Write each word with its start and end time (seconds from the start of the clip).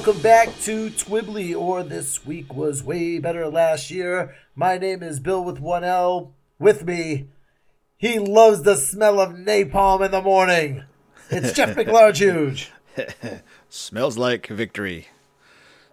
Welcome 0.00 0.22
back 0.22 0.48
to 0.62 0.88
Twibbly, 0.88 1.54
or 1.54 1.82
this 1.82 2.24
week 2.24 2.54
was 2.54 2.82
way 2.82 3.18
better 3.18 3.46
last 3.48 3.90
year. 3.90 4.34
My 4.54 4.78
name 4.78 5.02
is 5.02 5.20
Bill 5.20 5.44
with 5.44 5.60
one 5.60 5.84
L. 5.84 6.32
With 6.58 6.86
me, 6.86 7.26
he 7.98 8.18
loves 8.18 8.62
the 8.62 8.76
smell 8.76 9.20
of 9.20 9.32
napalm 9.34 10.02
in 10.02 10.10
the 10.10 10.22
morning. 10.22 10.84
It's 11.28 11.52
Jeff 11.54 11.76
McLarge. 11.76 12.68
Smells 13.68 14.16
like 14.16 14.46
victory. 14.46 15.08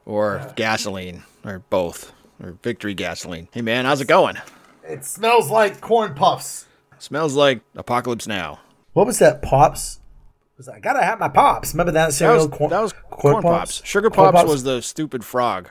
Or 0.06 0.54
gasoline. 0.56 1.24
Or 1.44 1.60
both. 1.70 2.14
Or 2.42 2.56
victory 2.64 2.94
gasoline. 2.94 3.50
Hey 3.52 3.62
man, 3.62 3.84
how's 3.84 4.00
it 4.00 4.08
going? 4.08 4.38
It 4.86 5.04
smells 5.04 5.50
like 5.50 5.82
corn 5.82 6.14
puffs. 6.14 6.66
Smells 6.98 7.36
like 7.36 7.60
Apocalypse 7.76 8.26
Now. 8.26 8.62
What 8.94 9.06
was 9.06 9.20
that? 9.20 9.42
Pops? 9.42 10.00
Was 10.58 10.68
I 10.68 10.80
gotta 10.80 11.04
have 11.04 11.20
my 11.20 11.30
pops? 11.30 11.74
Remember 11.74 11.92
that 11.92 12.08
That 12.08 12.14
cereal? 12.14 12.48
was, 12.48 12.58
Corn- 12.58 12.70
that 12.72 12.82
was 12.82 12.94
corn, 13.12 13.44
pops. 13.44 13.82
Sugar 13.86 14.10
Corn 14.10 14.32
pops, 14.34 14.50
was 14.50 14.64
the 14.64 14.82
stupid 14.82 15.24
frog. 15.24 15.70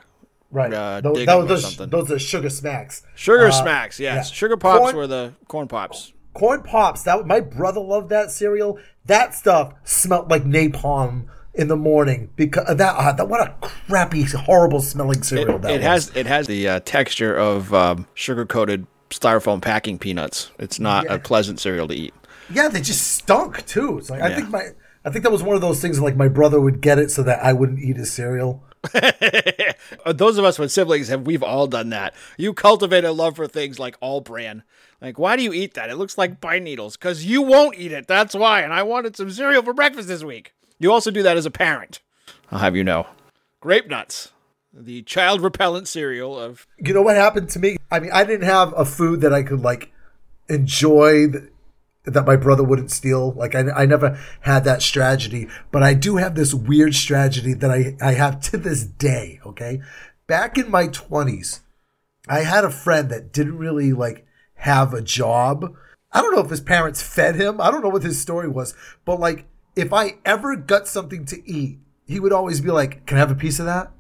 right. 0.53 0.73
uh, 0.73 1.01
those, 1.01 1.27
that 1.27 1.35
was 1.35 1.49
those, 1.49 1.63
something. 1.63 1.91
those 1.91 2.11
are 2.13 2.19
sugar 2.21 2.49
smacks. 2.51 3.03
Sugar 3.17 3.49
Uh, 3.49 3.51
smacks, 3.51 3.99
yes. 3.99 4.29
yeah. 4.31 4.35
Sugar 4.35 4.57
pops 4.57 4.79
Corn- 4.79 4.97
were 4.97 5.07
the 5.09 5.33
corn 5.49 5.67
pops. 5.67 6.13
corn 6.35 6.63
pops 6.63 7.03
that 7.03 7.27
my 7.27 7.41
brother 7.41 7.81
loved 7.81 8.11
that 8.11 8.31
cereal 8.31 8.79
that 9.07 9.35
stuff 9.35 9.73
smelled 9.85 10.31
like 10.31 10.45
napalm 10.45 11.27
in 11.55 11.67
the 11.69 11.77
morning 11.77 12.31
because 12.37 12.67
that, 12.77 12.95
uh, 12.97 13.13
that 13.13 13.29
what 13.29 13.41
a 13.41 13.55
crappy 13.61 14.23
horrible 14.23 14.81
smelling 14.81 15.23
cereal 15.23 15.57
It, 15.57 15.63
that 15.63 15.71
it 15.71 15.77
was. 15.79 15.83
has 15.85 16.13
it 16.17 16.27
has 16.27 16.47
the 16.47 16.69
uh, 16.69 16.81
texture 16.85 17.35
of 17.35 17.73
um, 17.75 18.07
sugar 18.15 18.45
coated 18.47 18.87
styrofoam 19.11 19.61
packing 19.63 19.99
peanuts. 19.99 20.51
It's 20.61 20.79
not 20.79 21.05
Yeah. 21.07 21.15
a 21.15 21.19
pleasant 21.19 21.59
cereal 21.59 21.89
to 21.89 21.95
eat. 21.95 22.15
Yeah 22.51 22.69
they 22.69 22.81
just 22.81 23.17
stunk 23.17 23.65
too 23.67 23.99
it's 23.99 24.11
like 24.11 24.23
i 24.23 24.29
Yeah. 24.29 24.37
think 24.37 24.51
my 24.51 24.69
i 25.05 25.11
think 25.11 25.23
that 25.25 25.33
was 25.33 25.43
one 25.43 25.55
of 25.57 25.61
those 25.63 25.81
things 25.81 26.01
like 26.01 26.17
my 26.17 26.29
brother 26.29 26.61
would 26.61 26.81
get 26.81 26.99
it 26.99 27.11
so 27.11 27.23
that 27.25 27.43
i 27.45 27.53
wouldn't 27.53 27.81
eat 27.81 27.97
his 27.97 28.13
cereal 28.13 28.63
Uh, 30.05 30.13
Those 30.13 30.39
of 30.39 30.45
us 30.45 30.59
with 30.59 30.71
siblings 30.73 31.09
have 31.09 31.27
we've 31.27 31.43
all 31.43 31.67
done 31.67 31.91
that. 31.91 32.15
You 32.37 32.53
cultivate 32.55 33.05
a 33.05 33.11
love 33.13 33.37
for 33.37 33.47
things 33.49 33.79
like 33.79 33.97
all 34.01 34.21
bran. 34.21 34.63
Like, 35.01 35.19
why 35.19 35.37
do 35.37 35.43
you 35.43 35.53
eat 35.53 35.75
that? 35.75 35.91
It 35.91 35.97
looks 35.97 36.17
like 36.19 36.41
pine 36.41 36.63
needles. 36.65 36.97
Because 36.97 37.25
you 37.25 37.43
won't 37.43 37.77
eat 37.79 37.91
it. 37.93 38.07
That's 38.07 38.35
why. 38.35 38.61
And 38.63 38.73
I 38.73 38.83
wanted 38.85 39.17
some 39.17 39.31
cereal 39.31 39.63
for 39.63 39.73
breakfast 39.73 40.07
this 40.09 40.23
week. 40.25 40.55
You 40.79 40.93
also 40.93 41.11
do 41.11 41.23
that 41.23 41.37
as 41.37 41.47
a 41.47 41.51
parent. 41.51 42.01
I'll 42.53 42.59
have 42.61 42.77
you 42.77 42.85
know. 42.85 43.07
Grape 43.61 43.89
nuts, 43.89 44.33
the 44.73 45.03
child 45.03 45.41
repellent 45.41 45.89
cereal 45.89 46.39
of 46.39 46.67
you 46.79 46.93
know 46.95 47.03
what 47.03 47.17
happened 47.17 47.49
to 47.51 47.59
me 47.59 47.77
i 47.91 47.99
mean 47.99 48.11
i 48.13 48.23
didn't 48.25 48.47
have 48.47 48.73
a 48.77 48.85
food 48.85 49.21
that 49.23 49.33
i 49.33 49.43
could 49.43 49.63
like 49.63 49.91
enjoy 50.49 51.31
th- 51.31 51.45
that 52.07 52.27
my 52.27 52.37
brother 52.37 52.63
wouldn't 52.63 52.91
steal 52.91 53.33
like 53.33 53.55
I, 53.55 53.71
I 53.71 53.87
never 53.87 54.19
had 54.41 54.65
that 54.65 54.83
strategy 54.83 55.49
but 55.71 55.83
i 55.83 55.95
do 55.95 56.17
have 56.17 56.35
this 56.35 56.55
weird 56.55 56.95
strategy 56.95 57.53
that 57.55 57.71
I, 57.71 57.97
I 58.01 58.13
have 58.13 58.41
to 58.43 58.57
this 58.57 58.85
day 58.85 59.41
okay 59.45 59.81
back 60.27 60.57
in 60.57 60.71
my 60.71 60.89
20s 60.89 61.61
i 62.29 62.41
had 62.41 62.65
a 62.65 62.71
friend 62.71 63.11
that 63.11 63.33
didn't 63.33 63.59
really 63.59 63.93
like 63.93 64.27
have 64.55 64.95
a 64.95 65.03
job 65.03 65.75
i 66.13 66.21
don't 66.21 66.35
know 66.35 66.43
if 66.43 66.51
his 66.51 66.61
parents 66.61 67.03
fed 67.03 67.35
him 67.35 67.61
i 67.61 67.71
don't 67.71 67.83
know 67.83 67.91
what 67.91 68.03
his 68.03 68.21
story 68.21 68.49
was 68.49 68.75
but 69.05 69.21
like 69.21 69.47
if 69.75 69.93
i 69.93 70.15
ever 70.25 70.57
got 70.57 70.89
something 70.89 71.25
to 71.27 71.49
eat 71.49 71.79
he 72.07 72.21
would 72.21 72.33
always 72.33 72.61
be 72.61 72.71
like 72.71 73.05
can 73.07 73.17
i 73.17 73.21
have 73.21 73.31
a 73.31 73.35
piece 73.35 73.59
of 73.59 73.67
that 73.67 73.91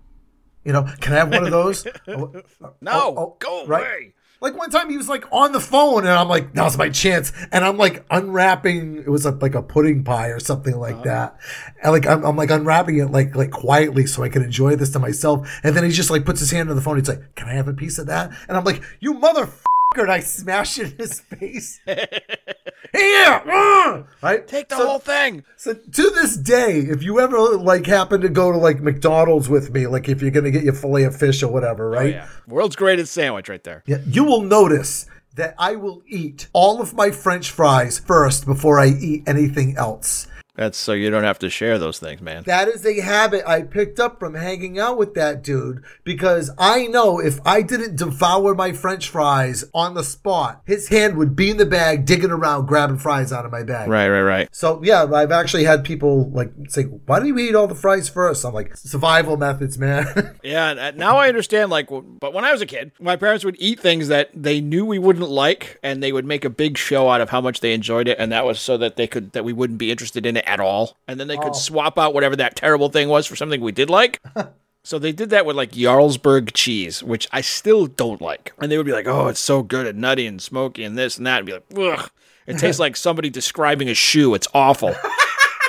you 0.66 0.72
know, 0.72 0.82
can 1.00 1.12
I 1.12 1.18
have 1.18 1.30
one 1.30 1.44
of 1.44 1.52
those? 1.52 1.86
Oh, 2.08 2.32
no, 2.80 2.92
oh, 2.92 3.14
oh, 3.16 3.36
go 3.38 3.66
right. 3.66 3.80
away. 3.80 4.14
Like 4.40 4.56
one 4.56 4.70
time 4.70 4.90
he 4.90 4.96
was 4.98 5.08
like 5.08 5.24
on 5.32 5.52
the 5.52 5.60
phone 5.60 6.00
and 6.00 6.10
I'm 6.10 6.28
like, 6.28 6.54
now's 6.54 6.76
my 6.76 6.90
chance. 6.90 7.32
And 7.52 7.64
I'm 7.64 7.78
like 7.78 8.04
unwrapping, 8.10 8.98
it 8.98 9.08
was 9.08 9.24
a, 9.24 9.30
like 9.30 9.54
a 9.54 9.62
pudding 9.62 10.04
pie 10.04 10.28
or 10.28 10.40
something 10.40 10.74
Uh-huh. 10.74 10.82
like 10.82 11.02
that. 11.04 11.38
And 11.82 11.92
like, 11.92 12.06
I'm, 12.06 12.24
I'm 12.24 12.36
like 12.36 12.50
unwrapping 12.50 12.98
it 12.98 13.06
like, 13.10 13.34
like 13.34 13.50
quietly 13.50 14.06
so 14.06 14.22
I 14.22 14.28
can 14.28 14.42
enjoy 14.42 14.76
this 14.76 14.90
to 14.90 14.98
myself. 14.98 15.48
And 15.64 15.74
then 15.76 15.84
he 15.84 15.90
just 15.90 16.10
like 16.10 16.24
puts 16.24 16.40
his 16.40 16.50
hand 16.50 16.68
on 16.70 16.76
the 16.76 16.82
phone. 16.82 16.98
He's 16.98 17.08
like, 17.08 17.34
can 17.34 17.48
I 17.48 17.54
have 17.54 17.68
a 17.68 17.74
piece 17.74 17.98
of 17.98 18.06
that? 18.08 18.30
And 18.48 18.56
I'm 18.56 18.64
like, 18.64 18.82
you 19.00 19.14
motherfucker. 19.14 19.65
And 19.98 20.10
I 20.12 20.20
smash 20.20 20.78
it 20.78 20.92
in 20.92 20.98
his 20.98 21.20
face. 21.20 21.80
Here, 21.86 23.42
uh, 23.50 24.02
right? 24.22 24.46
Take 24.46 24.68
the 24.68 24.76
So- 24.76 24.86
whole 24.86 24.98
thing. 24.98 25.44
so 25.56 25.74
to 25.74 26.10
this 26.10 26.36
day, 26.36 26.80
if 26.80 27.02
you 27.02 27.18
ever 27.20 27.38
like 27.56 27.86
happen 27.86 28.20
to 28.20 28.28
go 28.28 28.52
to 28.52 28.58
like 28.58 28.80
McDonald's 28.80 29.48
with 29.48 29.72
me, 29.72 29.86
like 29.86 30.08
if 30.08 30.22
you're 30.22 30.30
gonna 30.30 30.50
get 30.50 30.64
your 30.64 30.72
fillet 30.74 31.04
of 31.04 31.16
fish 31.16 31.42
or 31.42 31.48
whatever, 31.48 31.90
right? 31.90 32.14
Oh, 32.14 32.18
Yeah. 32.18 32.26
World's 32.46 32.76
greatest 32.76 33.12
sandwich 33.12 33.48
right 33.48 33.62
there. 33.64 33.82
Yeah, 33.86 33.98
you 34.06 34.24
will 34.24 34.42
notice 34.42 35.06
that 35.34 35.54
I 35.58 35.76
will 35.76 36.02
eat 36.08 36.48
all 36.52 36.80
of 36.80 36.94
my 36.94 37.10
French 37.10 37.50
fries 37.50 37.98
first 37.98 38.46
before 38.46 38.78
I 38.78 38.86
eat 38.88 39.24
anything 39.26 39.76
else. 39.76 40.26
That's 40.56 40.78
so 40.78 40.92
you 40.92 41.10
don't 41.10 41.24
have 41.24 41.38
to 41.40 41.50
share 41.50 41.78
those 41.78 41.98
things, 41.98 42.20
man. 42.20 42.44
That 42.44 42.68
is 42.68 42.84
a 42.86 43.00
habit 43.00 43.44
I 43.46 43.62
picked 43.62 44.00
up 44.00 44.18
from 44.18 44.34
hanging 44.34 44.78
out 44.78 44.96
with 44.96 45.14
that 45.14 45.42
dude 45.42 45.84
because 46.02 46.50
I 46.58 46.86
know 46.86 47.18
if 47.20 47.38
I 47.44 47.62
didn't 47.62 47.96
devour 47.96 48.54
my 48.54 48.72
French 48.72 49.08
fries 49.10 49.64
on 49.74 49.94
the 49.94 50.02
spot, 50.02 50.62
his 50.64 50.88
hand 50.88 51.16
would 51.18 51.36
be 51.36 51.50
in 51.50 51.58
the 51.58 51.66
bag 51.66 52.06
digging 52.06 52.30
around 52.30 52.66
grabbing 52.66 52.98
fries 52.98 53.32
out 53.32 53.44
of 53.44 53.52
my 53.52 53.62
bag. 53.62 53.88
Right, 53.88 54.08
right, 54.08 54.22
right. 54.22 54.48
So 54.50 54.80
yeah, 54.82 55.04
I've 55.04 55.32
actually 55.32 55.64
had 55.64 55.84
people 55.84 56.30
like 56.30 56.52
say, 56.68 56.84
"Why 56.84 57.20
do 57.20 57.26
you 57.26 57.38
eat 57.38 57.54
all 57.54 57.66
the 57.66 57.74
fries 57.74 58.08
first? 58.08 58.44
I'm 58.44 58.54
like, 58.54 58.76
"Survival 58.76 59.36
methods, 59.36 59.78
man." 59.78 60.06
Yeah, 60.42 60.92
now 60.94 61.16
I 61.16 61.28
understand. 61.28 61.70
Like, 61.70 61.88
but 61.90 62.32
when 62.32 62.44
I 62.44 62.52
was 62.52 62.60
a 62.60 62.66
kid, 62.66 62.92
my 63.00 63.16
parents 63.16 63.44
would 63.44 63.56
eat 63.58 63.80
things 63.80 64.06
that 64.08 64.30
they 64.32 64.60
knew 64.60 64.86
we 64.86 64.98
wouldn't 64.98 65.28
like, 65.28 65.80
and 65.82 66.00
they 66.00 66.12
would 66.12 66.24
make 66.24 66.44
a 66.44 66.50
big 66.50 66.78
show 66.78 67.08
out 67.08 67.20
of 67.20 67.30
how 67.30 67.40
much 67.40 67.60
they 67.60 67.72
enjoyed 67.72 68.06
it, 68.06 68.16
and 68.20 68.30
that 68.30 68.44
was 68.44 68.60
so 68.60 68.76
that 68.76 68.94
they 68.94 69.08
could 69.08 69.32
that 69.32 69.44
we 69.44 69.52
wouldn't 69.52 69.80
be 69.80 69.90
interested 69.90 70.24
in 70.24 70.36
it 70.36 70.45
at 70.46 70.60
all, 70.60 70.96
and 71.06 71.18
then 71.18 71.28
they 71.28 71.36
could 71.36 71.48
oh. 71.48 71.52
swap 71.52 71.98
out 71.98 72.14
whatever 72.14 72.36
that 72.36 72.56
terrible 72.56 72.88
thing 72.88 73.08
was 73.08 73.26
for 73.26 73.36
something 73.36 73.60
we 73.60 73.72
did 73.72 73.90
like. 73.90 74.22
So 74.86 75.00
they 75.00 75.10
did 75.10 75.30
that 75.30 75.44
with 75.44 75.56
like 75.56 75.72
Jarlsberg 75.72 76.52
cheese, 76.54 77.02
which 77.02 77.26
I 77.32 77.40
still 77.40 77.88
don't 77.88 78.20
like. 78.20 78.52
And 78.60 78.70
they 78.70 78.76
would 78.76 78.86
be 78.86 78.92
like, 78.92 79.08
"Oh, 79.08 79.26
it's 79.26 79.40
so 79.40 79.64
good 79.64 79.84
and 79.84 80.00
nutty 80.00 80.28
and 80.28 80.40
smoky 80.40 80.84
and 80.84 80.96
this 80.96 81.18
and 81.18 81.26
that," 81.26 81.38
and 81.38 81.46
be 81.46 81.54
like, 81.54 81.64
"Ugh, 81.76 82.08
it 82.46 82.58
tastes 82.58 82.78
like 82.78 82.94
somebody 82.96 83.28
describing 83.28 83.88
a 83.88 83.94
shoe. 83.94 84.32
It's 84.34 84.46
awful." 84.54 84.94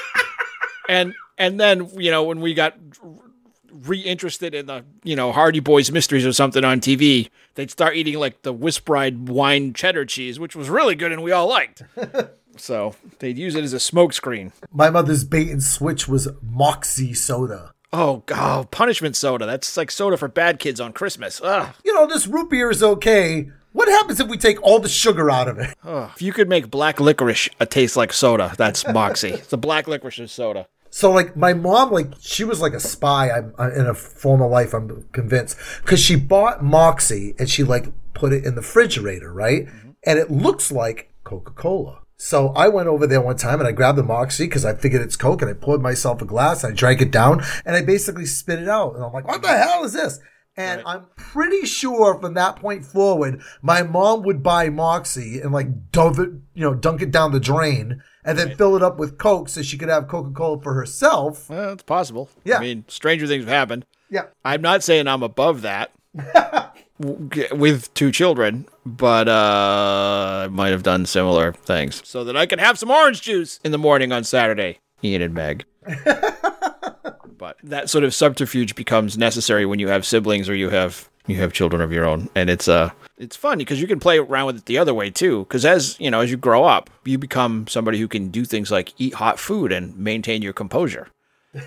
and 0.88 1.16
and 1.36 1.60
then 1.60 1.90
you 2.00 2.12
know 2.12 2.26
when 2.26 2.42
we 2.42 2.54
got 2.54 2.78
reinterested 3.72 4.54
in 4.54 4.68
the 4.68 4.86
you 5.04 5.16
know 5.16 5.32
Hardy 5.32 5.62
Boys 5.62 5.92
mysteries 5.92 6.24
or 6.24 6.32
something 6.32 6.64
on 6.64 6.80
TV, 6.80 7.32
they'd 7.56 7.72
start 7.72 7.96
eating 7.96 8.20
like 8.20 8.44
the 8.44 8.54
Wispride 8.54 9.30
wine 9.30 9.74
cheddar 9.74 10.06
cheese, 10.06 10.40
which 10.40 10.56
was 10.56 10.70
really 10.70 10.94
good 10.94 11.12
and 11.12 11.24
we 11.24 11.32
all 11.32 11.50
liked. 11.50 11.82
So 12.60 12.96
they'd 13.20 13.38
use 13.38 13.56
it 13.56 13.64
as 13.64 13.74
a 13.74 13.78
smokescreen. 13.78 14.52
my 14.72 14.90
mother's 14.90 15.24
bait 15.24 15.50
and 15.50 15.64
switch 15.64 16.08
was 16.08 16.28
Moxie 16.42 17.14
soda. 17.14 17.74
Oh 17.94 18.24
god, 18.26 18.60
oh, 18.60 18.68
punishment 18.68 19.16
soda. 19.16 19.46
That's 19.46 19.78
like 19.78 19.92
soda 19.92 20.18
for 20.18 20.28
bad 20.28 20.60
kids 20.60 20.80
on 20.82 20.92
Christmas. 20.94 21.40
Ugh. 21.44 21.74
You 21.86 21.94
know, 21.94 22.06
this 22.08 22.28
root 22.28 22.50
beer 22.50 22.70
is 22.70 22.84
okay. 22.84 23.50
What 23.72 23.88
happens 23.88 24.20
if 24.20 24.28
we 24.28 24.38
take 24.38 24.62
all 24.64 24.80
the 24.80 24.90
sugar 24.90 25.30
out 25.30 25.48
of 25.48 25.60
it? 25.60 25.76
If 25.86 26.22
you 26.22 26.34
could 26.34 26.50
make 26.50 26.70
black 26.72 27.00
licorice 27.00 27.48
a 27.60 27.66
taste 27.66 27.96
like 27.96 28.12
soda, 28.12 28.54
that's 28.58 28.88
Moxie. 28.88 29.30
it's 29.30 29.54
a 29.54 29.58
black 29.58 29.88
licorice 29.88 30.20
is 30.20 30.32
soda. 30.32 30.68
So 30.90 31.12
like 31.12 31.36
my 31.38 31.54
mom, 31.54 31.92
like 31.92 32.12
she 32.20 32.44
was 32.44 32.60
like 32.60 32.74
a 32.74 32.80
spy. 32.80 33.30
I'm 33.30 33.54
I- 33.58 33.72
in 33.72 33.86
a 33.86 33.94
former 33.94 34.48
life. 34.48 34.74
I'm 34.74 35.06
convinced 35.12 35.58
because 35.82 36.00
she 36.00 36.16
bought 36.16 36.64
Moxie 36.64 37.36
and 37.38 37.50
she 37.50 37.64
like 37.64 37.88
put 38.14 38.34
it 38.34 38.44
in 38.46 38.56
the 38.56 38.62
refrigerator, 38.62 39.32
right? 39.32 39.66
Mm-hmm. 39.68 39.90
And 40.06 40.18
it 40.20 40.32
looks 40.32 40.72
like 40.72 41.14
Coca 41.24 41.52
Cola. 41.52 42.00
So 42.18 42.50
I 42.50 42.68
went 42.68 42.88
over 42.88 43.06
there 43.06 43.22
one 43.22 43.38
time 43.38 43.60
and 43.60 43.68
I 43.68 43.72
grabbed 43.72 43.98
the 43.98 44.04
Moxie 44.04 44.46
because 44.46 44.66
I 44.66 44.74
figured 44.74 45.04
it's 45.04 45.16
Coke 45.16 45.42
and 45.44 45.52
I 45.52 45.54
poured 45.54 45.82
myself 45.82 46.22
a 46.22 46.26
glass 46.26 46.64
and 46.64 46.74
I 46.74 46.76
drank 46.76 47.00
it 47.00 47.12
down 47.12 47.44
and 47.64 47.76
I 47.76 47.84
basically 47.84 48.26
spit 48.26 48.60
it 48.60 48.68
out 48.68 48.96
and 48.96 49.04
I'm 49.04 49.14
like, 49.14 49.28
what 49.28 49.44
the 49.44 49.50
hell 49.50 49.84
is 49.84 49.94
this? 49.94 50.20
And 50.60 50.82
I'm 50.88 51.06
pretty 51.16 51.68
sure 51.68 52.20
from 52.20 52.34
that 52.34 52.56
point 52.56 52.84
forward, 52.84 53.42
my 53.62 53.84
mom 53.84 54.24
would 54.24 54.42
buy 54.42 54.70
Moxie 54.70 55.40
and 55.40 55.52
like 55.54 55.92
dove 55.92 56.18
it, 56.18 56.32
you 56.56 56.64
know, 56.64 56.74
dunk 56.74 57.04
it 57.04 57.12
down 57.12 57.32
the 57.32 57.40
drain 57.40 58.02
and 58.26 58.38
then 58.38 58.56
fill 58.56 58.76
it 58.76 58.82
up 58.82 58.98
with 58.98 59.20
Coke 59.20 59.50
so 59.50 59.62
she 59.62 59.78
could 59.78 59.90
have 59.90 60.08
Coca 60.08 60.32
Cola 60.32 60.60
for 60.60 60.74
herself. 60.74 61.48
Well, 61.52 61.74
it's 61.74 61.84
possible. 61.84 62.32
Yeah. 62.44 62.58
I 62.58 62.62
mean, 62.62 62.86
stranger 62.88 63.28
things 63.28 63.44
have 63.44 63.54
happened. 63.54 63.86
Yeah. 64.10 64.24
I'm 64.44 64.64
not 64.64 64.82
saying 64.84 65.08
I'm 65.08 65.22
above 65.22 65.62
that 65.62 65.92
with 67.00 67.94
two 67.94 68.12
children, 68.12 68.68
but 68.86 69.28
uh, 69.28 70.46
I 70.46 70.48
might 70.50 70.70
have 70.70 70.84
done 70.84 71.06
similar 71.06 71.54
things 71.54 72.02
so 72.06 72.24
that 72.24 72.36
I 72.36 72.46
could 72.46 72.60
have 72.60 72.80
some 72.80 72.92
orange 72.92 73.22
juice 73.22 73.60
in 73.64 73.72
the 73.72 73.78
morning 73.78 74.12
on 74.12 74.24
Saturday. 74.24 74.80
Ian 75.04 75.22
and 75.22 75.34
Meg. 75.34 75.66
but 77.38 77.58
that 77.64 77.90
sort 77.90 78.04
of 78.04 78.14
subterfuge 78.14 78.76
becomes 78.76 79.18
necessary 79.18 79.66
when 79.66 79.80
you 79.80 79.88
have 79.88 80.06
siblings 80.06 80.50
or 80.50 80.56
you 80.56 80.70
have 80.70 81.10
you 81.28 81.36
have 81.36 81.54
children 81.54 81.82
of 81.82 81.92
your 81.92 82.06
own, 82.06 82.30
and 82.36 82.50
it's 82.50 82.68
uh 82.68 82.90
it's 83.18 83.36
fun 83.36 83.58
because 83.58 83.82
you 83.82 83.88
can 83.88 84.00
play 84.00 84.18
around 84.18 84.48
with 84.48 84.58
it 84.58 84.66
the 84.66 84.78
other 84.78 84.94
way 84.94 85.10
too. 85.10 85.40
Because 85.40 85.66
as 85.66 86.00
you 86.00 86.10
know, 86.10 86.22
as 86.22 86.32
you 86.32 86.38
grow 86.38 86.64
up, 86.64 86.90
you 87.04 87.18
become 87.18 87.68
somebody 87.68 88.00
who 88.00 88.08
can 88.08 88.30
do 88.30 88.46
things 88.46 88.72
like 88.72 88.94
eat 88.98 89.16
hot 89.16 89.40
food 89.40 89.72
and 89.72 89.98
maintain 89.98 90.42
your 90.42 90.54
composure. 90.54 91.10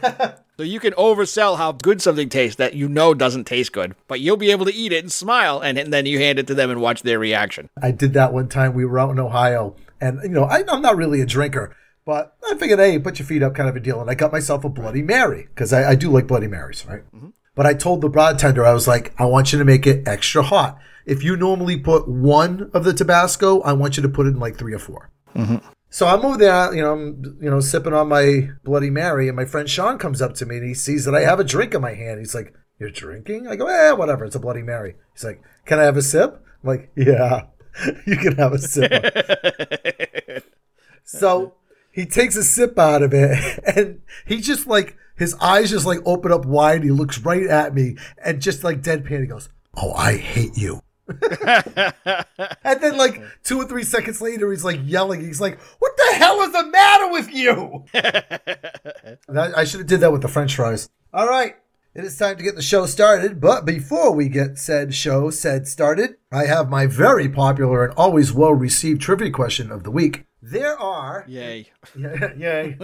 So 0.60 0.64
you 0.64 0.78
can 0.78 0.92
oversell 0.92 1.56
how 1.56 1.72
good 1.72 2.02
something 2.02 2.28
tastes 2.28 2.56
that 2.56 2.74
you 2.74 2.86
know 2.86 3.14
doesn't 3.14 3.44
taste 3.44 3.72
good, 3.72 3.94
but 4.08 4.20
you'll 4.20 4.36
be 4.36 4.50
able 4.50 4.66
to 4.66 4.74
eat 4.74 4.92
it 4.92 5.02
and 5.02 5.10
smile, 5.10 5.58
and, 5.58 5.78
and 5.78 5.90
then 5.90 6.04
you 6.04 6.18
hand 6.18 6.38
it 6.38 6.46
to 6.48 6.54
them 6.54 6.68
and 6.68 6.82
watch 6.82 7.00
their 7.00 7.18
reaction. 7.18 7.70
I 7.80 7.92
did 7.92 8.12
that 8.12 8.34
one 8.34 8.46
time. 8.50 8.74
We 8.74 8.84
were 8.84 8.98
out 8.98 9.08
in 9.08 9.18
Ohio, 9.18 9.74
and 10.02 10.20
you 10.22 10.28
know, 10.28 10.44
I, 10.44 10.62
I'm 10.68 10.82
not 10.82 10.98
really 10.98 11.22
a 11.22 11.26
drinker, 11.26 11.74
but 12.04 12.36
I 12.44 12.56
figured, 12.56 12.78
hey, 12.78 12.98
put 12.98 13.18
your 13.18 13.24
feet 13.24 13.42
up, 13.42 13.54
kind 13.54 13.70
of 13.70 13.76
a 13.76 13.80
deal. 13.80 14.02
And 14.02 14.10
I 14.10 14.14
got 14.14 14.32
myself 14.32 14.62
a 14.62 14.68
Bloody 14.68 15.00
Mary 15.00 15.48
because 15.48 15.72
I, 15.72 15.92
I 15.92 15.94
do 15.94 16.10
like 16.10 16.26
Bloody 16.26 16.46
Marys, 16.46 16.84
right? 16.84 17.10
Mm-hmm. 17.14 17.28
But 17.54 17.64
I 17.64 17.72
told 17.72 18.02
the 18.02 18.10
bartender, 18.10 18.66
I 18.66 18.74
was 18.74 18.86
like, 18.86 19.14
I 19.18 19.24
want 19.24 19.54
you 19.54 19.58
to 19.58 19.64
make 19.64 19.86
it 19.86 20.06
extra 20.06 20.42
hot. 20.42 20.78
If 21.06 21.22
you 21.22 21.38
normally 21.38 21.78
put 21.78 22.06
one 22.06 22.70
of 22.74 22.84
the 22.84 22.92
Tabasco, 22.92 23.62
I 23.62 23.72
want 23.72 23.96
you 23.96 24.02
to 24.02 24.10
put 24.10 24.26
it 24.26 24.34
in 24.34 24.38
like 24.38 24.58
three 24.58 24.74
or 24.74 24.78
4 24.78 25.10
mm-hmm. 25.36 25.69
So 25.92 26.06
I'm 26.06 26.24
over 26.24 26.38
there, 26.38 26.72
you 26.72 26.82
know, 26.82 26.92
I'm, 26.92 27.38
you 27.42 27.50
know, 27.50 27.58
sipping 27.58 27.92
on 27.92 28.08
my 28.08 28.50
Bloody 28.62 28.90
Mary, 28.90 29.26
and 29.26 29.36
my 29.36 29.44
friend 29.44 29.68
Sean 29.68 29.98
comes 29.98 30.22
up 30.22 30.34
to 30.34 30.46
me 30.46 30.58
and 30.58 30.68
he 30.68 30.72
sees 30.72 31.04
that 31.04 31.16
I 31.16 31.22
have 31.22 31.40
a 31.40 31.44
drink 31.44 31.74
in 31.74 31.82
my 31.82 31.94
hand. 31.94 32.20
He's 32.20 32.34
like, 32.34 32.54
"You're 32.78 32.90
drinking?" 32.90 33.48
I 33.48 33.56
go, 33.56 33.66
"Eh, 33.66 33.90
whatever. 33.90 34.24
It's 34.24 34.36
a 34.36 34.40
Bloody 34.40 34.62
Mary." 34.62 34.94
He's 35.12 35.24
like, 35.24 35.42
"Can 35.66 35.80
I 35.80 35.82
have 35.82 35.96
a 35.96 36.02
sip?" 36.02 36.40
I'm 36.62 36.68
like, 36.68 36.92
"Yeah, 36.96 37.46
you 38.06 38.16
can 38.16 38.36
have 38.36 38.52
a 38.52 38.58
sip." 38.58 40.44
so 41.04 41.54
he 41.90 42.06
takes 42.06 42.36
a 42.36 42.44
sip 42.44 42.78
out 42.78 43.02
of 43.02 43.12
it, 43.12 43.60
and 43.76 44.00
he 44.24 44.40
just 44.40 44.68
like 44.68 44.96
his 45.16 45.34
eyes 45.40 45.70
just 45.70 45.86
like 45.86 45.98
open 46.06 46.30
up 46.30 46.44
wide. 46.44 46.84
He 46.84 46.92
looks 46.92 47.18
right 47.18 47.48
at 47.48 47.74
me, 47.74 47.96
and 48.24 48.40
just 48.40 48.62
like 48.62 48.80
deadpan, 48.80 49.22
he 49.22 49.26
goes, 49.26 49.48
"Oh, 49.76 49.92
I 49.94 50.18
hate 50.18 50.56
you." 50.56 50.82
and 52.64 52.80
then 52.80 52.96
like 52.96 53.20
two 53.42 53.58
or 53.58 53.64
three 53.66 53.82
seconds 53.84 54.20
later 54.20 54.50
he's 54.50 54.64
like 54.64 54.80
yelling 54.84 55.20
he's 55.20 55.40
like 55.40 55.58
what 55.78 55.92
the 55.96 56.14
hell 56.16 56.40
is 56.42 56.52
the 56.52 56.64
matter 56.64 57.10
with 57.10 57.32
you 57.32 57.84
That- 57.92 59.52
i 59.56 59.64
should 59.64 59.80
have 59.80 59.86
did 59.88 60.00
that 60.00 60.12
with 60.12 60.22
the 60.22 60.28
french 60.28 60.54
fries 60.56 60.88
all 61.12 61.28
right 61.28 61.56
it 61.94 62.04
is 62.04 62.16
time 62.16 62.36
to 62.36 62.42
get 62.42 62.54
the 62.54 62.62
show 62.62 62.86
started 62.86 63.40
but 63.40 63.64
before 63.64 64.12
we 64.14 64.28
get 64.28 64.58
said 64.58 64.94
show 64.94 65.30
said 65.30 65.66
started 65.66 66.16
i 66.32 66.44
have 66.44 66.68
my 66.68 66.86
very 66.86 67.28
popular 67.28 67.84
and 67.84 67.94
always 67.96 68.32
well 68.32 68.54
received 68.54 69.00
trivia 69.00 69.30
question 69.30 69.70
of 69.70 69.82
the 69.82 69.90
week 69.90 70.24
there 70.42 70.78
are 70.78 71.24
Yay. 71.28 71.70
yay. 71.94 72.78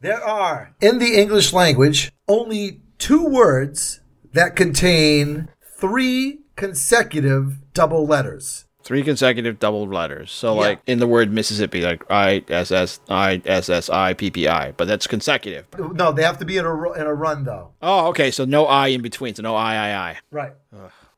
there 0.00 0.24
are, 0.24 0.74
in 0.80 0.98
the 0.98 1.14
English 1.20 1.52
language, 1.52 2.10
only 2.28 2.80
two 2.96 3.26
words 3.26 4.00
that 4.32 4.56
contain 4.56 5.48
three 5.78 6.40
consecutive 6.56 7.72
double 7.72 8.06
letters. 8.06 8.64
Three 8.82 9.02
consecutive 9.02 9.58
double 9.58 9.86
letters. 9.86 10.30
So, 10.30 10.54
Yeah. 10.54 10.60
like 10.60 10.78
in 10.86 10.98
the 11.00 11.06
word 11.08 11.32
Mississippi, 11.32 11.82
like 11.82 12.04
I 12.10 12.44
S 12.48 12.70
S 12.70 13.00
I 13.08 13.42
S 13.44 13.68
S 13.68 13.90
I 13.90 14.14
P 14.14 14.30
P 14.30 14.46
I, 14.46 14.72
but 14.72 14.86
that's 14.86 15.06
consecutive. 15.06 15.66
No, 15.78 16.12
they 16.12 16.22
have 16.22 16.38
to 16.38 16.44
be 16.44 16.56
in 16.56 16.64
a, 16.64 16.92
in 16.92 17.02
a 17.02 17.14
run, 17.14 17.44
though. 17.44 17.72
Oh, 17.82 18.06
okay. 18.08 18.30
So 18.30 18.44
no 18.44 18.66
I 18.66 18.88
in 18.88 19.02
between. 19.02 19.34
So 19.34 19.42
no 19.42 19.56
I 19.56 19.74
I 19.74 20.10
I. 20.10 20.16
Right. 20.30 20.52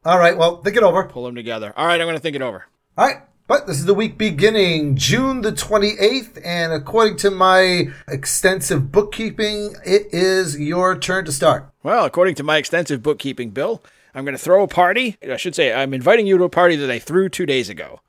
All 0.05 0.19
right, 0.19 0.39
well, 0.39 0.63
think 0.63 0.77
it 0.77 0.83
over. 0.83 1.05
Pull 1.05 1.25
them 1.25 1.35
together. 1.35 1.75
All 1.77 1.87
right, 1.87 2.01
I'm 2.01 2.07
gonna 2.07 2.21
think 2.21 2.37
it 2.37 2.43
over. 2.43 2.65
All 2.97 3.07
right. 3.07 3.19
But 3.47 3.67
this 3.67 3.79
is 3.79 3.87
the 3.87 3.95
week 3.95 4.19
beginning 4.19 4.97
June 4.97 5.41
the 5.41 5.53
28th, 5.53 6.39
and 6.45 6.71
according 6.73 7.17
to 7.19 7.31
my 7.31 7.89
extensive 8.07 8.93
bookkeeping, 8.93 9.75
it 9.87 10.07
is 10.13 10.59
your 10.61 10.99
turn 10.99 11.25
to 11.25 11.33
start. 11.33 11.69
Well, 11.83 12.05
according 12.05 12.35
to 12.37 12.43
my 12.43 12.59
extensive 12.59 13.03
bookkeeping 13.03 13.51
bill, 13.51 13.83
I'm 14.15 14.25
going 14.25 14.37
to 14.37 14.43
throw 14.43 14.63
a 14.63 14.69
party. 14.69 15.17
I 15.23 15.37
should 15.37 15.55
say, 15.55 15.73
I'm 15.73 15.95
inviting 15.95 16.27
you 16.27 16.39
to 16.39 16.45
a 16.45 16.49
party 16.49 16.77
that 16.77 16.91
I 16.91 16.99
threw 16.99 17.29
two 17.29 17.47
days 17.47 17.69
ago. 17.69 18.01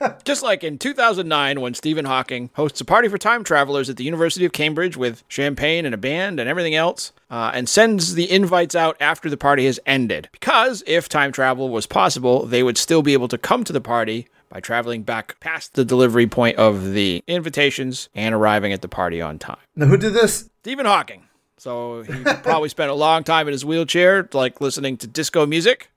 Just 0.24 0.42
like 0.42 0.64
in 0.64 0.78
2009, 0.78 1.60
when 1.60 1.74
Stephen 1.74 2.04
Hawking 2.04 2.50
hosts 2.54 2.80
a 2.80 2.84
party 2.84 3.08
for 3.08 3.18
time 3.18 3.44
travelers 3.44 3.88
at 3.88 3.96
the 3.96 4.04
University 4.04 4.44
of 4.44 4.52
Cambridge 4.52 4.96
with 4.96 5.22
champagne 5.28 5.86
and 5.86 5.94
a 5.94 5.98
band 5.98 6.40
and 6.40 6.48
everything 6.48 6.74
else, 6.74 7.12
uh, 7.30 7.52
and 7.54 7.68
sends 7.68 8.14
the 8.14 8.30
invites 8.30 8.74
out 8.74 8.96
after 9.00 9.30
the 9.30 9.36
party 9.36 9.66
has 9.66 9.80
ended. 9.86 10.28
Because 10.32 10.82
if 10.86 11.08
time 11.08 11.32
travel 11.32 11.68
was 11.70 11.86
possible, 11.86 12.46
they 12.46 12.62
would 12.62 12.78
still 12.78 13.02
be 13.02 13.12
able 13.12 13.28
to 13.28 13.38
come 13.38 13.64
to 13.64 13.72
the 13.72 13.80
party 13.80 14.28
by 14.48 14.60
traveling 14.60 15.02
back 15.02 15.38
past 15.40 15.74
the 15.74 15.84
delivery 15.84 16.26
point 16.26 16.56
of 16.58 16.92
the 16.92 17.22
invitations 17.26 18.08
and 18.14 18.34
arriving 18.34 18.72
at 18.72 18.82
the 18.82 18.88
party 18.88 19.20
on 19.20 19.38
time. 19.38 19.56
Now, 19.74 19.86
who 19.86 19.96
did 19.96 20.12
this? 20.12 20.48
Stephen 20.60 20.86
Hawking. 20.86 21.24
So 21.64 22.02
he 22.02 22.12
probably 22.42 22.68
spent 22.68 22.90
a 22.90 22.94
long 22.94 23.24
time 23.24 23.48
in 23.48 23.52
his 23.52 23.64
wheelchair, 23.64 24.28
like 24.34 24.60
listening 24.60 24.98
to 24.98 25.06
disco 25.06 25.46
music 25.46 25.90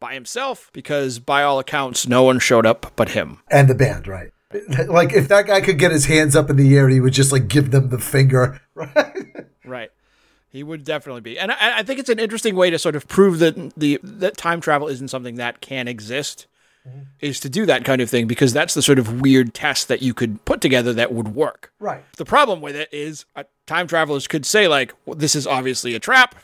by 0.00 0.14
himself, 0.14 0.68
because 0.72 1.20
by 1.20 1.44
all 1.44 1.60
accounts, 1.60 2.08
no 2.08 2.24
one 2.24 2.40
showed 2.40 2.66
up 2.66 2.90
but 2.96 3.10
him. 3.10 3.38
And 3.48 3.68
the 3.68 3.76
band, 3.76 4.08
right? 4.08 4.32
Like, 4.88 5.12
if 5.12 5.28
that 5.28 5.46
guy 5.46 5.60
could 5.60 5.78
get 5.78 5.92
his 5.92 6.06
hands 6.06 6.34
up 6.34 6.50
in 6.50 6.56
the 6.56 6.76
air, 6.76 6.88
he 6.88 6.98
would 6.98 7.12
just, 7.12 7.30
like, 7.30 7.46
give 7.46 7.70
them 7.70 7.90
the 7.90 7.98
finger, 7.98 8.60
right? 8.74 9.46
Right. 9.64 9.90
He 10.50 10.64
would 10.64 10.82
definitely 10.82 11.20
be, 11.20 11.38
and 11.38 11.52
I, 11.52 11.78
I 11.78 11.82
think 11.84 12.00
it's 12.00 12.10
an 12.10 12.18
interesting 12.18 12.56
way 12.56 12.70
to 12.70 12.78
sort 12.78 12.96
of 12.96 13.06
prove 13.06 13.38
that 13.38 13.74
the 13.76 14.00
that 14.02 14.36
time 14.36 14.60
travel 14.60 14.88
isn't 14.88 15.08
something 15.08 15.36
that 15.36 15.60
can 15.60 15.86
exist. 15.86 16.48
Is 17.20 17.38
to 17.40 17.48
do 17.48 17.64
that 17.66 17.84
kind 17.84 18.00
of 18.00 18.10
thing 18.10 18.26
because 18.26 18.52
that's 18.52 18.74
the 18.74 18.82
sort 18.82 18.98
of 18.98 19.20
weird 19.20 19.54
test 19.54 19.86
that 19.86 20.02
you 20.02 20.12
could 20.12 20.44
put 20.44 20.60
together 20.60 20.92
that 20.92 21.12
would 21.12 21.28
work. 21.28 21.72
Right. 21.78 22.02
The 22.16 22.24
problem 22.24 22.60
with 22.60 22.74
it 22.74 22.88
is 22.92 23.24
uh, 23.36 23.44
time 23.66 23.86
travelers 23.86 24.26
could 24.26 24.44
say 24.44 24.66
like, 24.66 24.92
well, 25.06 25.14
"This 25.14 25.36
is 25.36 25.46
obviously 25.46 25.94
a 25.94 26.00
trap," 26.00 26.34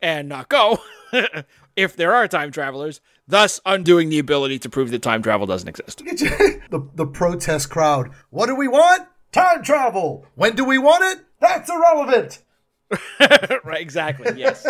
and 0.00 0.28
not 0.28 0.48
go. 0.48 0.78
if 1.76 1.96
there 1.96 2.14
are 2.14 2.28
time 2.28 2.52
travelers, 2.52 3.00
thus 3.26 3.60
undoing 3.66 4.08
the 4.10 4.20
ability 4.20 4.60
to 4.60 4.68
prove 4.68 4.90
that 4.90 5.02
time 5.02 5.22
travel 5.22 5.46
doesn't 5.46 5.68
exist. 5.68 5.98
the, 6.04 6.88
the 6.94 7.06
protest 7.06 7.70
crowd. 7.70 8.10
What 8.30 8.46
do 8.46 8.54
we 8.54 8.68
want? 8.68 9.08
Time 9.32 9.62
travel. 9.62 10.26
When 10.34 10.54
do 10.54 10.64
we 10.64 10.78
want 10.78 11.04
it? 11.04 11.24
That's 11.40 11.70
irrelevant. 11.70 12.42
right, 13.64 13.80
exactly. 13.80 14.32
Yes, 14.38 14.66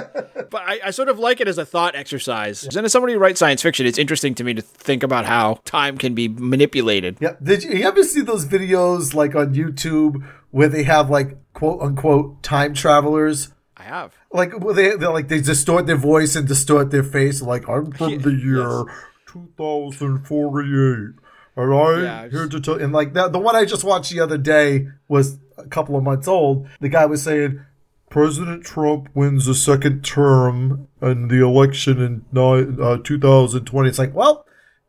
but 0.51 0.63
I, 0.63 0.81
I 0.87 0.91
sort 0.91 1.09
of 1.09 1.19
like 1.19 1.41
it 1.41 1.49
as 1.49 1.59
a 1.59 1.65
thought 1.65 1.95
exercise. 1.95 2.65
And 2.65 2.85
as 2.85 2.93
somebody 2.93 3.15
who 3.15 3.19
writes 3.19 3.39
science 3.41 3.63
fiction, 3.63 3.87
it's 3.87 3.99
interesting 3.99 4.35
to 4.37 4.45
me 4.45 4.55
to 4.55 4.63
think 4.63 5.03
about 5.03 5.25
how 5.27 5.61
time 5.65 5.97
can 5.99 6.15
be 6.15 6.29
manipulated. 6.29 7.17
Yeah. 7.21 7.35
Did 7.43 7.65
you, 7.65 7.71
you 7.73 7.87
ever 7.89 8.03
see 8.05 8.21
those 8.21 8.45
videos 8.47 9.15
like 9.15 9.35
on 9.35 9.55
YouTube 9.55 10.23
where 10.51 10.69
they 10.69 10.83
have 10.83 11.09
like 11.11 11.37
quote 11.55 11.81
unquote 11.81 12.43
time 12.43 12.75
travelers? 12.75 13.53
I 13.77 13.85
have. 13.85 14.15
Like 14.33 14.53
where 14.61 14.75
they 14.75 14.97
they 14.97 15.07
like 15.07 15.29
they 15.29 15.41
distort 15.41 15.87
their 15.87 15.97
voice 15.97 16.37
and 16.37 16.47
distort 16.47 16.91
their 16.91 17.03
face. 17.05 17.41
Like 17.41 17.69
I'm 17.69 17.91
from 17.93 18.19
the 18.19 18.33
year 18.33 18.85
2048. 19.27 21.15
All 21.57 21.67
right, 21.67 22.03
Yeah, 22.03 22.21
here 22.29 22.47
just- 22.47 22.51
to 22.53 22.61
tell. 22.61 22.75
And 22.83 22.93
like 22.93 23.15
that, 23.15 23.33
the 23.33 23.39
one 23.39 23.57
I 23.57 23.65
just 23.65 23.85
watched 23.85 24.13
the 24.13 24.21
other 24.21 24.39
day 24.39 24.87
was 25.09 25.39
a 25.59 25.67
couple 25.67 25.97
of 25.97 26.03
months 26.05 26.29
old. 26.29 26.69
The 26.81 26.89
guy 26.89 27.07
was 27.07 27.23
saying. 27.23 27.65
President 28.11 28.65
Trump 28.65 29.09
wins 29.15 29.49
a 29.49 29.55
second 29.55 30.05
term 30.05 30.89
in 31.01 31.29
the 31.29 31.43
election 31.43 32.03
in 32.03 32.25
uh, 32.37 32.99
2020. 33.03 33.89
It's 33.89 33.99
like, 33.99 34.15
well, 34.15 34.45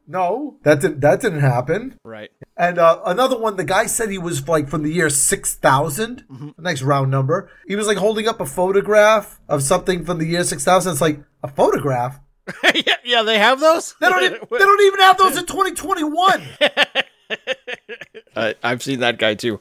no, 0.08 0.58
that 0.64 0.82
didn't 0.82 1.00
that 1.02 1.22
didn't 1.22 1.40
happen. 1.40 1.98
Right. 2.04 2.32
And 2.58 2.78
uh, 2.78 3.00
another 3.06 3.40
one, 3.40 3.56
the 3.56 3.64
guy 3.64 3.86
said 3.86 4.10
he 4.10 4.18
was 4.18 4.46
like 4.48 4.68
from 4.68 4.84
the 4.84 4.92
year 4.92 5.10
6000, 5.10 6.54
nice 6.58 6.82
round 6.82 7.12
number. 7.12 7.50
He 7.68 7.76
was 7.76 7.88
like 7.88 7.98
holding 7.98 8.28
up 8.28 8.42
a 8.42 8.46
photograph 8.46 9.40
of 9.48 9.64
something 9.64 10.04
from 10.04 10.18
the 10.18 10.26
year 10.26 10.44
6000. 10.44 10.92
It's 10.92 11.00
like, 11.00 11.22
a 11.44 11.48
photograph? 11.48 12.20
yeah, 12.76 12.96
yeah, 13.04 13.24
they 13.24 13.38
have 13.38 13.60
those. 13.60 13.96
They 14.02 14.10
don't, 14.10 14.24
even, 14.24 14.40
they 14.52 14.58
don't 14.58 14.82
even 14.82 15.00
have 15.00 15.18
those 15.18 15.38
in 15.38 15.46
2021. 15.46 16.44
I, 18.36 18.56
I've 18.64 18.84
seen 18.84 19.00
that 19.00 19.18
guy 19.18 19.36
too. 19.36 19.60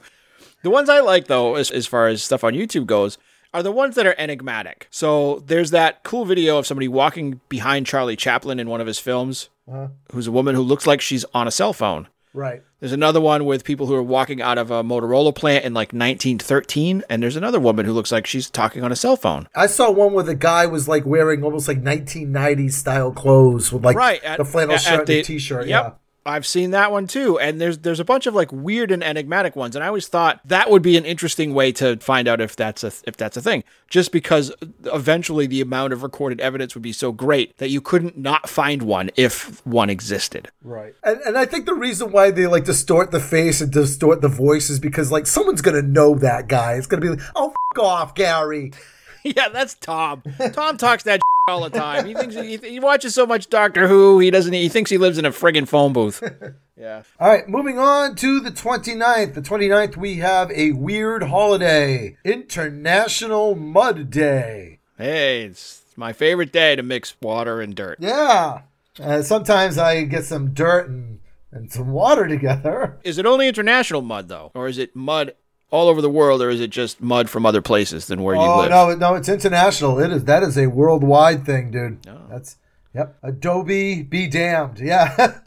The 0.63 0.71
ones 0.71 0.89
I 0.89 1.01
like, 1.01 1.27
though, 1.27 1.55
as, 1.55 1.71
as 1.71 1.87
far 1.87 2.09
as 2.09 2.23
stuff 2.23 2.45
on 2.45 2.55
YouTube 2.55 2.87
goes, 2.87 3.19
are 3.53 3.63
the 3.63 3.73
ones 3.73 3.95
that 3.97 4.07
are 4.07 4.15
enigmatic. 4.19 4.87
So 4.91 5.43
there's 5.47 5.71
that 5.73 6.03
cool 6.05 6.25
video 6.25 6.59
of 6.59 6.67
somebody 6.67 6.89
walking 6.89 7.41
behind 7.49 7.87
Charlie 7.87 8.17
Chaplin 8.17 8.61
in 8.61 8.69
one 8.69 8.81
of 8.81 8.87
his 8.87 8.99
films, 8.99 9.49
uh-huh. 9.69 9.89
who's 10.13 10.27
a 10.27 10.33
woman 10.33 10.55
who 10.55 10.63
looks 10.63 10.87
like 10.87 11.01
she's 11.01 11.25
on 11.35 11.49
a 11.49 11.51
cell 11.51 11.73
phone. 11.73 12.09
right. 12.33 12.63
There's 12.81 12.93
another 12.93 13.21
one 13.21 13.45
with 13.45 13.63
people 13.65 13.89
who 13.89 13.95
are 13.95 14.03
walking 14.03 14.41
out 14.41 14.57
of 14.57 14.71
a 14.71 14.83
Motorola 14.83 15.35
plant 15.35 15.67
in 15.67 15.75
like 15.75 15.93
1913, 15.93 17.03
and 17.11 17.23
there's 17.23 17.37
another 17.37 17.61
woman 17.61 17.85
who 17.85 17.93
looks 17.93 18.11
like 18.11 18.27
she's 18.27 18.49
talking 18.49 18.83
on 18.83 18.91
a 18.91 18.97
cell 18.97 19.17
phone. 19.17 19.49
I 19.55 19.67
saw 19.67 19.91
one 19.91 20.15
where 20.15 20.25
the 20.25 20.35
guy 20.35 20.65
was 20.65 20.89
like 20.89 21.05
wearing 21.05 21.43
almost 21.45 21.69
like 21.69 21.83
1990s 21.83 22.73
style 22.73 23.13
clothes 23.13 23.71
with 23.71 23.85
like 23.85 23.97
Right, 23.97 24.23
at- 24.25 24.39
the 24.39 24.47
flannel 24.47 24.77
at- 24.77 24.81
shirt 24.81 24.93
at 24.93 24.99
and 25.01 25.09
the- 25.09 25.17
the 25.17 25.23
t 25.25 25.39
shirt. 25.39 25.67
Yep. 25.67 25.85
Yeah. 25.85 25.93
I've 26.31 26.47
seen 26.47 26.71
that 26.71 26.93
one 26.93 27.07
too, 27.07 27.39
and 27.39 27.61
there's 27.61 27.79
there's 27.79 28.01
a 28.01 28.05
bunch 28.05 28.27
of 28.27 28.35
like 28.35 28.51
weird 28.53 28.91
and 28.91 29.03
enigmatic 29.03 29.57
ones, 29.57 29.75
and 29.77 29.85
I 29.85 29.89
always 29.89 30.09
thought 30.09 30.41
that 30.47 30.71
would 30.71 30.83
be 30.83 30.97
an 30.97 31.05
interesting 31.05 31.55
way 31.55 31.73
to 31.73 31.97
find 31.99 32.29
out 32.29 32.41
if 32.41 32.57
that's 32.57 32.85
a 32.85 32.93
if 33.07 33.17
that's 33.17 33.37
a 33.37 33.43
thing. 33.43 33.65
Just 33.89 34.13
because 34.13 34.53
eventually 34.85 35.47
the 35.47 35.61
amount 35.61 35.93
of 35.93 36.03
recorded 36.03 36.41
evidence 36.41 36.75
would 36.75 36.83
be 36.83 36.93
so 36.93 37.11
great 37.11 37.57
that 37.59 37.71
you 37.71 37.81
couldn't 37.81 38.17
not 38.17 38.49
find 38.49 38.83
one 38.83 39.11
if 39.17 39.65
one 39.67 39.91
existed. 39.91 40.49
Right. 40.63 40.95
And, 41.03 41.21
and 41.23 41.37
I 41.37 41.45
think 41.45 41.67
the 41.67 41.75
reason 41.75 42.13
why 42.13 42.31
they 42.31 42.47
like 42.47 42.65
distort 42.65 43.11
the 43.11 43.21
face 43.21 43.61
and 43.61 43.73
distort 43.73 44.21
the 44.21 44.29
voice 44.29 44.71
is 44.71 44.79
because 44.79 45.11
like 45.11 45.27
someone's 45.27 45.63
gonna 45.63 45.83
know 45.83 46.15
that 46.15 46.49
guy. 46.49 46.75
It's 46.75 46.87
gonna 46.87 47.03
be 47.03 47.09
like, 47.11 47.21
oh 47.35 47.49
f- 47.49 47.79
off, 47.81 48.15
Gary. 48.15 48.73
yeah, 49.37 49.49
that's 49.49 49.75
Tom. 49.75 50.23
Tom 50.53 50.77
talks 50.77 51.03
that 51.05 51.21
all 51.49 51.63
the 51.63 51.71
time. 51.71 52.07
He 52.07 52.15
thinks 52.15 52.35
he, 52.35 52.57
he 52.57 52.81
watches 52.81 53.15
so 53.15 53.27
much 53.27 53.49
Doctor 53.49 53.89
Who, 53.89 54.19
he 54.19 54.31
doesn't. 54.31 54.53
He 54.53 54.69
thinks 54.69 54.91
he 54.91 54.99
lives 54.99 55.19
in 55.19 55.25
a 55.25 55.31
friggin' 55.31 55.69
phone 55.69 55.93
booth. 55.93 56.23
Yeah. 56.81 57.03
All 57.19 57.29
right, 57.29 57.47
moving 57.47 57.79
on 57.79 58.15
to 58.17 58.41
the 58.41 58.51
29th. 58.51 59.35
The 59.35 59.43
29th, 59.43 59.99
we 59.99 60.17
have 60.17 60.51
a 60.51 60.73
weird 60.73 61.25
holiday 61.25 62.17
International 62.25 63.55
Mud 63.55 64.11
Day. 64.11 64.79
Hey, 64.97 65.43
it's 65.43 65.83
my 65.95 66.15
favorite 66.15 66.53
day 66.53 66.77
to 66.77 66.83
mix 66.83 67.15
water 67.21 67.61
and 67.61 67.75
dirt. 67.75 67.99
Yeah. 68.01 68.63
Uh, 68.99 69.21
sometimes 69.21 69.77
I 69.77 70.05
get 70.05 70.25
some 70.25 70.55
dirt 70.55 70.89
and, 70.89 71.21
and 71.53 71.71
some 71.71 71.93
water 71.93 72.27
together. 72.27 72.99
Is 73.05 73.19
it 73.19 73.27
only 73.27 73.47
international 73.47 74.01
mud, 74.01 74.29
though? 74.29 74.51
Or 74.55 74.67
is 74.67 74.79
it 74.79 74.97
mud 74.97 75.35
all 75.71 75.89
over 75.89 76.01
the 76.03 76.11
world, 76.11 76.43
or 76.43 76.51
is 76.51 76.61
it 76.61 76.71
just 76.71 77.01
mud 77.01 77.31
from 77.31 77.47
other 77.47 77.63
places 77.63 78.07
than 78.07 78.23
where 78.23 78.35
you 78.35 78.41
Oh 78.43 78.59
live? 78.59 78.71
no, 78.71 78.95
no, 78.95 79.15
it's 79.15 79.29
international. 79.29 79.99
It 80.01 80.11
is 80.13 80.25
that 80.25 80.43
is 80.43 80.57
a 80.59 80.67
worldwide 80.67 81.47
thing, 81.47 81.71
dude. 81.71 82.03
That's 82.29 82.57
yep. 82.95 83.17
Adobe 83.23 84.03
be 84.03 84.27
damned. 84.27 84.79
Yeah. 84.81 85.15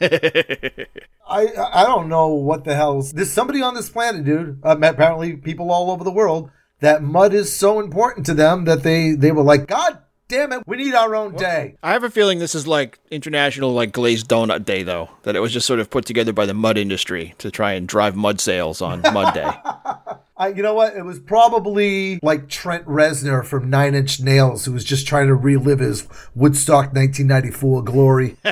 I 1.28 1.48
I 1.72 1.84
don't 1.84 2.08
know 2.08 2.28
what 2.28 2.64
the 2.64 2.74
hell. 2.74 3.02
There's 3.02 3.30
somebody 3.30 3.62
on 3.62 3.74
this 3.74 3.88
planet, 3.88 4.24
dude. 4.24 4.60
Uh, 4.62 4.76
apparently, 4.82 5.36
people 5.36 5.70
all 5.70 5.90
over 5.90 6.04
the 6.04 6.10
world 6.12 6.50
that 6.80 7.02
mud 7.02 7.32
is 7.32 7.54
so 7.54 7.80
important 7.80 8.26
to 8.26 8.34
them 8.34 8.64
that 8.66 8.82
they 8.82 9.12
they 9.12 9.32
were 9.32 9.42
like, 9.42 9.66
God 9.66 9.98
damn 10.34 10.52
it, 10.52 10.62
we 10.66 10.76
need 10.76 10.94
our 10.94 11.14
own 11.14 11.36
day. 11.36 11.76
I 11.82 11.92
have 11.92 12.02
a 12.02 12.10
feeling 12.10 12.38
this 12.40 12.54
is 12.54 12.66
like 12.66 12.98
international 13.10 13.72
like 13.72 13.92
glazed 13.92 14.28
donut 14.28 14.64
day 14.64 14.82
though. 14.82 15.10
That 15.22 15.36
it 15.36 15.40
was 15.40 15.52
just 15.52 15.66
sort 15.66 15.80
of 15.80 15.90
put 15.90 16.04
together 16.04 16.32
by 16.32 16.46
the 16.46 16.54
mud 16.54 16.76
industry 16.76 17.34
to 17.38 17.50
try 17.50 17.72
and 17.72 17.86
drive 17.86 18.16
mud 18.16 18.40
sales 18.40 18.82
on 18.82 19.02
mud 19.12 19.34
day. 19.34 19.50
I, 20.36 20.48
you 20.48 20.62
know 20.62 20.74
what? 20.74 20.96
It 20.96 21.04
was 21.04 21.20
probably 21.20 22.18
like 22.20 22.48
Trent 22.48 22.84
Reznor 22.86 23.44
from 23.44 23.70
Nine 23.70 23.94
Inch 23.94 24.20
Nails, 24.20 24.64
who 24.64 24.72
was 24.72 24.84
just 24.84 25.06
trying 25.06 25.28
to 25.28 25.34
relive 25.34 25.78
his 25.78 26.08
Woodstock 26.34 26.92
1994 26.92 27.84
glory. 27.84 28.36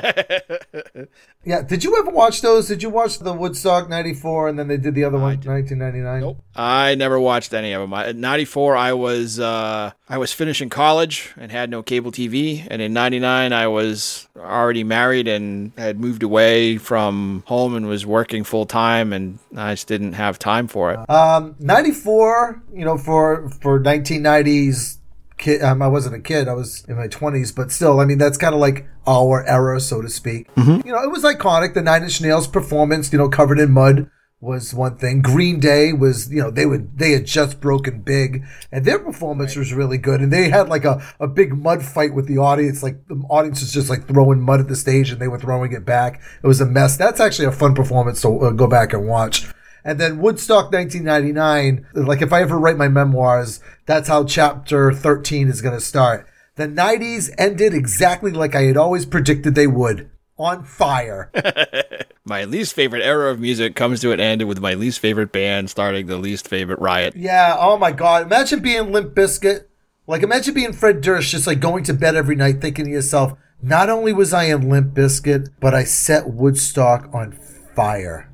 yeah, 1.44 1.62
did 1.62 1.84
you 1.84 1.98
ever 1.98 2.10
watch 2.10 2.40
those? 2.40 2.68
Did 2.68 2.82
you 2.82 2.90
watch 2.90 3.18
the 3.18 3.32
Woodstock 3.32 3.88
94 3.88 4.48
and 4.48 4.58
then 4.58 4.68
they 4.68 4.76
did 4.76 4.94
the 4.94 5.04
other 5.04 5.18
one, 5.18 5.38
1999? 5.38 6.20
Nope. 6.20 6.38
I 6.56 6.94
never 6.94 7.20
watched 7.20 7.52
any 7.52 7.72
of 7.72 7.80
them. 7.80 7.92
I, 7.92 8.08
at 8.08 8.16
94 8.16 8.76
I 8.76 8.92
was 8.92 9.38
uh, 9.38 9.92
I 10.08 10.18
was 10.18 10.32
finishing 10.32 10.70
college 10.70 11.32
and 11.36 11.52
had 11.52 11.70
no 11.70 11.82
cable 11.82 12.12
TV 12.12 12.66
and 12.70 12.80
in 12.80 12.92
99 12.92 13.52
I 13.52 13.66
was 13.66 14.28
already 14.36 14.84
married 14.84 15.28
and 15.28 15.72
had 15.76 16.00
moved 16.00 16.22
away 16.22 16.78
from 16.78 17.44
home 17.46 17.74
and 17.74 17.86
was 17.86 18.06
working 18.06 18.44
full 18.44 18.66
time 18.66 19.12
and 19.12 19.38
I 19.56 19.74
just 19.74 19.88
didn't 19.88 20.14
have 20.14 20.38
time 20.38 20.68
for 20.68 20.92
it. 20.92 21.10
Um, 21.10 21.54
94, 21.58 22.62
you 22.72 22.84
know, 22.84 22.96
for 22.96 23.50
for 23.60 23.80
1990s 23.80 24.98
kid, 25.42 25.62
um, 25.62 25.82
I 25.82 25.88
wasn't 25.88 26.14
a 26.14 26.20
kid, 26.20 26.48
I 26.48 26.54
was 26.54 26.84
in 26.88 26.96
my 26.96 27.08
20s, 27.08 27.54
but 27.54 27.70
still, 27.70 28.00
I 28.00 28.04
mean, 28.04 28.18
that's 28.18 28.38
kind 28.38 28.54
of 28.54 28.60
like 28.60 28.86
our 29.06 29.44
era, 29.46 29.80
so 29.80 30.00
to 30.00 30.08
speak. 30.08 30.48
You 30.86 30.92
know, 30.92 31.02
it 31.02 31.10
was 31.10 31.24
iconic. 31.24 31.74
The 31.74 31.82
Nine 31.82 32.04
Inch 32.04 32.20
Nails 32.20 32.46
performance, 32.46 33.12
you 33.12 33.18
know, 33.18 33.28
covered 33.28 33.58
in 33.58 33.72
mud 33.72 34.10
was 34.40 34.74
one 34.74 34.96
thing. 34.96 35.22
Green 35.22 35.60
Day 35.60 35.92
was, 35.92 36.30
you 36.30 36.42
know, 36.42 36.50
they 36.50 36.66
would 36.66 36.98
they 36.98 37.12
had 37.12 37.24
just 37.24 37.60
broken 37.60 38.02
big, 38.02 38.44
and 38.72 38.84
their 38.84 38.98
performance 38.98 39.54
was 39.54 39.72
really 39.72 39.98
good. 39.98 40.20
And 40.20 40.32
they 40.32 40.50
had 40.50 40.68
like 40.68 40.84
a, 40.84 41.00
a 41.20 41.28
big 41.28 41.56
mud 41.56 41.82
fight 41.82 42.12
with 42.12 42.26
the 42.26 42.38
audience. 42.38 42.82
Like 42.82 43.06
the 43.06 43.22
audience 43.30 43.60
was 43.60 43.72
just 43.72 43.88
like 43.88 44.08
throwing 44.08 44.40
mud 44.40 44.60
at 44.60 44.68
the 44.68 44.76
stage, 44.76 45.10
and 45.10 45.20
they 45.20 45.28
were 45.28 45.38
throwing 45.38 45.72
it 45.72 45.84
back. 45.84 46.20
It 46.42 46.46
was 46.46 46.60
a 46.60 46.66
mess. 46.66 46.96
That's 46.96 47.20
actually 47.20 47.46
a 47.46 47.52
fun 47.52 47.74
performance 47.74 48.20
to 48.22 48.28
uh, 48.40 48.50
go 48.50 48.66
back 48.66 48.92
and 48.92 49.06
watch. 49.06 49.46
And 49.84 49.98
then 49.98 50.18
Woodstock 50.20 50.72
1999, 50.72 51.86
like 51.94 52.22
if 52.22 52.32
I 52.32 52.42
ever 52.42 52.58
write 52.58 52.76
my 52.76 52.88
memoirs, 52.88 53.60
that's 53.86 54.08
how 54.08 54.24
chapter 54.24 54.92
13 54.92 55.48
is 55.48 55.62
going 55.62 55.74
to 55.74 55.80
start. 55.80 56.26
The 56.56 56.68
90s 56.68 57.30
ended 57.38 57.74
exactly 57.74 58.30
like 58.30 58.54
I 58.54 58.62
had 58.62 58.76
always 58.76 59.06
predicted 59.06 59.54
they 59.54 59.66
would 59.66 60.10
on 60.38 60.64
fire. 60.64 61.30
My 62.24 62.44
least 62.44 62.74
favorite 62.74 63.02
era 63.02 63.30
of 63.30 63.40
music 63.40 63.74
comes 63.74 64.00
to 64.00 64.12
an 64.12 64.20
end 64.20 64.46
with 64.46 64.60
my 64.60 64.74
least 64.74 65.00
favorite 65.00 65.32
band 65.32 65.68
starting 65.68 66.06
the 66.06 66.16
least 66.16 66.46
favorite 66.46 66.78
riot. 66.78 67.16
yeah, 67.16 67.56
oh 67.58 67.76
my 67.76 67.90
God. 67.90 68.22
Imagine 68.22 68.60
being 68.60 68.92
Limp 68.92 69.12
Bizkit. 69.12 69.64
Like, 70.06 70.22
imagine 70.22 70.54
being 70.54 70.72
Fred 70.72 71.00
Durst, 71.00 71.30
just 71.30 71.48
like 71.48 71.58
going 71.58 71.82
to 71.84 71.92
bed 71.92 72.14
every 72.14 72.36
night 72.36 72.60
thinking 72.60 72.84
to 72.84 72.90
yourself, 72.90 73.32
not 73.60 73.90
only 73.90 74.12
was 74.12 74.32
I 74.32 74.44
in 74.44 74.68
Limp 74.68 74.94
Bizkit, 74.94 75.48
but 75.60 75.74
I 75.74 75.82
set 75.84 76.28
Woodstock 76.28 77.08
on 77.12 77.32
fire. 77.32 77.51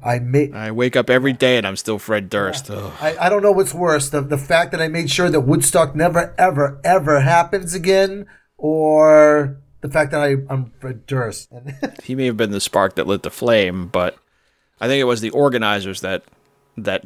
I 0.02 0.18
made. 0.18 0.54
I 0.54 0.70
wake 0.70 0.96
up 0.96 1.10
every 1.10 1.32
day 1.32 1.56
and 1.56 1.66
I'm 1.66 1.76
still 1.76 1.98
Fred 1.98 2.28
Durst. 2.30 2.70
I, 3.00 3.16
I 3.20 3.28
don't 3.28 3.42
know 3.42 3.52
what's 3.52 3.74
worse 3.74 4.10
the, 4.10 4.20
the 4.20 4.38
fact 4.38 4.72
that 4.72 4.80
I 4.82 4.88
made 4.88 5.10
sure 5.10 5.30
that 5.30 5.40
Woodstock 5.40 5.94
never, 5.94 6.34
ever, 6.38 6.80
ever 6.84 7.20
happens 7.20 7.74
again, 7.74 8.26
or 8.56 9.58
the 9.80 9.88
fact 9.88 10.10
that 10.10 10.20
I, 10.20 10.36
I'm 10.48 10.72
Fred 10.80 11.06
Durst. 11.06 11.48
He 12.02 12.14
may 12.14 12.26
have 12.26 12.36
been 12.36 12.52
the 12.52 12.60
spark 12.60 12.94
that 12.94 13.06
lit 13.06 13.22
the 13.22 13.30
flame, 13.30 13.88
but 13.88 14.16
I 14.80 14.86
think 14.86 15.00
it 15.00 15.04
was 15.04 15.20
the 15.20 15.30
organizers 15.30 16.00
that 16.00 16.24
that 16.76 17.04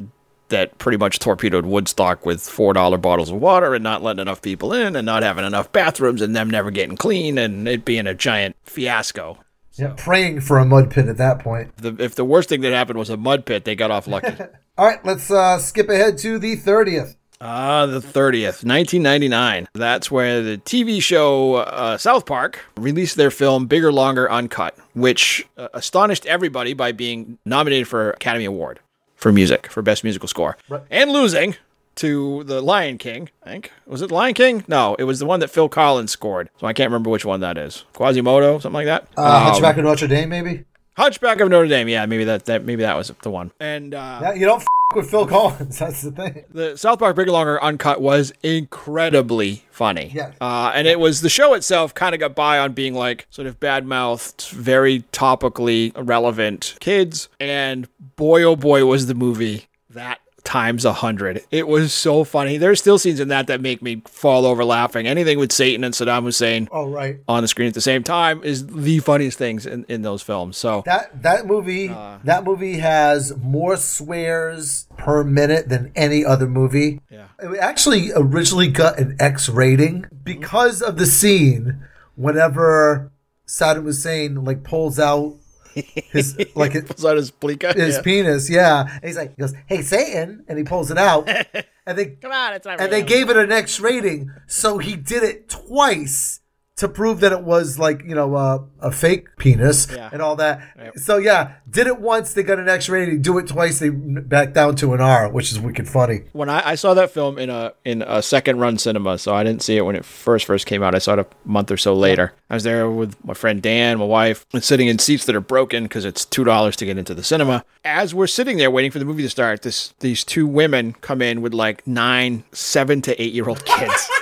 that 0.49 0.77
pretty 0.77 0.97
much 0.97 1.19
torpedoed 1.19 1.65
Woodstock 1.65 2.25
with 2.25 2.41
four 2.41 2.73
dollar 2.73 2.97
bottles 2.97 3.31
of 3.31 3.41
water 3.41 3.73
and 3.73 3.83
not 3.83 4.03
letting 4.03 4.21
enough 4.21 4.41
people 4.41 4.71
in 4.71 4.95
and 4.95 5.05
not 5.05 5.23
having 5.23 5.45
enough 5.45 5.71
bathrooms 5.71 6.21
and 6.21 6.35
them 6.35 6.49
never 6.49 6.71
getting 6.71 6.95
clean 6.95 7.37
and 7.37 7.67
it 7.67 7.85
being 7.85 8.07
a 8.07 8.13
giant 8.13 8.55
fiasco. 8.63 9.39
Yeah, 9.75 9.93
praying 9.97 10.41
for 10.41 10.59
a 10.59 10.65
mud 10.65 10.91
pit 10.91 11.07
at 11.07 11.17
that 11.17 11.39
point. 11.39 11.75
The, 11.77 11.95
if 11.99 12.15
the 12.15 12.25
worst 12.25 12.49
thing 12.49 12.61
that 12.61 12.73
happened 12.73 12.99
was 12.99 13.09
a 13.09 13.17
mud 13.17 13.45
pit, 13.45 13.65
they 13.65 13.75
got 13.75 13.91
off 13.91 14.07
lucky. 14.07 14.35
All 14.77 14.85
right, 14.85 15.03
let's 15.05 15.29
uh, 15.29 15.59
skip 15.59 15.89
ahead 15.89 16.17
to 16.19 16.39
the 16.39 16.55
30th. 16.55 17.15
Ah, 17.41 17.85
the 17.85 17.99
30th, 17.99 18.63
1999. 18.63 19.67
That's 19.73 20.09
where 20.09 20.41
the 20.41 20.57
TV 20.59 21.01
show 21.01 21.55
uh, 21.55 21.97
South 21.97 22.25
Park 22.25 22.59
released 22.77 23.17
their 23.17 23.31
film 23.31 23.65
Bigger, 23.65 23.91
Longer, 23.91 24.31
Uncut, 24.31 24.77
which 24.93 25.45
uh, 25.57 25.67
astonished 25.73 26.25
everybody 26.25 26.73
by 26.73 26.93
being 26.93 27.37
nominated 27.45 27.87
for 27.87 28.11
Academy 28.11 28.45
Award 28.45 28.79
for 29.15 29.33
music, 29.33 29.67
for 29.67 29.81
Best 29.81 30.03
Musical 30.05 30.29
Score, 30.29 30.57
and 30.89 31.11
losing 31.11 31.55
to 31.95 32.43
The 32.45 32.61
Lion 32.61 32.97
King, 32.97 33.29
I 33.45 33.49
think. 33.49 33.71
Was 33.85 34.01
it 34.01 34.11
Lion 34.11 34.33
King? 34.33 34.63
No, 34.67 34.95
it 34.99 35.03
was 35.03 35.19
the 35.19 35.25
one 35.25 35.39
that 35.41 35.49
Phil 35.49 35.69
Collins 35.69 36.11
scored. 36.11 36.49
So 36.59 36.67
I 36.67 36.73
can't 36.73 36.89
remember 36.89 37.09
which 37.09 37.25
one 37.25 37.39
that 37.41 37.57
is. 37.57 37.85
Quasimodo, 37.93 38.59
something 38.59 38.73
like 38.73 38.85
that? 38.87 39.07
Uh, 39.17 39.45
Hunchback 39.51 39.77
of 39.77 39.83
Notre 39.83 40.07
Dame, 40.07 40.29
maybe? 40.29 40.65
Hunchback 40.97 41.39
of 41.39 41.49
Notre 41.49 41.67
Dame. 41.67 41.87
Yeah, 41.89 42.05
maybe 42.05 42.23
that, 42.25 42.45
that 42.45 42.65
maybe 42.65 42.83
that 42.83 42.95
was 42.95 43.11
the 43.23 43.29
one. 43.31 43.51
And 43.59 43.93
uh, 43.93 44.19
Yeah, 44.21 44.33
you 44.33 44.45
don't 44.45 44.61
f- 44.61 44.67
with 44.95 45.09
Phil 45.09 45.25
Collins. 45.25 45.79
That's 45.79 46.03
the 46.03 46.11
thing. 46.11 46.43
the 46.51 46.77
South 46.77 46.99
Park 46.99 47.15
Bigger 47.15 47.31
Longer 47.31 47.61
Uncut 47.63 47.99
was 47.99 48.31
incredibly 48.43 49.63
funny. 49.71 50.11
Yeah. 50.13 50.33
Uh, 50.41 50.71
and 50.75 50.87
it 50.87 50.99
was 50.99 51.21
the 51.21 51.29
show 51.29 51.53
itself 51.53 51.93
kind 51.93 52.13
of 52.13 52.19
got 52.19 52.35
by 52.35 52.59
on 52.59 52.73
being 52.73 52.93
like 52.93 53.25
sort 53.29 53.47
of 53.47 53.59
bad 53.59 53.85
mouthed, 53.85 54.49
very 54.49 55.01
topically 55.11 55.93
relevant 55.95 56.75
kids. 56.79 57.29
And 57.39 57.87
boy, 58.15 58.43
oh 58.43 58.55
boy, 58.55 58.85
was 58.85 59.07
the 59.07 59.15
movie 59.15 59.65
that 59.89 60.19
times 60.43 60.83
a 60.83 60.91
hundred. 60.93 61.41
It 61.51 61.67
was 61.67 61.93
so 61.93 62.23
funny. 62.25 62.57
There's 62.57 62.79
still 62.79 62.97
scenes 62.97 63.19
in 63.21 63.29
that 63.29 63.47
that 63.47 63.61
make 63.61 63.81
me 63.81 64.01
fall 64.05 64.45
over 64.45 64.65
laughing. 64.65 65.07
Anything 65.07 65.39
with 65.39 65.51
Satan 65.53 65.83
and 65.85 65.93
Saddam 65.93 66.23
Hussein 66.23 66.67
Oh, 66.71 66.89
right. 66.89 67.19
on 67.27 67.43
the 67.43 67.47
screen 67.47 67.69
at 67.69 67.73
the 67.73 67.81
same 67.81 68.03
time 68.03 68.43
is 68.43 68.67
the 68.67 68.99
funniest 68.99 69.37
things 69.37 69.65
in, 69.65 69.85
in 69.87 70.01
those 70.01 70.21
films. 70.21 70.57
So 70.57 70.83
That 70.85 71.23
that 71.23 71.45
movie 71.45 71.89
Uh. 71.89 72.17
that 72.25 72.43
movie 72.43 72.79
has 72.79 73.33
more 73.41 73.77
swears 73.77 74.87
per 74.97 75.23
minute 75.23 75.69
than 75.69 75.91
any 75.95 76.25
other 76.25 76.47
movie. 76.47 76.99
Yeah. 77.09 77.27
It 77.41 77.57
actually 77.59 78.11
originally 78.13 78.67
got 78.67 78.99
an 78.99 79.15
X 79.19 79.47
rating 79.49 80.05
because 80.23 80.81
of 80.81 80.97
the 80.97 81.05
scene 81.05 81.83
whenever 82.15 83.11
Saddam 83.47 83.83
Hussein 83.83 84.43
like 84.43 84.63
pulls 84.63 84.99
out 84.99 85.35
his 85.73 86.37
like 86.55 86.75
it, 86.75 86.87
was 86.87 87.01
that 87.03 87.17
his 87.17 87.31
Blika? 87.31 87.73
his 87.75 87.95
Yeah. 87.95 88.01
penis, 88.01 88.49
yeah. 88.49 88.87
And 88.95 89.03
he's 89.05 89.17
like, 89.17 89.35
he 89.35 89.41
goes, 89.41 89.53
"Hey 89.67 89.81
Satan," 89.81 90.43
and 90.47 90.57
he 90.57 90.63
pulls 90.63 90.91
it 90.91 90.97
out, 90.97 91.27
and 91.85 91.97
they 91.97 92.05
Come 92.07 92.31
on, 92.31 92.53
it's 92.53 92.65
not 92.65 92.79
and 92.79 92.91
they 92.91 93.03
gave 93.03 93.29
it 93.29 93.37
an 93.37 93.51
X 93.51 93.79
rating, 93.79 94.31
so 94.47 94.77
he 94.77 94.95
did 94.95 95.23
it 95.23 95.49
twice 95.49 96.39
to 96.83 96.87
prove 96.87 97.19
that 97.21 97.31
it 97.31 97.41
was 97.43 97.79
like 97.79 98.03
you 98.03 98.13
know 98.15 98.35
uh, 98.35 98.59
a 98.79 98.91
fake 98.91 99.25
penis 99.37 99.87
Yeah. 99.91 100.09
and 100.13 100.21
all 100.21 100.35
that. 100.37 100.61
So 100.97 101.17
yeah, 101.17 101.53
did 101.69 101.87
it 101.87 101.99
once, 101.99 102.33
they 102.33 102.43
got 102.43 102.59
an 102.59 102.69
X 102.69 102.87
rating. 102.89 103.21
Do 103.21 103.37
it 103.39 103.47
twice, 103.47 103.79
they 103.79 103.89
back 103.89 104.53
down 104.53 104.75
to 104.77 104.93
an 104.93 105.01
R, 105.01 105.29
which 105.29 105.51
is 105.51 105.59
wicked 105.59 105.87
funny. 105.89 106.23
when 106.33 106.49
I, 106.49 106.71
I 106.71 106.75
saw 106.75 106.93
that 106.93 107.11
film 107.11 107.37
in 107.39 107.49
a 107.49 107.73
in 107.83 108.01
a 108.03 108.21
second 108.21 108.59
run 108.59 108.77
cinema, 108.77 109.17
so 109.17 109.33
I 109.33 109.43
didn't 109.43 109.63
see 109.63 109.77
it 109.77 109.83
when 109.85 109.95
it 109.95 110.05
first 110.05 110.45
first 110.45 110.65
came 110.65 110.83
out. 110.83 110.93
I 110.95 110.99
saw 110.99 111.13
it 111.13 111.19
a 111.19 111.27
month 111.45 111.71
or 111.71 111.77
so 111.77 111.93
later. 111.93 112.33
I 112.49 112.53
was 112.55 112.63
there 112.63 112.89
with 112.89 113.15
my 113.25 113.33
friend 113.33 113.61
Dan, 113.61 113.97
my 113.97 114.05
wife, 114.05 114.45
and 114.53 114.63
sitting 114.63 114.87
in 114.87 114.99
seats 114.99 115.25
that 115.25 115.35
are 115.35 115.41
broken 115.41 115.83
because 115.83 116.05
it's 116.05 116.25
two 116.25 116.43
dollars 116.43 116.75
to 116.77 116.85
get 116.85 116.97
into 116.97 117.13
the 117.15 117.23
cinema. 117.23 117.65
As 117.85 118.13
we're 118.13 118.27
sitting 118.27 118.57
there 118.57 118.69
waiting 118.71 118.91
for 118.91 118.99
the 118.99 119.05
movie 119.05 119.23
to 119.23 119.29
start, 119.29 119.61
this 119.63 119.93
these 119.99 120.23
two 120.23 120.45
women 120.45 120.93
come 121.01 121.21
in 121.21 121.41
with 121.41 121.53
like 121.53 121.85
nine, 121.87 122.43
seven 122.51 123.01
to 123.03 123.21
eight 123.21 123.33
year 123.33 123.47
old 123.49 123.65
kids. 123.65 124.09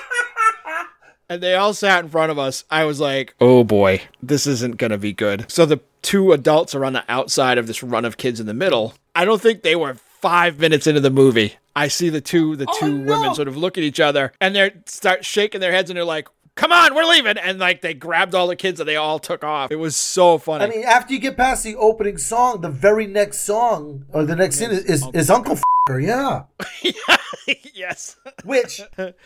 And 1.32 1.42
they 1.42 1.56
all 1.56 1.74
sat 1.74 2.04
in 2.04 2.10
front 2.10 2.30
of 2.30 2.38
us. 2.38 2.66
I 2.70 2.84
was 2.84 3.00
like, 3.00 3.36
oh 3.40 3.64
boy, 3.64 4.02
this 4.22 4.46
isn't 4.46 4.76
going 4.76 4.92
to 4.92 4.98
be 4.98 5.14
good. 5.14 5.50
So 5.50 5.66
the 5.66 5.80
two 6.02 6.34
adults 6.34 6.76
are 6.76 6.84
on 6.84 6.92
the 6.92 7.06
outside 7.08 7.58
of 7.58 7.68
this 7.68 7.82
run 7.82 8.04
of 8.04 8.18
kids 8.18 8.42
in 8.42 8.48
the 8.48 8.54
middle. 8.54 8.96
I 9.16 9.24
don't 9.24 9.42
think 9.42 9.62
they 9.62 9.78
were 9.78 9.94
five 9.94 10.60
minutes 10.60 10.88
into 10.88 11.00
the 11.00 11.10
movie. 11.10 11.54
I 11.74 11.88
see 11.88 12.10
the 12.10 12.20
two 12.20 12.58
the 12.58 12.66
oh, 12.68 12.78
two 12.78 12.98
no. 12.98 13.14
women 13.14 13.34
sort 13.34 13.48
of 13.48 13.56
look 13.56 13.78
at 13.78 13.84
each 13.86 14.02
other 14.02 14.34
and 14.42 14.54
they 14.54 14.74
start 14.88 15.24
shaking 15.24 15.62
their 15.62 15.72
heads 15.72 15.90
and 15.90 15.96
they're 15.96 16.04
like, 16.04 16.28
come 16.56 16.74
on, 16.74 16.94
we're 16.94 17.06
leaving. 17.06 17.38
And 17.38 17.60
like 17.60 17.80
they 17.80 17.94
grabbed 17.94 18.36
all 18.36 18.48
the 18.48 18.58
kids 18.58 18.82
and 18.82 18.90
they 18.90 18.98
all 18.98 19.18
took 19.18 19.46
off. 19.46 19.72
It 19.72 19.78
was 19.78 19.96
so 19.96 20.38
funny. 20.38 20.66
I 20.66 20.68
mean, 20.68 20.84
after 20.84 21.14
you 21.14 21.20
get 21.22 21.38
past 21.38 21.64
the 21.64 21.78
opening 21.78 22.18
song, 22.18 22.60
the 22.60 22.70
very 22.70 23.08
next 23.08 23.40
song 23.44 24.06
or 24.10 24.26
the 24.26 24.36
next 24.36 24.58
scene 24.58 24.72
is, 24.72 24.84
is, 24.84 25.08
is 25.14 25.30
Uncle 25.30 25.54
F***er, 25.54 25.64
yeah. 25.90 26.44
yes. 27.74 28.18
Which, 28.44 28.82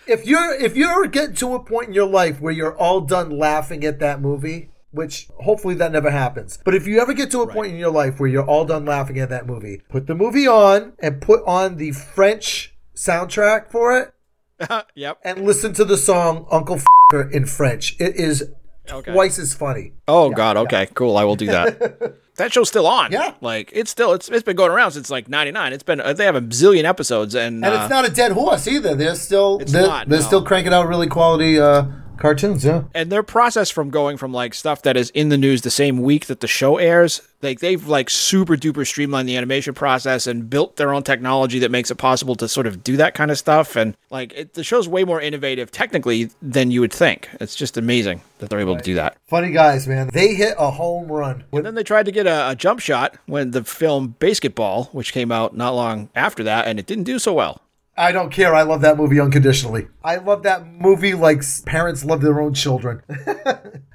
if 0.08 0.26
you're 0.26 0.54
if 0.54 0.76
you're 0.76 1.08
getting 1.08 1.36
to 1.36 1.54
a 1.56 1.60
point 1.60 1.90
in 1.90 1.94
your 1.94 2.08
life 2.08 2.40
where 2.40 2.54
you're 2.54 2.78
all 2.78 3.02
done 3.02 3.30
laughing 3.30 3.84
at 3.84 4.00
that 4.00 4.22
movie, 4.22 4.70
which 4.92 5.28
hopefully 5.44 5.76
that 5.76 5.92
never 5.92 6.10
happens, 6.12 6.60
but 6.64 6.74
if 6.74 6.88
you 6.88 7.00
ever 7.00 7.14
get 7.14 7.30
to 7.32 7.42
a 7.42 7.48
point 7.52 7.74
in 7.74 7.78
your 7.78 7.92
life 7.92 8.20
where 8.20 8.30
you're 8.30 8.46
all 8.46 8.66
done 8.66 8.86
laughing 8.86 9.20
at 9.20 9.30
that 9.30 9.46
movie, 9.46 9.82
put 9.90 10.08
the 10.08 10.16
movie 10.16 10.48
on 10.48 10.94
and 11.00 11.22
put 11.22 11.44
on 11.46 11.76
the 11.76 11.92
French 11.92 12.74
soundtrack 12.96 13.70
for 13.70 13.98
it, 13.98 14.14
uh-huh, 14.62 14.84
yep. 14.96 15.20
and 15.24 15.46
listen 15.46 15.74
to 15.74 15.84
the 15.84 15.98
song 15.98 16.48
Uncle 16.50 16.78
F***er 16.78 17.30
in 17.30 17.46
French. 17.46 17.96
It 18.00 18.16
is 18.16 18.52
Okay. 18.92 19.12
twice 19.14 19.40
as 19.40 19.54
funny. 19.54 19.94
Oh 20.08 20.30
God. 20.30 20.58
Okay. 20.58 20.88
Cool. 20.94 21.18
I 21.18 21.24
will 21.24 21.36
do 21.36 21.48
that. 21.48 22.18
that 22.38 22.52
show's 22.54 22.68
still 22.70 22.88
on. 22.88 23.12
Yeah. 23.12 23.34
Like 23.42 23.72
it's 23.74 23.92
still 23.92 24.14
it's 24.14 24.30
it's 24.30 24.44
been 24.44 24.56
going 24.56 24.72
around 24.72 24.92
since 24.92 25.10
like 25.10 25.28
'99. 25.30 25.74
It's 25.74 25.84
been 25.84 26.02
uh, 26.02 26.14
they 26.14 26.26
have 26.26 26.36
a 26.36 26.42
zillion 26.42 26.84
episodes 26.84 27.36
and, 27.36 27.64
And 27.64 27.74
uh, 27.74 27.80
it's 27.82 27.90
not 27.90 28.06
a 28.06 28.12
dead 28.12 28.32
horse 28.32 28.68
either. 28.68 28.96
They're 28.96 29.16
still 29.16 29.60
It's 29.60 29.72
they're, 29.72 29.88
not, 29.88 30.10
they're 30.10 30.20
no. 30.20 30.26
still 30.26 30.44
cranking 30.44 30.74
out 30.74 30.88
really 30.88 31.08
quality 31.08 31.60
uh, 31.60 31.86
cartoons. 32.18 32.64
Yeah. 32.66 32.84
and 32.94 33.12
their 33.12 33.24
process 33.24 33.70
from 33.70 33.90
going 33.90 34.18
from 34.18 34.34
like 34.34 34.54
stuff 34.54 34.82
that 34.84 34.98
is 34.98 35.10
in 35.12 35.30
the 35.30 35.38
news 35.38 35.62
the 35.62 35.70
same 35.72 36.02
week 36.02 36.26
that 36.28 36.40
the 36.40 36.48
show 36.48 36.78
airs 36.78 37.22
like 37.42 37.60
they've 37.60 37.88
like 37.88 38.10
super 38.10 38.56
duper 38.56 38.86
streamlined 38.88 39.30
the 39.30 39.38
animation 39.38 39.74
process 39.74 40.26
and 40.28 40.50
built 40.50 40.78
their 40.78 40.94
own 40.94 41.04
technology 41.04 41.60
that 41.60 41.70
makes 41.72 41.92
it 41.92 41.96
possible 41.96 42.36
to 42.36 42.48
sort 42.48 42.66
of 42.68 42.84
do 42.84 42.98
that 42.98 43.14
kind 43.14 43.30
of 43.32 43.38
stuff 43.38 43.76
and 43.76 43.96
like 44.10 44.34
it, 44.34 44.54
the 44.54 44.64
show's 44.64 44.88
way 44.88 45.04
more 45.04 45.22
innovative 45.22 45.72
technically 45.72 46.30
than 46.42 46.72
you 46.72 46.82
would 46.82 46.94
think 46.94 47.30
it's 47.40 47.56
just 47.56 47.78
amazing 47.78 48.22
that 48.40 48.50
they're 48.50 48.60
able 48.60 48.76
to 48.76 48.84
do 48.84 48.96
that 48.96 49.18
Funny 49.28 49.52
guys, 49.52 49.88
man. 49.88 50.10
They 50.14 50.34
hit 50.36 50.56
a 50.58 50.70
home 50.72 51.08
run. 51.12 51.44
and 51.52 51.66
then 51.66 51.76
they 51.76 51.84
tried 51.84 52.06
to 52.06 52.12
get 52.12 52.28
a, 52.28 52.50
a 52.52 52.56
jump 52.56 52.80
shot 52.80 53.18
when 53.26 53.52
the 53.52 53.64
film 53.64 54.16
basketball 54.20 54.86
which 54.86 55.14
came 55.14 55.32
out 55.32 55.56
not 55.56 55.76
long 55.76 56.10
after 56.16 56.44
that 56.44 56.68
and 56.68 56.80
it 56.80 56.86
didn't 56.86 57.04
do 57.06 57.20
so 57.20 57.34
well 57.34 57.62
I 57.98 58.12
don't 58.12 58.32
care. 58.32 58.54
I 58.54 58.64
love 58.64 58.82
that 58.82 58.98
movie 58.98 59.20
unconditionally. 59.20 59.88
I 60.04 60.18
love 60.18 60.44
that 60.44 60.68
movie 60.68 61.14
like 61.14 61.44
parents 61.66 62.04
love 62.04 62.22
their 62.22 62.42
own 62.42 62.54
children. 62.54 63.02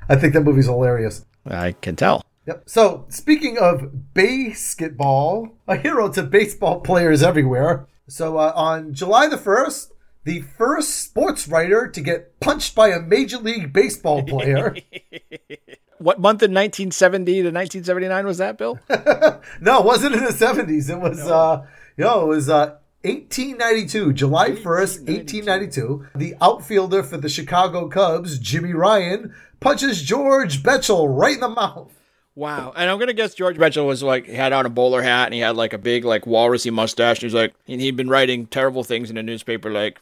I 0.09 0.17
think 0.17 0.35
that 0.35 0.43
movie's 0.43 0.67
hilarious. 0.67 1.25
i 1.47 1.73
can 1.73 1.97
tell 1.97 2.25
Yep. 2.47 2.63
So, 2.67 3.05
speaking 3.11 3.59
of 3.59 4.15
basketball, 4.15 5.59
a 5.69 5.77
hero 5.77 6.09
to 6.09 6.23
baseball 6.23 6.81
players 6.81 7.23
everywhere. 7.23 7.87
So, 8.09 8.39
uh, 8.39 8.53
on 8.57 8.95
July 8.95 9.29
the 9.29 9.37
1st, 9.37 9.91
the 10.25 10.41
first 10.41 10.97
sports 11.03 11.47
writer 11.47 11.87
to 11.87 12.01
get 12.01 12.41
punched 12.41 12.75
by 12.75 12.89
a 12.89 12.99
Major 12.99 13.37
League 13.39 13.73
Baseball 13.73 14.23
player. 14.25 14.75
what 15.99 16.19
month 16.19 16.43
in 16.43 16.53
1970 16.53 17.33
to 17.35 17.39
1979 17.51 18.27
was 18.27 18.39
that 18.39 18.57
bill 18.57 18.79
no, 19.61 19.81
it 19.81 19.85
wasn't 19.85 20.15
in 20.15 20.25
the 20.25 20.31
70s. 20.31 20.91
It 20.91 20.99
was, 20.99 21.21
uh, 21.21 21.67
yo, 21.97 22.25
it 22.25 22.27
was, 22.27 22.49
uh, 22.49 22.79
1892, 23.03 24.13
July 24.13 24.51
1st, 24.51 25.09
1892. 25.09 26.07
The 26.15 26.35
outfielder 26.41 27.03
for 27.03 27.17
the 27.17 27.31
Chicago 27.31 27.89
Cubs, 27.89 28.39
Jimmy 28.39 28.75
Ryan, 28.75 29.35
punches 29.59 30.03
George 30.03 30.63
Betchel 30.63 31.07
right 31.09 31.35
in 31.35 31.41
the 31.41 31.49
mouth. 31.49 31.93
Wow. 32.35 32.73
And 32.77 32.91
I'm 32.91 32.99
gonna 32.99 33.13
guess 33.13 33.35
George 33.35 33.59
Mitchell 33.59 33.87
was 33.87 34.03
like 34.03 34.27
had 34.27 34.53
on 34.53 34.67
a 34.67 34.71
bowler 34.71 35.03
hat 35.03 35.27
and 35.27 35.35
he 35.35 35.41
had 35.41 35.57
like 35.57 35.73
a 35.73 35.79
big 35.79 36.05
like 36.05 36.25
walrusy 36.25 36.73
mustache. 36.73 37.19
And 37.19 37.25
he's 37.25 37.35
like 37.35 37.55
and 37.67 37.81
he'd 37.81 37.97
been 37.97 38.09
writing 38.09 38.47
terrible 38.47 38.85
things 38.85 39.11
in 39.11 39.17
the 39.17 39.23
newspaper 39.23 39.71
like 39.71 39.99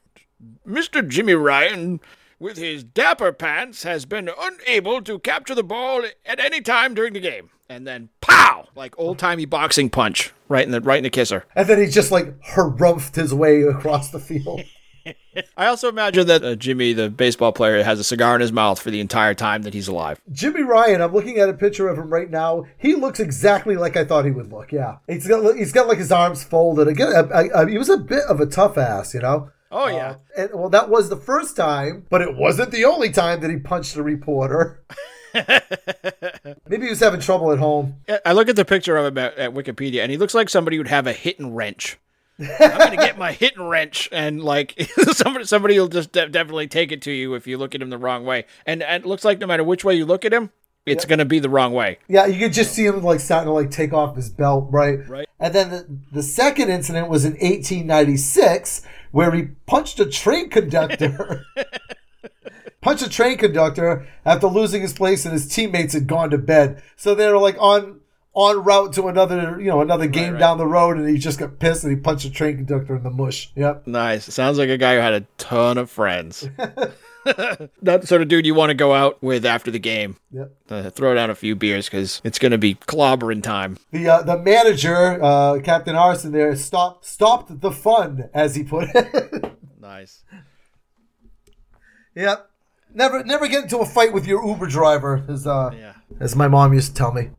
Mr. 0.66 1.06
Jimmy 1.08 1.34
Ryan 1.34 2.00
with 2.38 2.56
his 2.56 2.84
dapper 2.84 3.32
pants 3.32 3.82
has 3.82 4.04
been 4.04 4.30
unable 4.38 5.02
to 5.02 5.18
capture 5.18 5.54
the 5.54 5.62
ball 5.62 6.02
at 6.26 6.38
any 6.40 6.60
time 6.60 6.94
during 6.94 7.12
the 7.12 7.20
game. 7.20 7.50
And 7.68 7.86
then 7.86 8.08
pow! 8.20 8.68
Like 8.74 8.98
old 8.98 9.18
timey 9.18 9.44
boxing 9.44 9.90
punch 9.90 10.32
right 10.48 10.64
in 10.64 10.70
the 10.70 10.80
right 10.80 10.96
in 10.98 11.02
the 11.04 11.10
kisser. 11.10 11.44
And 11.54 11.68
then 11.68 11.78
he 11.80 11.86
just 11.88 12.10
like 12.10 12.40
harumphed 12.40 13.16
his 13.16 13.34
way 13.34 13.62
across 13.62 14.10
the 14.10 14.18
field. 14.20 14.62
I 15.56 15.66
also 15.66 15.88
imagine 15.88 16.26
that 16.26 16.42
uh, 16.44 16.54
Jimmy, 16.54 16.92
the 16.92 17.08
baseball 17.08 17.52
player, 17.52 17.82
has 17.82 17.98
a 18.00 18.04
cigar 18.04 18.34
in 18.34 18.40
his 18.42 18.52
mouth 18.52 18.78
for 18.80 18.90
the 18.90 19.00
entire 19.00 19.32
time 19.34 19.62
that 19.62 19.72
he's 19.72 19.88
alive. 19.88 20.20
Jimmy 20.32 20.62
Ryan, 20.62 21.00
I'm 21.00 21.12
looking 21.14 21.38
at 21.38 21.48
a 21.48 21.54
picture 21.54 21.88
of 21.88 21.96
him 21.98 22.10
right 22.12 22.30
now. 22.30 22.64
He 22.76 22.94
looks 22.94 23.20
exactly 23.20 23.76
like 23.76 23.96
I 23.96 24.04
thought 24.04 24.24
he 24.26 24.30
would 24.30 24.50
look. 24.52 24.72
Yeah, 24.72 24.96
he's 25.06 25.26
got 25.26 25.56
he's 25.56 25.72
got 25.72 25.88
like 25.88 25.98
his 25.98 26.12
arms 26.12 26.42
folded. 26.44 26.88
Again, 26.88 27.12
I, 27.14 27.20
I, 27.42 27.62
I- 27.62 27.70
he 27.70 27.78
was 27.78 27.88
a 27.88 27.96
bit 27.98 28.24
of 28.28 28.40
a 28.40 28.46
tough 28.46 28.76
ass, 28.76 29.14
you 29.14 29.20
know. 29.20 29.50
Oh 29.70 29.86
yeah. 29.88 30.10
Um, 30.10 30.16
and 30.36 30.50
well, 30.54 30.70
that 30.70 30.88
was 30.88 31.08
the 31.08 31.16
first 31.16 31.56
time, 31.56 32.06
but 32.08 32.22
it 32.22 32.36
wasn't 32.36 32.70
the 32.70 32.84
only 32.84 33.10
time 33.10 33.40
that 33.40 33.50
he 33.50 33.56
punched 33.58 33.96
a 33.96 34.02
reporter. 34.02 34.82
Maybe 35.34 36.84
he 36.84 36.90
was 36.90 37.00
having 37.00 37.20
trouble 37.20 37.52
at 37.52 37.58
home. 37.58 37.96
I 38.24 38.32
look 38.32 38.48
at 38.48 38.56
the 38.56 38.64
picture 38.64 38.96
of 38.96 39.06
him 39.06 39.18
at, 39.18 39.36
at 39.36 39.52
Wikipedia, 39.52 40.02
and 40.02 40.10
he 40.10 40.16
looks 40.16 40.34
like 40.34 40.48
somebody 40.48 40.78
would 40.78 40.88
have 40.88 41.06
a 41.06 41.12
hit 41.12 41.38
and 41.38 41.54
wrench. 41.54 41.98
I'm 42.40 42.78
gonna 42.78 42.96
get 42.96 43.18
my 43.18 43.32
hit 43.32 43.56
and 43.56 43.68
wrench, 43.68 44.08
and 44.12 44.42
like 44.42 44.74
somebody, 45.12 45.44
somebody 45.44 45.78
will 45.78 45.88
just 45.88 46.12
de- 46.12 46.28
definitely 46.28 46.68
take 46.68 46.92
it 46.92 47.02
to 47.02 47.10
you 47.10 47.34
if 47.34 47.46
you 47.46 47.58
look 47.58 47.74
at 47.74 47.82
him 47.82 47.90
the 47.90 47.98
wrong 47.98 48.24
way. 48.24 48.46
And, 48.64 48.82
and 48.82 49.04
it 49.04 49.08
looks 49.08 49.24
like 49.24 49.38
no 49.38 49.46
matter 49.46 49.64
which 49.64 49.84
way 49.84 49.94
you 49.94 50.06
look 50.06 50.24
at 50.24 50.32
him, 50.32 50.50
it's 50.86 51.04
gonna 51.04 51.24
be 51.24 51.38
the 51.38 51.50
wrong 51.50 51.72
way. 51.72 51.98
Yeah, 52.08 52.26
you 52.26 52.38
could 52.38 52.52
just 52.52 52.72
see 52.72 52.86
him 52.86 53.02
like 53.02 53.20
starting 53.20 53.46
to 53.46 53.52
like 53.52 53.70
take 53.70 53.92
off 53.92 54.16
his 54.16 54.30
belt, 54.30 54.68
right? 54.70 55.06
Right. 55.08 55.28
And 55.38 55.54
then 55.54 55.70
the, 55.70 55.98
the 56.12 56.22
second 56.22 56.70
incident 56.70 57.08
was 57.08 57.24
in 57.24 57.32
1896, 57.32 58.82
where 59.12 59.30
he 59.32 59.42
punched 59.66 60.00
a 60.00 60.06
train 60.06 60.50
conductor. 60.50 61.44
punched 62.80 63.06
a 63.06 63.08
train 63.08 63.38
conductor 63.38 64.06
after 64.24 64.46
losing 64.46 64.82
his 64.82 64.92
place, 64.92 65.24
and 65.24 65.32
his 65.32 65.48
teammates 65.48 65.94
had 65.94 66.06
gone 66.06 66.30
to 66.30 66.38
bed. 66.38 66.82
So 66.96 67.14
they 67.14 67.30
were 67.30 67.38
like 67.38 67.56
on 67.60 68.00
on 68.34 68.62
route 68.62 68.92
to 68.92 69.08
another, 69.08 69.60
you 69.60 69.66
know, 69.66 69.80
another 69.80 70.06
game 70.06 70.34
right. 70.34 70.38
down 70.38 70.58
the 70.58 70.66
road, 70.66 70.96
and 70.96 71.08
he 71.08 71.18
just 71.18 71.38
got 71.38 71.58
pissed 71.58 71.82
and 71.82 71.92
he 71.92 72.00
punched 72.00 72.24
a 72.24 72.30
train 72.30 72.56
conductor 72.56 72.94
in 72.94 73.02
the 73.02 73.10
mush. 73.10 73.50
Yep. 73.56 73.86
Nice. 73.86 74.32
Sounds 74.32 74.58
like 74.58 74.68
a 74.68 74.78
guy 74.78 74.94
who 74.94 75.00
had 75.00 75.14
a 75.14 75.26
ton 75.38 75.76
of 75.76 75.90
friends. 75.90 76.48
Not 77.82 78.00
the 78.00 78.06
sort 78.06 78.22
of 78.22 78.28
dude 78.28 78.46
you 78.46 78.54
want 78.54 78.70
to 78.70 78.74
go 78.74 78.94
out 78.94 79.22
with 79.22 79.44
after 79.44 79.70
the 79.70 79.78
game. 79.78 80.16
Yep. 80.30 80.52
Uh, 80.70 80.90
throw 80.90 81.14
down 81.14 81.30
a 81.30 81.34
few 81.34 81.54
beers 81.56 81.86
because 81.86 82.20
it's 82.24 82.38
gonna 82.38 82.58
be 82.58 82.74
clobbering 82.74 83.42
time. 83.42 83.76
The 83.92 84.08
uh, 84.08 84.22
the 84.22 84.38
manager, 84.38 85.22
uh, 85.22 85.60
Captain 85.60 85.96
Anson, 85.96 86.32
there 86.32 86.54
stopped 86.56 87.04
stopped 87.04 87.60
the 87.60 87.70
fun, 87.72 88.30
as 88.32 88.54
he 88.54 88.62
put 88.64 88.88
it. 88.94 89.54
Nice. 89.80 90.22
Yep. 92.14 92.50
Never 92.94 93.22
never 93.24 93.46
get 93.48 93.62
into 93.64 93.78
a 93.78 93.86
fight 93.86 94.12
with 94.12 94.26
your 94.26 94.44
Uber 94.46 94.66
driver, 94.66 95.24
as 95.28 95.46
uh, 95.46 95.70
Yeah. 95.74 95.94
as 96.20 96.34
my 96.36 96.48
mom 96.48 96.72
used 96.74 96.88
to 96.88 96.94
tell 96.94 97.12
me. 97.12 97.30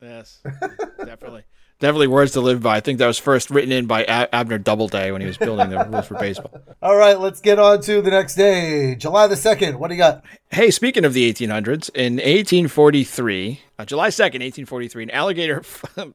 Yes. 0.00 0.40
Definitely. 1.04 1.42
Definitely 1.80 2.08
words 2.08 2.32
to 2.32 2.40
live 2.40 2.60
by. 2.60 2.76
I 2.76 2.80
think 2.80 2.98
that 2.98 3.06
was 3.06 3.18
first 3.18 3.50
written 3.50 3.70
in 3.70 3.86
by 3.86 4.02
A- 4.02 4.34
Abner 4.34 4.58
Doubleday 4.58 5.12
when 5.12 5.20
he 5.20 5.28
was 5.28 5.38
building 5.38 5.70
the 5.70 5.84
rules 5.84 6.06
for 6.08 6.14
baseball. 6.16 6.60
All 6.82 6.96
right, 6.96 7.20
let's 7.20 7.40
get 7.40 7.60
on 7.60 7.80
to 7.82 8.02
the 8.02 8.10
next 8.10 8.34
day, 8.34 8.96
July 8.96 9.28
the 9.28 9.36
second. 9.36 9.78
What 9.78 9.86
do 9.88 9.94
you 9.94 9.98
got? 9.98 10.24
Hey, 10.50 10.72
speaking 10.72 11.04
of 11.04 11.12
the 11.12 11.32
1800s, 11.32 11.88
in 11.94 12.14
1843, 12.14 13.60
uh, 13.78 13.84
July 13.84 14.08
2nd, 14.08 14.40
1843, 14.40 15.04
an 15.04 15.10
alligator 15.10 15.62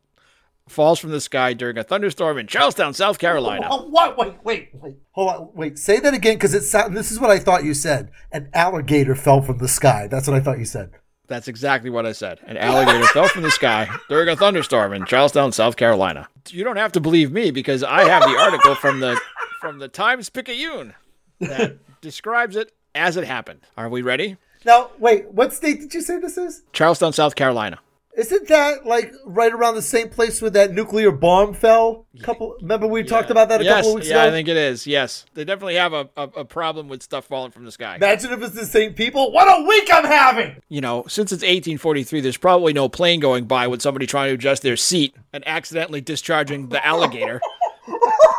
falls 0.67 0.99
from 0.99 1.11
the 1.11 1.21
sky 1.21 1.53
during 1.53 1.77
a 1.77 1.83
thunderstorm 1.83 2.37
in 2.37 2.47
Charleston, 2.47 2.93
South 2.93 3.17
Carolina. 3.17 3.65
Oh, 3.69 3.83
what? 3.89 4.17
Wait, 4.17 4.33
wait, 4.43 4.69
wait. 4.73 4.95
Hold 5.11 5.29
on. 5.29 5.49
Wait. 5.53 5.79
Say 5.79 5.97
that 6.01 6.13
again, 6.13 6.35
because 6.35 6.53
it 6.53 6.63
sound. 6.63 6.97
This 6.97 7.09
is 7.09 7.21
what 7.21 7.29
I 7.29 7.39
thought 7.39 7.63
you 7.63 7.73
said. 7.73 8.11
An 8.33 8.49
alligator 8.53 9.15
fell 9.15 9.41
from 9.41 9.59
the 9.59 9.69
sky. 9.69 10.07
That's 10.07 10.27
what 10.27 10.35
I 10.35 10.41
thought 10.41 10.59
you 10.59 10.65
said. 10.65 10.91
That's 11.27 11.47
exactly 11.47 11.89
what 11.89 12.05
I 12.05 12.11
said. 12.11 12.39
An 12.45 12.57
alligator 12.57 13.05
fell 13.07 13.27
from 13.27 13.43
the 13.43 13.51
sky 13.51 13.89
during 14.09 14.27
a 14.27 14.35
thunderstorm 14.35 14.93
in 14.93 15.05
Charleston, 15.05 15.51
South 15.51 15.77
Carolina. 15.77 16.27
You 16.49 16.63
don't 16.63 16.75
have 16.75 16.91
to 16.93 16.99
believe 16.99 17.31
me 17.31 17.51
because 17.51 17.81
I 17.83 18.03
have 18.03 18.23
the 18.23 18.37
article 18.37 18.75
from 18.75 18.99
the 18.99 19.19
from 19.61 19.79
the 19.79 19.87
Times 19.87 20.29
Picayune 20.29 20.93
that 21.39 21.77
describes 22.01 22.55
it 22.57 22.73
as 22.93 23.15
it 23.15 23.23
happened. 23.23 23.61
Are 23.77 23.87
we 23.87 24.01
ready? 24.01 24.35
Now, 24.65 24.91
wait, 24.99 25.29
what 25.31 25.53
state 25.53 25.79
did 25.79 25.93
you 25.93 26.01
say 26.01 26.19
this 26.19 26.37
is? 26.37 26.63
Charleston, 26.73 27.13
South 27.13 27.35
Carolina. 27.35 27.79
Isn't 28.15 28.47
that 28.49 28.85
like 28.85 29.11
right 29.25 29.51
around 29.51 29.73
the 29.73 29.81
same 29.81 30.09
place 30.09 30.39
where 30.39 30.51
that 30.51 30.71
nuclear 30.71 31.11
bomb 31.11 31.55
fell? 31.55 32.05
Couple. 32.21 32.55
Remember 32.61 32.85
we 32.85 33.03
talked 33.03 33.31
about 33.31 33.49
that 33.49 33.61
a 33.61 33.63
yes, 33.63 33.77
couple 33.77 33.89
of 33.89 33.95
weeks 33.95 34.07
yeah, 34.07 34.21
ago. 34.21 34.27
I 34.27 34.31
think 34.31 34.47
it 34.47 34.57
is. 34.57 34.85
Yes, 34.85 35.25
they 35.33 35.43
definitely 35.43 35.75
have 35.75 35.93
a, 35.93 36.09
a, 36.15 36.23
a 36.23 36.45
problem 36.45 36.89
with 36.89 37.01
stuff 37.01 37.25
falling 37.25 37.51
from 37.51 37.65
the 37.65 37.71
sky. 37.71 37.95
Imagine 37.95 38.31
if 38.31 38.43
it's 38.43 38.53
the 38.55 38.67
same 38.67 38.93
people. 38.93 39.31
What 39.31 39.47
a 39.47 39.67
week 39.67 39.89
I'm 39.91 40.05
having! 40.05 40.61
you 40.69 40.81
know, 40.81 41.03
since 41.07 41.31
it's 41.31 41.41
1843, 41.41 42.21
there's 42.21 42.37
probably 42.37 42.73
no 42.73 42.87
plane 42.87 43.19
going 43.19 43.45
by 43.45 43.67
with 43.67 43.81
somebody 43.81 44.05
trying 44.05 44.29
to 44.29 44.35
adjust 44.35 44.61
their 44.61 44.77
seat 44.77 45.15
and 45.31 45.47
accidentally 45.47 46.01
discharging 46.01 46.69
the 46.69 46.85
alligator. 46.85 47.41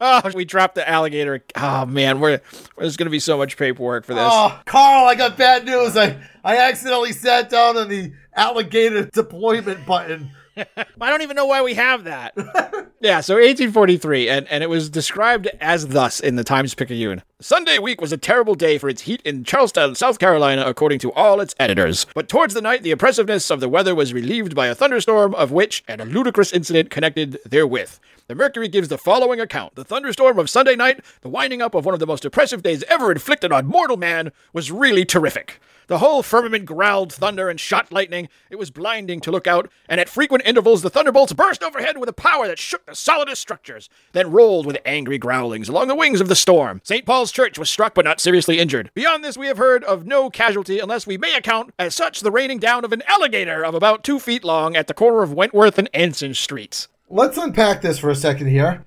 oh, 0.00 0.22
we 0.34 0.44
dropped 0.44 0.74
the 0.74 0.88
alligator. 0.88 1.42
Oh 1.56 1.86
man, 1.86 2.20
we're 2.20 2.40
there's 2.78 2.96
gonna 2.96 3.10
be 3.10 3.20
so 3.20 3.36
much 3.36 3.56
paperwork 3.56 4.04
for 4.04 4.14
this. 4.14 4.22
Oh, 4.24 4.60
Carl, 4.66 5.06
I 5.06 5.14
got 5.14 5.36
bad 5.36 5.64
news. 5.64 5.96
I 5.96 6.20
I 6.44 6.56
accidentally 6.56 7.12
sat 7.12 7.50
down 7.50 7.76
on 7.76 7.88
the 7.88 8.12
alligator 8.34 9.06
deployment 9.06 9.86
button. 9.86 10.30
I 10.56 11.10
don't 11.10 11.22
even 11.22 11.36
know 11.36 11.46
why 11.46 11.62
we 11.62 11.74
have 11.74 12.04
that. 12.04 12.34
yeah, 13.00 13.20
so 13.20 13.34
1843, 13.34 14.28
and, 14.28 14.48
and 14.48 14.62
it 14.62 14.68
was 14.68 14.90
described 14.90 15.48
as 15.60 15.88
thus 15.88 16.20
in 16.20 16.36
the 16.36 16.44
Times 16.44 16.74
Picayune. 16.74 17.22
Sunday 17.42 17.78
week 17.78 18.02
was 18.02 18.12
a 18.12 18.18
terrible 18.18 18.54
day 18.54 18.76
for 18.76 18.90
its 18.90 19.00
heat 19.02 19.22
in 19.24 19.44
Charleston, 19.44 19.94
South 19.94 20.18
Carolina, 20.18 20.62
according 20.66 20.98
to 20.98 21.10
all 21.12 21.40
its 21.40 21.54
editors. 21.58 22.04
But 22.14 22.28
towards 22.28 22.52
the 22.52 22.60
night, 22.60 22.82
the 22.82 22.90
oppressiveness 22.90 23.50
of 23.50 23.60
the 23.60 23.68
weather 23.68 23.94
was 23.94 24.12
relieved 24.12 24.54
by 24.54 24.66
a 24.66 24.74
thunderstorm, 24.74 25.34
of 25.34 25.50
which, 25.50 25.82
and 25.88 26.02
a 26.02 26.04
ludicrous 26.04 26.52
incident 26.52 26.90
connected 26.90 27.38
therewith. 27.46 27.98
The 28.26 28.34
Mercury 28.34 28.68
gives 28.68 28.88
the 28.88 28.98
following 28.98 29.40
account. 29.40 29.74
The 29.74 29.84
thunderstorm 29.84 30.38
of 30.38 30.50
Sunday 30.50 30.76
night, 30.76 31.00
the 31.22 31.30
winding 31.30 31.62
up 31.62 31.74
of 31.74 31.86
one 31.86 31.94
of 31.94 31.98
the 31.98 32.06
most 32.06 32.26
oppressive 32.26 32.62
days 32.62 32.84
ever 32.88 33.10
inflicted 33.10 33.52
on 33.52 33.64
mortal 33.64 33.96
man, 33.96 34.32
was 34.52 34.70
really 34.70 35.06
terrific. 35.06 35.60
The 35.90 35.98
whole 35.98 36.22
firmament 36.22 36.66
growled 36.66 37.12
thunder 37.12 37.48
and 37.48 37.58
shot 37.58 37.90
lightning. 37.90 38.28
It 38.48 38.60
was 38.60 38.70
blinding 38.70 39.20
to 39.22 39.32
look 39.32 39.48
out, 39.48 39.68
and 39.88 40.00
at 40.00 40.08
frequent 40.08 40.44
intervals 40.46 40.82
the 40.82 40.90
thunderbolts 40.90 41.32
burst 41.32 41.64
overhead 41.64 41.98
with 41.98 42.08
a 42.08 42.12
power 42.12 42.46
that 42.46 42.60
shook 42.60 42.86
the 42.86 42.94
solidest 42.94 43.42
structures, 43.42 43.88
then 44.12 44.30
rolled 44.30 44.66
with 44.66 44.78
angry 44.84 45.18
growlings 45.18 45.68
along 45.68 45.88
the 45.88 45.96
wings 45.96 46.20
of 46.20 46.28
the 46.28 46.36
storm. 46.36 46.80
St. 46.84 47.04
Paul's 47.04 47.29
Church 47.32 47.58
was 47.58 47.70
struck 47.70 47.94
but 47.94 48.04
not 48.04 48.20
seriously 48.20 48.58
injured. 48.58 48.90
Beyond 48.94 49.24
this, 49.24 49.38
we 49.38 49.46
have 49.46 49.58
heard 49.58 49.84
of 49.84 50.06
no 50.06 50.30
casualty 50.30 50.78
unless 50.78 51.06
we 51.06 51.18
may 51.18 51.34
account 51.34 51.72
as 51.78 51.94
such 51.94 52.20
the 52.20 52.30
raining 52.30 52.58
down 52.58 52.84
of 52.84 52.92
an 52.92 53.02
alligator 53.06 53.64
of 53.64 53.74
about 53.74 54.04
two 54.04 54.18
feet 54.18 54.44
long 54.44 54.76
at 54.76 54.86
the 54.86 54.94
corner 54.94 55.22
of 55.22 55.32
Wentworth 55.32 55.78
and 55.78 55.88
Anson 55.94 56.34
Streets. 56.34 56.88
Let's 57.08 57.36
unpack 57.36 57.82
this 57.82 57.98
for 57.98 58.10
a 58.10 58.14
second 58.14 58.48
here. 58.48 58.84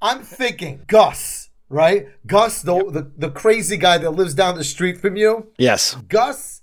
I'm 0.00 0.22
thinking 0.22 0.82
Gus, 0.86 1.50
right? 1.68 2.08
Gus, 2.26 2.62
the, 2.62 2.76
the 2.90 3.12
the 3.16 3.30
crazy 3.30 3.76
guy 3.76 3.98
that 3.98 4.10
lives 4.10 4.34
down 4.34 4.56
the 4.56 4.64
street 4.64 5.00
from 5.00 5.16
you. 5.16 5.48
Yes. 5.58 5.96
Gus 6.08 6.62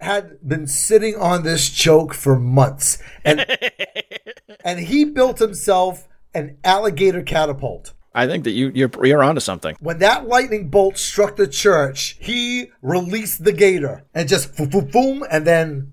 had 0.00 0.38
been 0.46 0.66
sitting 0.66 1.16
on 1.16 1.42
this 1.42 1.70
joke 1.70 2.14
for 2.14 2.38
months, 2.38 2.98
and 3.24 3.46
and 4.64 4.80
he 4.80 5.04
built 5.04 5.38
himself 5.38 6.08
an 6.34 6.58
alligator 6.64 7.22
catapult. 7.22 7.93
I 8.14 8.26
think 8.26 8.44
that 8.44 8.52
you 8.52 8.70
you're 8.74 8.90
you're 9.02 9.22
onto 9.22 9.40
something. 9.40 9.76
When 9.80 9.98
that 9.98 10.28
lightning 10.28 10.68
bolt 10.68 10.98
struck 10.98 11.36
the 11.36 11.48
church, 11.48 12.16
he 12.20 12.70
released 12.82 13.44
the 13.44 13.52
gator 13.52 14.04
and 14.14 14.28
just 14.28 14.56
boom, 14.56 14.68
boom, 14.68 14.86
boom, 14.86 15.24
and 15.30 15.46
then 15.46 15.92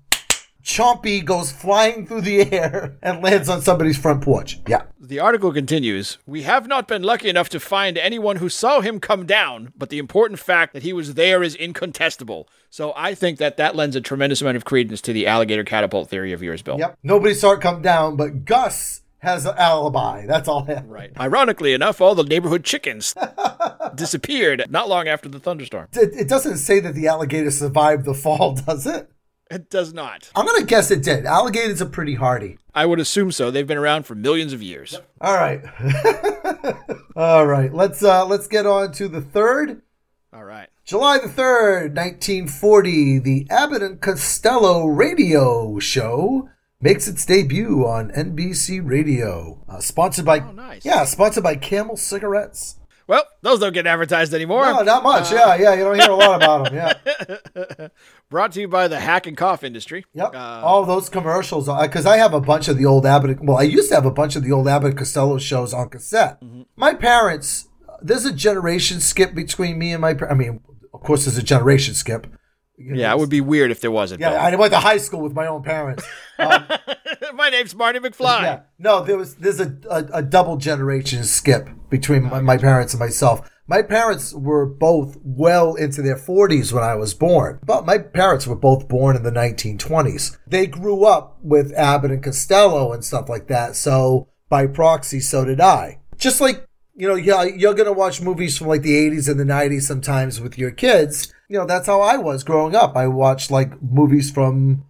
Chompy 0.62 1.24
goes 1.24 1.50
flying 1.50 2.06
through 2.06 2.20
the 2.20 2.52
air 2.52 2.96
and 3.02 3.22
lands 3.22 3.48
on 3.48 3.60
somebody's 3.62 3.98
front 3.98 4.22
porch. 4.22 4.60
Yeah. 4.68 4.82
The 5.00 5.18
article 5.18 5.52
continues 5.52 6.18
We 6.26 6.42
have 6.42 6.68
not 6.68 6.86
been 6.86 7.02
lucky 7.02 7.28
enough 7.28 7.48
to 7.50 7.60
find 7.60 7.98
anyone 7.98 8.36
who 8.36 8.48
saw 8.48 8.80
him 8.80 9.00
come 9.00 9.26
down, 9.26 9.72
but 9.76 9.90
the 9.90 9.98
important 9.98 10.38
fact 10.38 10.72
that 10.72 10.84
he 10.84 10.92
was 10.92 11.14
there 11.14 11.42
is 11.42 11.54
incontestable. 11.56 12.48
So 12.70 12.92
I 12.96 13.14
think 13.14 13.38
that 13.38 13.56
that 13.56 13.74
lends 13.74 13.96
a 13.96 14.00
tremendous 14.00 14.40
amount 14.40 14.56
of 14.56 14.64
credence 14.64 15.00
to 15.02 15.12
the 15.12 15.26
alligator 15.26 15.64
catapult 15.64 16.08
theory 16.08 16.32
of 16.32 16.42
yours, 16.42 16.62
Bill. 16.62 16.78
Yep. 16.78 16.98
Nobody 17.02 17.34
saw 17.34 17.52
it 17.52 17.60
come 17.60 17.82
down, 17.82 18.16
but 18.16 18.44
Gus 18.44 19.01
has 19.22 19.46
an 19.46 19.54
alibi. 19.56 20.26
That's 20.26 20.48
all. 20.48 20.64
Right. 20.86 21.12
Ironically 21.18 21.72
enough, 21.72 22.00
all 22.00 22.14
the 22.14 22.24
neighborhood 22.24 22.64
chickens 22.64 23.14
disappeared 23.94 24.66
not 24.68 24.88
long 24.88 25.06
after 25.08 25.28
the 25.28 25.38
thunderstorm. 25.38 25.88
It, 25.92 26.12
it 26.12 26.28
doesn't 26.28 26.58
say 26.58 26.80
that 26.80 26.94
the 26.94 27.06
alligator 27.06 27.50
survived 27.50 28.04
the 28.04 28.14
fall, 28.14 28.54
does 28.66 28.86
it? 28.86 29.10
It 29.50 29.70
does 29.70 29.92
not. 29.92 30.30
I'm 30.34 30.46
gonna 30.46 30.64
guess 30.64 30.90
it 30.90 31.02
did. 31.02 31.26
Alligators 31.26 31.82
are 31.82 31.86
pretty 31.86 32.14
hardy. 32.14 32.58
I 32.74 32.86
would 32.86 32.98
assume 32.98 33.30
so. 33.32 33.50
They've 33.50 33.66
been 33.66 33.76
around 33.76 34.06
for 34.06 34.14
millions 34.14 34.54
of 34.54 34.62
years. 34.62 34.98
All 35.20 35.34
right. 35.34 35.62
all 37.16 37.46
right. 37.46 37.72
Let's 37.72 38.02
uh 38.02 38.24
let's 38.26 38.46
get 38.46 38.66
on 38.66 38.92
to 38.92 39.08
the 39.08 39.20
third. 39.20 39.82
All 40.32 40.44
right. 40.44 40.68
July 40.84 41.18
the 41.18 41.28
3rd, 41.28 41.94
1940, 41.94 43.18
the 43.20 43.46
Abbott 43.50 43.82
and 43.82 44.00
Costello 44.00 44.86
radio 44.86 45.78
show 45.78 46.48
makes 46.82 47.08
its 47.08 47.24
debut 47.24 47.86
on 47.86 48.10
NBC 48.10 48.80
Radio. 48.86 49.64
Uh, 49.68 49.78
sponsored 49.80 50.26
by 50.26 50.40
Oh, 50.40 50.52
nice. 50.52 50.84
Yeah, 50.84 51.04
sponsored 51.04 51.42
by 51.44 51.56
Camel 51.56 51.96
Cigarettes. 51.96 52.76
Well, 53.08 53.24
those 53.42 53.58
don't 53.58 53.72
get 53.72 53.86
advertised 53.86 54.32
anymore. 54.32 54.64
No, 54.64 54.82
not 54.82 55.02
much. 55.02 55.32
yeah, 55.32 55.54
yeah, 55.56 55.74
you 55.74 55.84
don't 55.84 55.98
hear 55.98 56.10
a 56.10 56.14
lot 56.14 56.36
about 56.42 56.70
them. 56.70 56.74
Yeah. 56.74 57.88
Brought 58.30 58.52
to 58.52 58.60
you 58.60 58.68
by 58.68 58.88
the 58.88 58.98
hack 59.00 59.26
and 59.26 59.36
cough 59.36 59.64
industry. 59.64 60.04
Yep. 60.14 60.34
Uh, 60.34 60.62
All 60.64 60.84
those 60.84 61.08
commercials, 61.08 61.66
because 61.82 62.06
I 62.06 62.16
have 62.18 62.32
a 62.32 62.40
bunch 62.40 62.68
of 62.68 62.78
the 62.78 62.86
old 62.86 63.04
Abbott. 63.04 63.42
Well, 63.42 63.56
I 63.58 63.62
used 63.62 63.88
to 63.88 63.96
have 63.96 64.06
a 64.06 64.10
bunch 64.10 64.36
of 64.36 64.44
the 64.44 64.52
old 64.52 64.68
Abbott 64.68 64.96
Costello 64.96 65.38
shows 65.38 65.74
on 65.74 65.88
cassette. 65.88 66.40
Mm-hmm. 66.42 66.62
My 66.76 66.94
parents, 66.94 67.68
there's 68.00 68.24
a 68.24 68.32
generation 68.32 69.00
skip 69.00 69.34
between 69.34 69.78
me 69.78 69.92
and 69.92 70.00
my. 70.00 70.16
I 70.30 70.34
mean, 70.34 70.60
of 70.94 71.00
course, 71.02 71.24
there's 71.24 71.36
a 71.38 71.42
generation 71.42 71.94
skip. 71.94 72.26
You 72.76 72.94
know, 72.94 73.00
yeah, 73.00 73.12
it 73.12 73.18
would 73.18 73.28
be 73.28 73.40
weird 73.40 73.70
if 73.70 73.80
there 73.80 73.90
wasn't. 73.90 74.20
Yeah, 74.20 74.30
I 74.32 74.54
went 74.56 74.72
to 74.72 74.78
high 74.80 74.96
school 74.98 75.20
with 75.20 75.34
my 75.34 75.46
own 75.46 75.62
parents. 75.62 76.04
Um, 76.38 76.64
My 77.34 77.50
name's 77.50 77.74
Marty 77.74 77.98
McFly. 78.00 78.42
yeah, 78.42 78.60
no, 78.78 79.04
there 79.04 79.16
was 79.16 79.36
there's 79.36 79.60
a, 79.60 79.76
a, 79.88 80.04
a 80.14 80.22
double 80.22 80.56
generation 80.56 81.22
skip 81.24 81.68
between 81.88 82.24
my, 82.24 82.40
my 82.40 82.56
parents 82.56 82.94
and 82.94 83.00
myself. 83.00 83.48
My 83.68 83.80
parents 83.82 84.34
were 84.34 84.66
both 84.66 85.16
well 85.22 85.74
into 85.76 86.02
their 86.02 86.16
40s 86.16 86.72
when 86.72 86.82
I 86.82 86.96
was 86.96 87.14
born, 87.14 87.60
but 87.64 87.86
my 87.86 87.98
parents 87.98 88.46
were 88.46 88.56
both 88.56 88.88
born 88.88 89.14
in 89.14 89.22
the 89.22 89.30
1920s. 89.30 90.36
They 90.46 90.66
grew 90.66 91.04
up 91.04 91.38
with 91.42 91.72
Abbott 91.74 92.10
and 92.10 92.22
Costello 92.24 92.92
and 92.92 93.04
stuff 93.04 93.28
like 93.28 93.46
that, 93.48 93.76
so 93.76 94.28
by 94.48 94.66
proxy, 94.66 95.20
so 95.20 95.44
did 95.44 95.60
I. 95.60 96.00
Just 96.16 96.40
like 96.40 96.66
you 96.94 97.08
know, 97.08 97.14
yeah, 97.14 97.42
you're 97.44 97.74
gonna 97.74 97.92
watch 97.92 98.20
movies 98.20 98.58
from 98.58 98.68
like 98.68 98.82
the 98.82 98.94
80s 98.94 99.28
and 99.28 99.38
the 99.40 99.44
90s 99.44 99.82
sometimes 99.82 100.40
with 100.40 100.58
your 100.58 100.70
kids. 100.70 101.32
You 101.48 101.58
know, 101.58 101.66
that's 101.66 101.86
how 101.86 102.00
I 102.00 102.16
was 102.16 102.44
growing 102.44 102.74
up. 102.74 102.96
I 102.96 103.06
watched 103.08 103.50
like 103.50 103.80
movies 103.82 104.30
from 104.30 104.84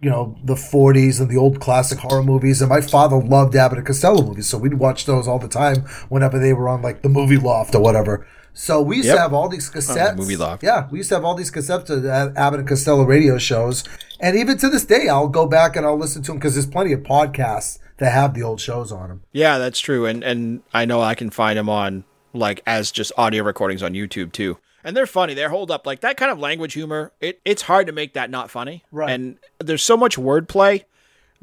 you 0.00 0.10
know, 0.10 0.36
the 0.42 0.54
40s 0.56 1.20
and 1.20 1.30
the 1.30 1.36
old 1.36 1.60
classic 1.60 1.96
horror 2.00 2.24
movies. 2.24 2.60
And 2.60 2.68
my 2.68 2.80
father 2.80 3.16
loved 3.22 3.54
Abbott 3.54 3.78
and 3.78 3.86
Costello 3.86 4.20
movies. 4.26 4.48
So 4.48 4.58
we'd 4.58 4.74
watch 4.74 5.06
those 5.06 5.28
all 5.28 5.38
the 5.38 5.46
time 5.46 5.82
whenever 6.08 6.40
they 6.40 6.52
were 6.52 6.68
on 6.68 6.82
like 6.82 7.02
the 7.02 7.08
movie 7.08 7.36
loft 7.36 7.72
or 7.76 7.80
whatever. 7.80 8.26
So 8.52 8.82
we 8.82 8.96
used 8.96 9.06
Yep. 9.06 9.14
to 9.16 9.22
have 9.22 9.32
all 9.32 9.48
these 9.48 9.70
cassettes. 9.70 10.16
Movie 10.16 10.36
Loft. 10.36 10.64
Yeah, 10.64 10.88
we 10.90 10.98
used 10.98 11.08
to 11.10 11.14
have 11.14 11.24
all 11.24 11.36
these 11.36 11.52
cassettes 11.52 11.88
of 11.88 12.04
Abbott 12.36 12.58
and 12.58 12.68
Costello 12.68 13.04
radio 13.04 13.38
shows. 13.38 13.84
And 14.22 14.36
even 14.36 14.56
to 14.58 14.70
this 14.70 14.84
day, 14.84 15.08
I'll 15.08 15.28
go 15.28 15.46
back 15.46 15.74
and 15.74 15.84
I'll 15.84 15.98
listen 15.98 16.22
to 16.22 16.30
them 16.30 16.38
because 16.38 16.54
there's 16.54 16.66
plenty 16.66 16.92
of 16.92 17.00
podcasts 17.00 17.80
that 17.98 18.12
have 18.12 18.34
the 18.34 18.42
old 18.42 18.60
shows 18.60 18.92
on 18.92 19.08
them. 19.08 19.22
Yeah, 19.32 19.58
that's 19.58 19.80
true. 19.80 20.06
And 20.06 20.22
and 20.22 20.62
I 20.72 20.84
know 20.84 21.02
I 21.02 21.16
can 21.16 21.28
find 21.28 21.58
them 21.58 21.68
on 21.68 22.04
like 22.32 22.62
as 22.66 22.92
just 22.92 23.12
audio 23.18 23.42
recordings 23.42 23.82
on 23.82 23.92
YouTube 23.92 24.32
too. 24.32 24.58
And 24.84 24.96
they're 24.96 25.06
funny. 25.06 25.34
They're 25.34 25.48
hold 25.48 25.70
up 25.70 25.86
like 25.86 26.00
that 26.00 26.16
kind 26.16 26.30
of 26.30 26.38
language 26.38 26.74
humor. 26.74 27.12
It 27.20 27.40
it's 27.44 27.62
hard 27.62 27.88
to 27.88 27.92
make 27.92 28.14
that 28.14 28.30
not 28.30 28.50
funny. 28.50 28.84
Right. 28.92 29.10
And 29.10 29.38
there's 29.58 29.82
so 29.82 29.96
much 29.96 30.16
wordplay 30.16 30.84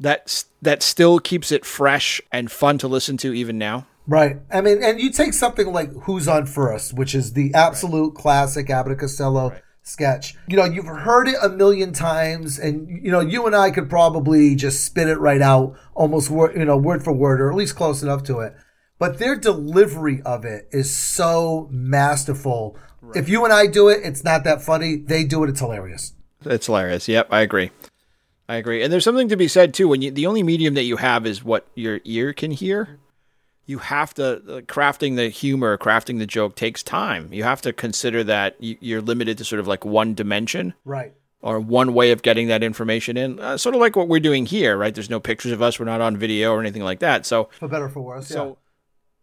that 0.00 0.44
that 0.62 0.82
still 0.82 1.20
keeps 1.20 1.52
it 1.52 1.66
fresh 1.66 2.20
and 2.32 2.50
fun 2.50 2.78
to 2.78 2.88
listen 2.88 3.18
to 3.18 3.34
even 3.34 3.58
now. 3.58 3.86
Right. 4.06 4.38
I 4.50 4.62
mean, 4.62 4.82
and 4.82 4.98
you 4.98 5.12
take 5.12 5.34
something 5.34 5.72
like 5.72 5.92
Who's 6.02 6.26
on 6.26 6.46
First, 6.46 6.94
which 6.94 7.14
is 7.14 7.34
the 7.34 7.52
absolute 7.54 8.14
classic 8.14 8.68
Abbott 8.70 8.98
Costello 8.98 9.54
sketch. 9.90 10.34
You 10.48 10.56
know, 10.56 10.64
you've 10.64 10.86
heard 10.86 11.28
it 11.28 11.36
a 11.42 11.48
million 11.48 11.92
times, 11.92 12.58
and 12.58 12.88
you 12.88 13.10
know, 13.10 13.20
you 13.20 13.46
and 13.46 13.54
I 13.54 13.70
could 13.70 13.90
probably 13.90 14.54
just 14.54 14.84
spit 14.84 15.08
it 15.08 15.18
right 15.18 15.42
out, 15.42 15.76
almost 15.94 16.30
word, 16.30 16.56
you 16.56 16.64
know, 16.64 16.76
word 16.76 17.02
for 17.02 17.12
word, 17.12 17.40
or 17.40 17.50
at 17.50 17.56
least 17.56 17.76
close 17.76 18.02
enough 18.02 18.22
to 18.24 18.40
it. 18.40 18.54
But 18.98 19.18
their 19.18 19.34
delivery 19.34 20.20
of 20.22 20.44
it 20.44 20.68
is 20.72 20.94
so 20.94 21.68
masterful. 21.70 22.78
If 23.14 23.28
you 23.28 23.44
and 23.44 23.52
I 23.52 23.66
do 23.66 23.88
it, 23.88 24.00
it's 24.04 24.22
not 24.22 24.44
that 24.44 24.62
funny. 24.62 24.96
They 24.96 25.24
do 25.24 25.42
it, 25.42 25.50
it's 25.50 25.60
hilarious. 25.60 26.12
It's 26.44 26.66
hilarious. 26.66 27.08
Yep, 27.08 27.28
I 27.30 27.40
agree. 27.40 27.70
I 28.48 28.56
agree. 28.56 28.82
And 28.82 28.92
there's 28.92 29.04
something 29.04 29.28
to 29.28 29.36
be 29.36 29.48
said 29.48 29.74
too 29.74 29.88
when 29.88 30.02
you 30.02 30.10
the 30.10 30.26
only 30.26 30.42
medium 30.42 30.74
that 30.74 30.84
you 30.84 30.96
have 30.96 31.26
is 31.26 31.44
what 31.44 31.66
your 31.74 32.00
ear 32.04 32.32
can 32.32 32.50
hear. 32.50 32.99
You 33.70 33.78
have 33.78 34.12
to 34.14 34.24
uh, 34.36 34.60
crafting 34.62 35.16
the 35.16 35.28
humor, 35.28 35.78
crafting 35.78 36.18
the 36.18 36.26
joke 36.26 36.56
takes 36.56 36.82
time. 36.82 37.28
You 37.32 37.44
have 37.44 37.60
to 37.62 37.72
consider 37.72 38.24
that 38.24 38.56
you- 38.58 38.76
you're 38.80 39.00
limited 39.00 39.38
to 39.38 39.44
sort 39.44 39.60
of 39.60 39.68
like 39.68 39.84
one 39.84 40.14
dimension 40.14 40.74
Right. 40.84 41.12
or 41.40 41.60
one 41.60 41.94
way 41.94 42.10
of 42.10 42.22
getting 42.22 42.48
that 42.48 42.62
information 42.64 43.16
in. 43.16 43.38
Uh, 43.38 43.56
sort 43.56 43.74
of 43.76 43.80
like 43.80 43.94
what 43.94 44.08
we're 44.08 44.18
doing 44.30 44.46
here, 44.46 44.76
right? 44.76 44.92
There's 44.94 45.08
no 45.08 45.20
pictures 45.20 45.52
of 45.52 45.62
us. 45.62 45.78
We're 45.78 45.86
not 45.86 46.00
on 46.00 46.16
video 46.16 46.52
or 46.52 46.60
anything 46.60 46.82
like 46.82 46.98
that. 46.98 47.24
So 47.26 47.48
For 47.60 47.68
better 47.68 47.84
or 47.84 47.88
for 47.90 48.00
worse. 48.00 48.26
so 48.26 48.58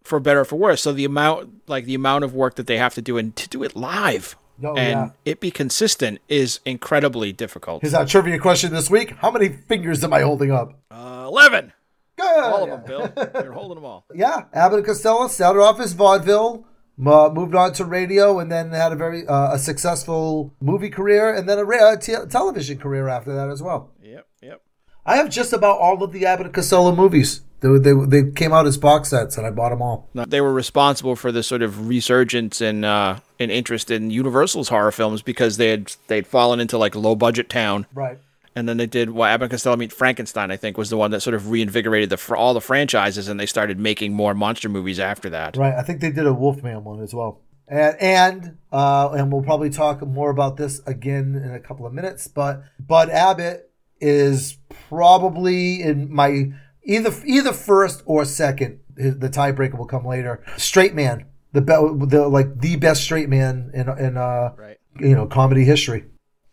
for 0.04 0.20
better 0.22 0.40
or 0.40 0.46
for 0.46 0.56
worse. 0.56 0.82
So 0.82 0.94
the 0.94 1.04
amount 1.04 1.68
like 1.68 1.84
the 1.86 1.96
amount 1.96 2.24
of 2.24 2.34
work 2.34 2.56
that 2.56 2.68
they 2.68 2.78
have 2.78 2.94
to 2.96 3.02
do 3.02 3.18
and 3.18 3.36
to 3.36 3.50
do 3.50 3.64
it 3.64 3.76
live 3.76 4.38
Oh, 4.64 4.76
and 4.76 4.90
yeah. 4.98 5.10
it 5.26 5.40
be 5.42 5.52
consistent 5.52 6.20
is 6.30 6.62
incredibly 6.66 7.32
difficult. 7.34 7.82
Here's 7.82 7.94
our 7.94 8.06
trivia 8.06 8.40
question 8.40 8.72
this 8.74 8.90
week. 8.90 9.12
How 9.20 9.30
many 9.30 9.50
fingers 9.50 10.04
am 10.06 10.14
I 10.14 10.22
holding 10.22 10.52
up? 10.52 10.80
Uh, 10.90 11.26
Eleven, 11.28 11.74
Good. 12.18 12.44
all 12.44 12.64
of 12.64 12.70
them, 12.70 12.84
Bill. 12.86 13.32
You're 13.44 13.54
holding 13.54 13.76
them 13.76 13.86
all. 13.86 14.06
Yeah, 14.14 14.46
Abbott 14.54 14.80
and 14.80 14.88
Costello 14.88 15.28
started 15.28 15.60
off 15.62 15.80
as 15.80 15.94
vaudeville, 15.94 16.66
uh, 17.06 17.30
moved 17.34 17.56
on 17.56 17.74
to 17.74 17.86
radio, 17.86 18.40
and 18.40 18.52
then 18.52 18.72
had 18.72 18.92
a 18.92 18.96
very 18.96 19.28
uh, 19.28 19.54
a 19.54 19.60
successful 19.60 20.54
movie 20.60 20.90
career, 20.90 21.34
and 21.34 21.48
then 21.48 21.60
a 21.60 21.98
te- 21.98 22.26
television 22.30 22.78
career 22.80 23.08
after 23.08 23.34
that 23.36 23.50
as 23.50 23.62
well. 23.62 23.92
Yep, 24.02 24.28
yep. 24.42 24.62
I 25.06 25.18
have 25.18 25.30
just 25.30 25.54
about 25.54 25.80
all 25.80 26.04
of 26.04 26.12
the 26.12 26.26
Abbott 26.26 26.48
and 26.48 26.56
Costello 26.56 26.96
movies. 26.96 27.42
They, 27.60 27.70
they, 27.80 27.94
they 28.06 28.32
came 28.32 28.54
out 28.54 28.68
as 28.68 28.78
box 28.78 29.10
sets, 29.10 29.36
and 29.38 29.48
I 29.48 29.50
bought 29.50 29.70
them 29.70 29.82
all. 29.82 30.10
They 30.14 30.42
were 30.42 30.54
responsible 30.54 31.16
for 31.16 31.32
the 31.32 31.42
sort 31.42 31.64
of 31.64 31.88
resurgence 31.88 32.62
in 32.62 32.84
uh, 32.84 33.20
in 33.40 33.50
interest 33.50 33.90
in 33.90 34.12
Universal's 34.12 34.70
horror 34.70 34.92
films 34.92 35.22
because 35.24 35.58
they 35.58 35.70
had 35.70 35.96
they'd 36.08 36.28
fallen 36.28 36.60
into 36.60 36.78
like 36.78 36.94
low 36.96 37.16
budget 37.16 37.50
town, 37.50 37.88
Right. 37.94 38.20
And 38.58 38.67
then 38.67 38.78
they 38.78 38.88
did 38.88 39.12
what 39.12 39.30
Abbott 39.30 39.46
and 39.46 39.52
Costello 39.52 39.76
Meet 39.78 39.93
Frankenstein. 39.93 40.50
I 40.50 40.58
think 40.58 40.78
was 40.78 40.89
the 40.89 40.98
one 40.98 41.12
that 41.12 41.22
sort 41.22 41.36
of 41.36 41.50
reinvigorated 41.52 42.10
the 42.10 42.36
all 42.36 42.54
the 42.54 42.62
franchises, 42.62 43.28
and 43.28 43.39
they 43.39 43.46
started 43.46 43.78
making 43.80 44.13
more 44.13 44.34
monster 44.34 44.67
movies 44.67 45.00
after 45.00 45.30
that. 45.30 45.56
Right. 45.56 45.74
I 45.76 45.84
think 45.84 46.02
they 46.02 46.12
did 46.12 46.26
a 46.26 46.34
Wolfman 46.34 46.84
one 46.84 47.02
as 47.02 47.13
well. 47.13 47.41
And 47.67 47.96
and 48.02 48.58
uh, 48.72 49.10
and 49.13 49.32
we'll 49.32 49.43
probably 49.43 49.70
talk 49.70 50.02
more 50.06 50.30
about 50.30 50.58
this 50.58 50.82
again 50.88 51.36
in 51.36 51.54
a 51.54 51.60
couple 51.60 51.86
of 51.86 51.93
minutes. 51.93 52.28
But 52.28 52.63
Bud 52.80 53.10
Abbott 53.10 53.70
is 54.02 54.58
probably 54.89 55.82
in 55.82 56.12
my 56.13 56.52
either 56.84 57.12
either 57.26 57.54
first 57.54 58.02
or 58.06 58.26
second. 58.26 58.80
The 58.96 59.30
tiebreaker 59.30 59.78
will 59.78 59.86
come 59.86 60.06
later. 60.08 60.43
Straight 60.58 60.96
man, 60.96 61.26
the 61.54 61.62
be- 61.62 62.06
the 62.08 62.28
like 62.28 62.60
the 62.60 62.76
best 62.78 63.04
straight 63.04 63.30
man 63.30 63.70
in 63.74 63.88
in 64.00 64.17
uh 64.17 64.54
Right. 64.58 64.78
you 65.00 65.13
know 65.13 65.28
comedy 65.28 65.63
history. 65.65 66.06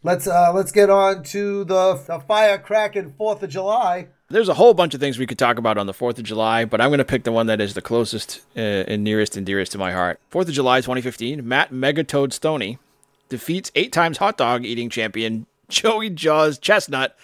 Let's 0.04 0.26
uh 0.26 0.52
let's 0.52 0.70
get 0.70 0.90
on 0.90 1.22
to 1.24 1.64
the, 1.64 1.94
the 1.94 2.18
firecracking 2.18 3.16
Fourth 3.16 3.42
of 3.42 3.48
July. 3.48 4.08
There's 4.28 4.50
a 4.50 4.54
whole 4.54 4.74
bunch 4.74 4.92
of 4.92 5.00
things 5.00 5.18
we 5.18 5.26
could 5.26 5.38
talk 5.38 5.56
about 5.58 5.78
on 5.78 5.86
the 5.86 5.94
4th 5.94 6.18
of 6.18 6.24
July, 6.24 6.64
but 6.64 6.80
I'm 6.80 6.88
going 6.90 6.98
to 6.98 7.04
pick 7.04 7.24
the 7.24 7.32
one 7.32 7.46
that 7.46 7.60
is 7.60 7.74
the 7.74 7.82
closest 7.82 8.40
uh, 8.56 8.60
and 8.60 9.04
nearest 9.04 9.36
and 9.36 9.46
dearest 9.46 9.72
to 9.72 9.78
my 9.78 9.92
heart. 9.92 10.18
4th 10.32 10.48
of 10.48 10.54
July 10.54 10.80
2015, 10.80 11.46
Matt 11.46 11.72
Megatoad 11.72 12.32
Stoney 12.32 12.78
defeats 13.28 13.70
eight 13.74 13.92
times 13.92 14.18
hot 14.18 14.36
dog 14.36 14.64
eating 14.64 14.90
champion 14.90 15.46
Joey 15.68 16.10
Jaws 16.10 16.58
Chestnut 16.58 17.16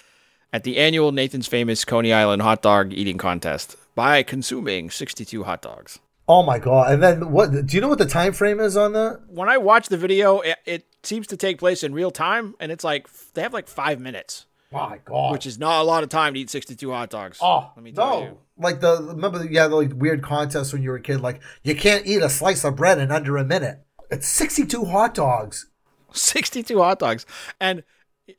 at 0.51 0.65
the 0.65 0.79
annual 0.79 1.13
Nathan's 1.13 1.47
Famous 1.47 1.85
Coney 1.85 2.15
Island 2.15 2.41
hot 2.41 2.63
dog 2.63 2.95
eating 2.95 3.19
contest 3.19 3.77
by 3.95 4.23
consuming 4.23 4.89
62 4.89 5.45
hot 5.45 5.61
dogs. 5.61 5.99
Oh 6.27 6.43
my 6.43 6.59
god! 6.59 6.93
And 6.93 7.03
then 7.03 7.33
what? 7.33 7.67
Do 7.67 7.77
you 7.77 7.81
know 7.81 7.89
what 7.89 7.99
the 7.99 8.07
time 8.07 8.33
frame 8.33 8.61
is 8.61 8.77
on 8.77 8.93
that? 8.93 9.21
When 9.27 9.49
I 9.49 9.59
watch 9.59 9.89
the 9.89 9.97
video, 9.97 10.39
it, 10.41 10.59
it 10.65 10.87
seems 11.03 11.27
to 11.29 11.37
take 11.37 11.59
place 11.59 11.83
in 11.83 11.93
real 11.93 12.11
time, 12.11 12.55
and 12.61 12.71
it's 12.73 12.85
like 12.85 13.09
they 13.35 13.43
have 13.43 13.53
like 13.53 13.69
five 13.69 14.01
minutes, 14.01 14.47
My 14.73 14.99
god! 15.05 15.33
which 15.33 15.47
is 15.47 15.59
not 15.59 15.81
a 15.81 15.85
lot 15.85 16.03
of 16.03 16.09
time 16.09 16.35
to 16.35 16.41
eat 16.41 16.51
62 16.51 16.91
hot 16.91 17.11
dogs. 17.11 17.39
Oh, 17.41 17.71
let 17.77 17.83
me 17.83 17.93
tell 17.93 18.21
no. 18.21 18.27
you. 18.27 18.39
Like 18.59 18.81
the 18.81 19.03
remember 19.03 19.45
you 19.45 19.59
had 19.59 19.71
the 19.71 19.77
like 19.77 19.93
weird 19.95 20.23
contests 20.23 20.73
when 20.73 20.83
you 20.83 20.91
were 20.91 20.97
a 20.97 21.03
kid. 21.03 21.21
Like 21.21 21.41
you 21.63 21.75
can't 21.75 22.07
eat 22.07 22.23
a 22.23 22.31
slice 22.31 22.65
of 22.65 22.77
bread 22.77 22.99
in 22.99 23.11
under 23.11 23.37
a 23.37 23.45
minute. 23.45 23.81
It's 24.11 24.27
sixty-two 24.27 24.85
hot 24.87 25.15
dogs. 25.15 25.67
62 26.13 26.77
hot 26.79 26.99
dogs. 26.99 27.25
And 27.61 27.85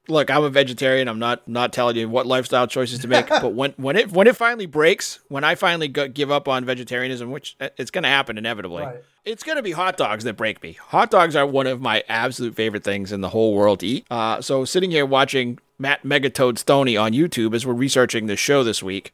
look, 0.08 0.30
I'm 0.30 0.44
a 0.44 0.50
vegetarian. 0.50 1.08
I'm 1.08 1.20
not 1.20 1.48
not 1.48 1.74
telling 1.74 1.96
you 1.96 2.10
what 2.10 2.26
lifestyle 2.26 2.68
choices 2.68 3.00
to 3.00 3.08
make, 3.08 3.28
but 3.30 3.54
when 3.54 3.74
when 3.78 3.96
it 3.96 4.12
when 4.12 4.28
it 4.28 4.36
finally 4.36 4.66
breaks, 4.66 5.20
when 5.28 5.44
I 5.44 5.56
finally 5.56 5.88
go, 5.88 6.08
give 6.08 6.32
up 6.32 6.48
on 6.48 6.66
vegetarianism, 6.66 7.32
which 7.32 7.56
uh, 7.60 7.70
it's 7.78 7.92
going 7.92 8.04
to 8.04 8.10
happen 8.10 8.38
inevitably. 8.38 8.84
Right. 8.84 9.04
It's 9.24 9.44
going 9.44 9.58
to 9.58 9.64
be 9.64 9.72
hot 9.72 9.98
dogs 9.98 10.24
that 10.24 10.36
break 10.36 10.64
me. 10.64 10.74
Hot 10.88 11.12
dogs 11.12 11.36
are 11.36 11.46
one 11.46 11.68
of 11.68 11.80
my 11.80 12.04
absolute 12.10 12.56
favorite 12.56 12.84
things 12.84 13.12
in 13.12 13.22
the 13.22 13.30
whole 13.30 13.54
world 13.54 13.82
to 13.82 13.88
eat. 13.88 14.06
Uh, 14.10 14.42
so 14.42 14.66
sitting 14.66 14.90
here 14.90 15.06
watching 15.06 15.60
Matt 15.78 16.04
Megatoad 16.04 16.58
Stoney 16.58 16.98
on 16.98 17.12
YouTube 17.12 17.54
as 17.54 17.66
we're 17.66 17.74
researching 17.74 18.26
this 18.26 18.40
show 18.40 18.64
this 18.64 18.82
week, 18.82 19.14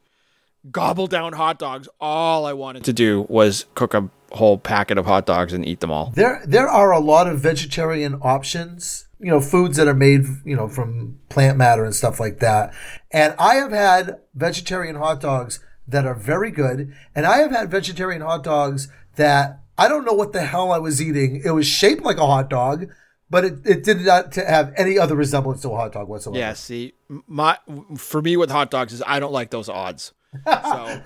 gobble 0.70 1.06
down 1.06 1.34
hot 1.34 1.58
dogs. 1.58 1.88
All 2.00 2.46
I 2.46 2.52
wanted 2.52 2.84
to 2.84 2.92
do 2.92 3.26
was 3.28 3.66
cook 3.74 3.94
a 3.94 4.08
whole 4.32 4.58
packet 4.58 4.98
of 4.98 5.06
hot 5.06 5.26
dogs 5.26 5.52
and 5.52 5.66
eat 5.66 5.80
them 5.80 5.90
all. 5.90 6.12
There 6.14 6.42
there 6.46 6.68
are 6.68 6.92
a 6.92 7.00
lot 7.00 7.26
of 7.26 7.40
vegetarian 7.40 8.18
options. 8.22 9.07
You 9.20 9.30
know, 9.30 9.40
foods 9.40 9.76
that 9.76 9.88
are 9.88 9.94
made 9.94 10.26
you 10.44 10.56
know 10.56 10.68
from 10.68 11.18
plant 11.28 11.58
matter 11.58 11.84
and 11.84 11.94
stuff 11.94 12.20
like 12.20 12.38
that. 12.38 12.72
And 13.10 13.34
I 13.38 13.56
have 13.56 13.72
had 13.72 14.20
vegetarian 14.34 14.96
hot 14.96 15.20
dogs 15.20 15.60
that 15.86 16.06
are 16.06 16.14
very 16.14 16.50
good, 16.50 16.92
and 17.14 17.26
I 17.26 17.38
have 17.38 17.50
had 17.50 17.70
vegetarian 17.70 18.22
hot 18.22 18.44
dogs 18.44 18.88
that 19.16 19.60
I 19.76 19.88
don't 19.88 20.04
know 20.04 20.12
what 20.12 20.32
the 20.32 20.42
hell 20.42 20.72
I 20.72 20.78
was 20.78 21.00
eating. 21.02 21.42
It 21.44 21.50
was 21.50 21.66
shaped 21.66 22.02
like 22.02 22.18
a 22.18 22.26
hot 22.26 22.50
dog. 22.50 22.88
But 23.30 23.44
it, 23.44 23.66
it 23.66 23.84
did 23.84 24.00
not 24.06 24.32
to 24.32 24.44
have 24.46 24.72
any 24.74 24.98
other 24.98 25.14
resemblance 25.14 25.60
to 25.60 25.68
a 25.68 25.76
hot 25.76 25.92
dog 25.92 26.08
whatsoever. 26.08 26.38
Yeah, 26.38 26.54
see, 26.54 26.94
my 27.26 27.58
for 27.98 28.22
me 28.22 28.38
with 28.38 28.50
hot 28.50 28.70
dogs 28.70 28.94
is 28.94 29.02
I 29.06 29.20
don't 29.20 29.32
like 29.32 29.50
those 29.50 29.68
odds. 29.68 30.12
So 30.46 31.02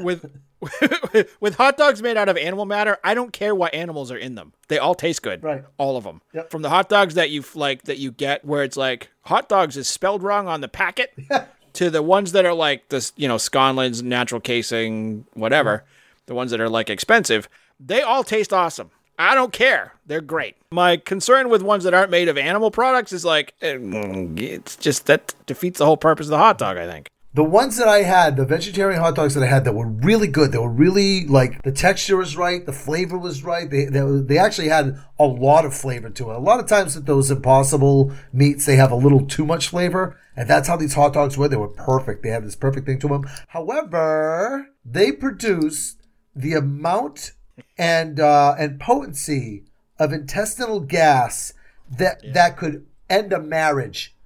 with 0.00 0.24
with 1.40 1.56
hot 1.56 1.76
dogs 1.76 2.02
made 2.02 2.16
out 2.16 2.28
of 2.28 2.36
animal 2.36 2.66
matter, 2.66 2.98
I 3.02 3.14
don't 3.14 3.32
care 3.32 3.54
what 3.54 3.74
animals 3.74 4.10
are 4.10 4.16
in 4.16 4.34
them. 4.34 4.52
They 4.68 4.78
all 4.78 4.94
taste 4.94 5.22
good. 5.22 5.42
Right. 5.42 5.64
All 5.78 5.96
of 5.96 6.04
them. 6.04 6.20
Yep. 6.34 6.50
From 6.50 6.62
the 6.62 6.70
hot 6.70 6.88
dogs 6.88 7.14
that 7.14 7.30
you 7.30 7.44
like 7.54 7.84
that 7.84 7.98
you 7.98 8.10
get 8.10 8.44
where 8.44 8.62
it's 8.62 8.76
like 8.76 9.10
hot 9.22 9.48
dogs 9.48 9.76
is 9.76 9.88
spelled 9.88 10.22
wrong 10.22 10.48
on 10.48 10.60
the 10.60 10.68
packet 10.68 11.12
to 11.74 11.90
the 11.90 12.02
ones 12.02 12.32
that 12.32 12.44
are 12.44 12.54
like 12.54 12.88
this, 12.88 13.12
you 13.16 13.28
know, 13.28 13.38
Sconlin's 13.38 14.02
natural 14.02 14.40
casing, 14.40 15.26
whatever. 15.34 15.84
The 16.26 16.34
ones 16.34 16.50
that 16.52 16.60
are 16.60 16.68
like 16.68 16.90
expensive, 16.90 17.48
they 17.78 18.02
all 18.02 18.22
taste 18.22 18.52
awesome. 18.52 18.90
I 19.18 19.34
don't 19.34 19.52
care. 19.52 19.94
They're 20.06 20.22
great. 20.22 20.56
My 20.70 20.96
concern 20.96 21.50
with 21.50 21.60
ones 21.60 21.84
that 21.84 21.92
aren't 21.92 22.10
made 22.10 22.28
of 22.28 22.38
animal 22.38 22.70
products 22.70 23.12
is 23.12 23.24
like 23.24 23.54
eh, 23.60 23.76
it's 23.78 24.76
just 24.76 25.06
that 25.06 25.34
defeats 25.46 25.78
the 25.78 25.86
whole 25.86 25.96
purpose 25.96 26.26
of 26.26 26.30
the 26.30 26.38
hot 26.38 26.56
dog, 26.56 26.76
I 26.76 26.86
think. 26.90 27.10
The 27.32 27.44
ones 27.44 27.76
that 27.76 27.86
I 27.86 28.02
had, 28.02 28.36
the 28.36 28.44
vegetarian 28.44 29.00
hot 29.00 29.14
dogs 29.14 29.34
that 29.34 29.44
I 29.44 29.46
had 29.46 29.64
that 29.64 29.74
were 29.74 29.86
really 29.86 30.26
good, 30.26 30.50
they 30.50 30.58
were 30.58 30.68
really 30.68 31.26
like 31.26 31.62
the 31.62 31.70
texture 31.70 32.16
was 32.16 32.36
right, 32.36 32.66
the 32.66 32.72
flavor 32.72 33.16
was 33.16 33.44
right. 33.44 33.70
They, 33.70 33.84
they, 33.84 34.00
they 34.00 34.36
actually 34.36 34.68
had 34.68 34.98
a 35.16 35.26
lot 35.26 35.64
of 35.64 35.72
flavor 35.72 36.10
to 36.10 36.30
it. 36.30 36.36
A 36.36 36.40
lot 36.40 36.58
of 36.58 36.66
times 36.66 36.96
with 36.96 37.06
those 37.06 37.30
impossible 37.30 38.12
meats, 38.32 38.66
they 38.66 38.74
have 38.76 38.90
a 38.90 38.96
little 38.96 39.24
too 39.26 39.46
much 39.46 39.68
flavor. 39.68 40.18
And 40.34 40.50
that's 40.50 40.66
how 40.66 40.76
these 40.76 40.94
hot 40.94 41.12
dogs 41.12 41.38
were. 41.38 41.46
They 41.46 41.56
were 41.56 41.68
perfect. 41.68 42.24
They 42.24 42.30
had 42.30 42.44
this 42.44 42.56
perfect 42.56 42.86
thing 42.86 42.98
to 43.00 43.08
them. 43.08 43.28
However, 43.48 44.68
they 44.84 45.12
produce 45.12 45.96
the 46.34 46.54
amount 46.54 47.32
and 47.78 48.18
uh, 48.18 48.54
and 48.58 48.80
potency 48.80 49.64
of 49.98 50.12
intestinal 50.12 50.80
gas 50.80 51.52
that 51.90 52.22
that 52.32 52.56
could 52.56 52.86
end 53.08 53.32
a 53.32 53.40
marriage. 53.40 54.16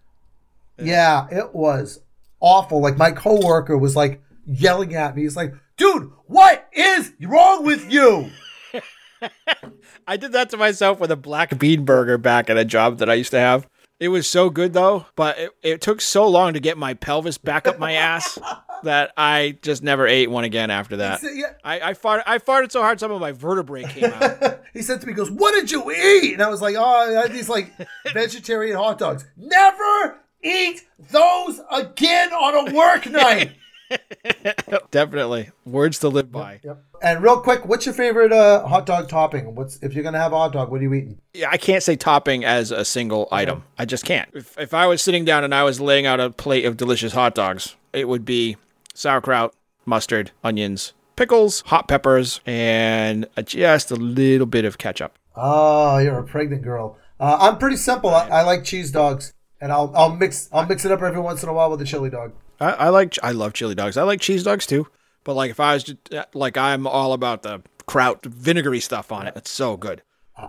Yeah, 0.78 1.26
it 1.30 1.54
was 1.54 2.00
awful. 2.44 2.80
Like 2.80 2.96
my 2.96 3.10
coworker 3.10 3.76
was 3.76 3.96
like 3.96 4.22
yelling 4.46 4.94
at 4.94 5.16
me. 5.16 5.22
He's 5.22 5.36
like, 5.36 5.54
"Dude, 5.76 6.12
what 6.26 6.68
is 6.72 7.12
wrong 7.22 7.64
with 7.64 7.90
you?" 7.90 8.30
I 10.06 10.16
did 10.18 10.32
that 10.32 10.50
to 10.50 10.56
myself 10.56 11.00
with 11.00 11.10
a 11.10 11.16
black 11.16 11.58
bean 11.58 11.84
burger 11.84 12.18
back 12.18 12.50
at 12.50 12.58
a 12.58 12.64
job 12.64 12.98
that 12.98 13.08
I 13.08 13.14
used 13.14 13.30
to 13.30 13.40
have. 13.40 13.66
It 13.98 14.08
was 14.08 14.28
so 14.28 14.50
good 14.50 14.74
though, 14.74 15.06
but 15.16 15.38
it, 15.38 15.50
it 15.62 15.80
took 15.80 16.00
so 16.00 16.28
long 16.28 16.52
to 16.52 16.60
get 16.60 16.76
my 16.76 16.94
pelvis 16.94 17.38
back 17.38 17.66
up 17.66 17.78
my 17.78 17.92
ass 17.92 18.38
that 18.82 19.12
I 19.16 19.56
just 19.62 19.82
never 19.82 20.06
ate 20.06 20.30
one 20.30 20.44
again 20.44 20.70
after 20.70 20.96
that. 20.98 21.20
Yeah. 21.22 21.52
I, 21.64 21.80
I 21.90 21.94
farted 21.94 22.24
I 22.26 22.38
farted 22.38 22.70
so 22.70 22.82
hard 22.82 23.00
some 23.00 23.12
of 23.12 23.20
my 23.20 23.32
vertebrae 23.32 23.84
came 23.84 24.12
out. 24.12 24.60
He 24.74 24.82
said 24.82 25.00
to 25.00 25.06
me, 25.06 25.12
he 25.12 25.16
"Goes, 25.16 25.30
what 25.30 25.54
did 25.54 25.70
you 25.70 25.92
eat?" 25.92 26.32
And 26.32 26.42
I 26.42 26.48
was 26.48 26.60
like, 26.60 26.74
"Oh, 26.76 26.82
I 26.84 27.22
had 27.22 27.32
these 27.32 27.48
like 27.48 27.70
vegetarian 28.12 28.76
hot 28.76 28.98
dogs. 28.98 29.24
Never 29.36 30.18
eat 30.44 30.82
those 31.10 31.60
again 31.70 32.32
on 32.32 32.68
a 32.68 32.74
work 32.74 33.06
night." 33.06 33.52
Definitely. 34.90 35.50
Words 35.64 35.98
to 36.00 36.08
live 36.08 36.32
by. 36.32 36.60
Yep. 36.62 36.84
And 37.02 37.22
real 37.22 37.40
quick, 37.40 37.66
what's 37.66 37.86
your 37.86 37.94
favorite 37.94 38.32
uh, 38.32 38.66
hot 38.66 38.86
dog 38.86 39.08
topping? 39.08 39.54
What's 39.54 39.76
if 39.82 39.94
you're 39.94 40.04
gonna 40.04 40.18
have 40.18 40.32
a 40.32 40.36
hot 40.38 40.52
dog? 40.52 40.70
What 40.70 40.80
are 40.80 40.84
you 40.84 40.94
eating? 40.94 41.18
Yeah, 41.32 41.50
I 41.50 41.56
can't 41.56 41.82
say 41.82 41.96
topping 41.96 42.44
as 42.44 42.70
a 42.70 42.84
single 42.84 43.28
item. 43.30 43.64
I 43.78 43.84
just 43.84 44.04
can't. 44.04 44.28
If, 44.32 44.56
if 44.58 44.72
I 44.74 44.86
was 44.86 45.02
sitting 45.02 45.24
down 45.24 45.44
and 45.44 45.54
I 45.54 45.64
was 45.64 45.80
laying 45.80 46.06
out 46.06 46.20
a 46.20 46.30
plate 46.30 46.64
of 46.64 46.76
delicious 46.76 47.12
hot 47.12 47.34
dogs, 47.34 47.76
it 47.92 48.08
would 48.08 48.24
be 48.24 48.56
sauerkraut, 48.94 49.54
mustard, 49.84 50.30
onions, 50.42 50.94
pickles, 51.16 51.60
hot 51.66 51.88
peppers, 51.88 52.40
and 52.46 53.26
uh, 53.36 53.42
just 53.42 53.90
a 53.90 53.96
little 53.96 54.46
bit 54.46 54.64
of 54.64 54.78
ketchup. 54.78 55.18
Oh, 55.36 55.98
you're 55.98 56.18
a 56.18 56.24
pregnant 56.24 56.62
girl. 56.62 56.96
Uh, 57.20 57.36
I'm 57.40 57.58
pretty 57.58 57.76
simple. 57.76 58.10
I, 58.10 58.28
I 58.28 58.42
like 58.42 58.64
cheese 58.64 58.90
dogs, 58.90 59.33
and 59.60 59.72
I'll 59.72 59.92
I'll 59.94 60.14
mix 60.14 60.48
I'll 60.52 60.66
mix 60.66 60.84
it 60.84 60.92
up 60.92 61.02
every 61.02 61.20
once 61.20 61.42
in 61.42 61.48
a 61.48 61.52
while 61.52 61.70
with 61.70 61.80
a 61.80 61.84
chili 61.84 62.10
dog. 62.10 62.32
I, 62.60 62.70
I 62.72 62.88
like 62.88 63.16
I 63.22 63.32
love 63.32 63.52
chili 63.52 63.74
dogs. 63.74 63.96
I 63.96 64.02
like 64.02 64.20
cheese 64.20 64.44
dogs 64.44 64.66
too. 64.66 64.86
But 65.24 65.34
like 65.34 65.50
if 65.50 65.58
I 65.58 65.74
was 65.74 65.84
just, 65.84 66.12
uh, 66.14 66.26
like 66.34 66.56
I'm 66.56 66.86
all 66.86 67.12
about 67.12 67.42
the 67.42 67.62
kraut 67.86 68.24
vinegary 68.24 68.80
stuff 68.80 69.10
on 69.10 69.26
it. 69.26 69.34
It's 69.36 69.50
so 69.50 69.76
good. 69.76 70.02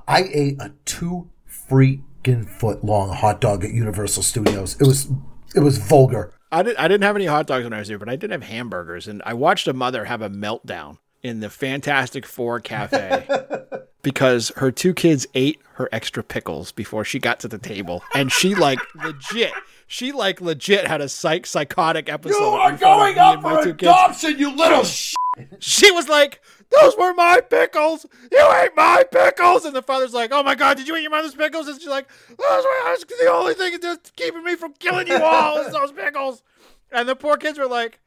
I 0.07 0.23
ate 0.33 0.57
a 0.59 0.73
two 0.83 1.29
freaking 1.49 2.47
foot 2.47 2.83
long 2.83 3.13
hot 3.13 3.41
dog 3.41 3.63
at 3.63 3.71
Universal 3.71 4.23
Studios. 4.23 4.79
It 4.79 4.85
was 4.85 5.09
it 5.55 5.61
was 5.61 5.77
vulgar. 5.77 6.33
I 6.51 6.63
didn't 6.63 6.79
I 6.79 6.87
didn't 6.87 7.03
have 7.03 7.15
any 7.15 7.25
hot 7.25 7.47
dogs 7.47 7.63
when 7.63 7.73
I 7.73 7.79
was 7.79 7.87
there, 7.87 7.99
but 7.99 8.09
I 8.09 8.15
did 8.15 8.31
have 8.31 8.43
hamburgers, 8.43 9.07
and 9.07 9.21
I 9.25 9.33
watched 9.33 9.67
a 9.67 9.73
mother 9.73 10.05
have 10.05 10.21
a 10.21 10.29
meltdown 10.29 10.97
in 11.23 11.39
the 11.39 11.49
Fantastic 11.49 12.25
Four 12.25 12.59
cafe 12.59 13.25
because 14.05 14.51
her 14.57 14.71
two 14.71 14.93
kids 14.93 15.25
ate 15.33 15.59
her 15.73 15.89
extra 15.91 16.23
pickles 16.23 16.71
before 16.71 17.03
she 17.03 17.17
got 17.17 17.39
to 17.39 17.47
the 17.47 17.57
table, 17.57 18.03
and 18.13 18.31
she 18.31 18.53
like 18.53 18.77
legit. 18.95 19.51
She 19.87 20.11
like 20.11 20.39
legit 20.39 20.85
had 20.85 21.01
a 21.01 21.09
psych 21.09 21.47
psychotic 21.47 22.07
episode. 22.07 22.37
You 22.37 22.45
are 22.45 22.71
in 22.71 22.77
front 22.77 23.09
of 23.09 23.15
going 23.15 23.17
up 23.17 23.41
for 23.41 23.63
two 23.63 23.73
kids. 23.73 23.89
adoption, 23.89 24.37
you 24.37 24.55
little 24.55 24.83
sh. 24.83 25.15
She 25.59 25.89
was 25.91 26.07
like, 26.07 26.39
"Those 26.69 26.95
were 26.97 27.15
my 27.15 27.41
pickles. 27.41 28.05
You 28.31 28.47
ate 28.63 28.75
my 28.75 29.03
pickles." 29.11 29.65
And 29.65 29.75
the 29.75 29.81
father's 29.81 30.13
like, 30.13 30.31
"Oh 30.31 30.43
my 30.43 30.53
god, 30.53 30.77
did 30.77 30.87
you 30.87 30.95
eat 30.95 31.01
your 31.01 31.11
mother's 31.11 31.33
pickles?" 31.33 31.67
And 31.67 31.81
she's 31.81 31.89
like, 31.89 32.07
"Those 32.29 32.37
were 32.63 32.97
the 33.23 33.31
only 33.31 33.55
thing 33.55 33.79
that's 33.79 34.11
keeping 34.11 34.43
me 34.43 34.55
from 34.55 34.73
killing 34.73 35.07
you 35.07 35.17
all 35.17 35.57
is 35.57 35.73
those 35.73 35.91
pickles." 35.91 36.43
And 36.91 37.09
the 37.09 37.15
poor 37.15 37.37
kids 37.37 37.57
were 37.57 37.67
like, 37.67 37.99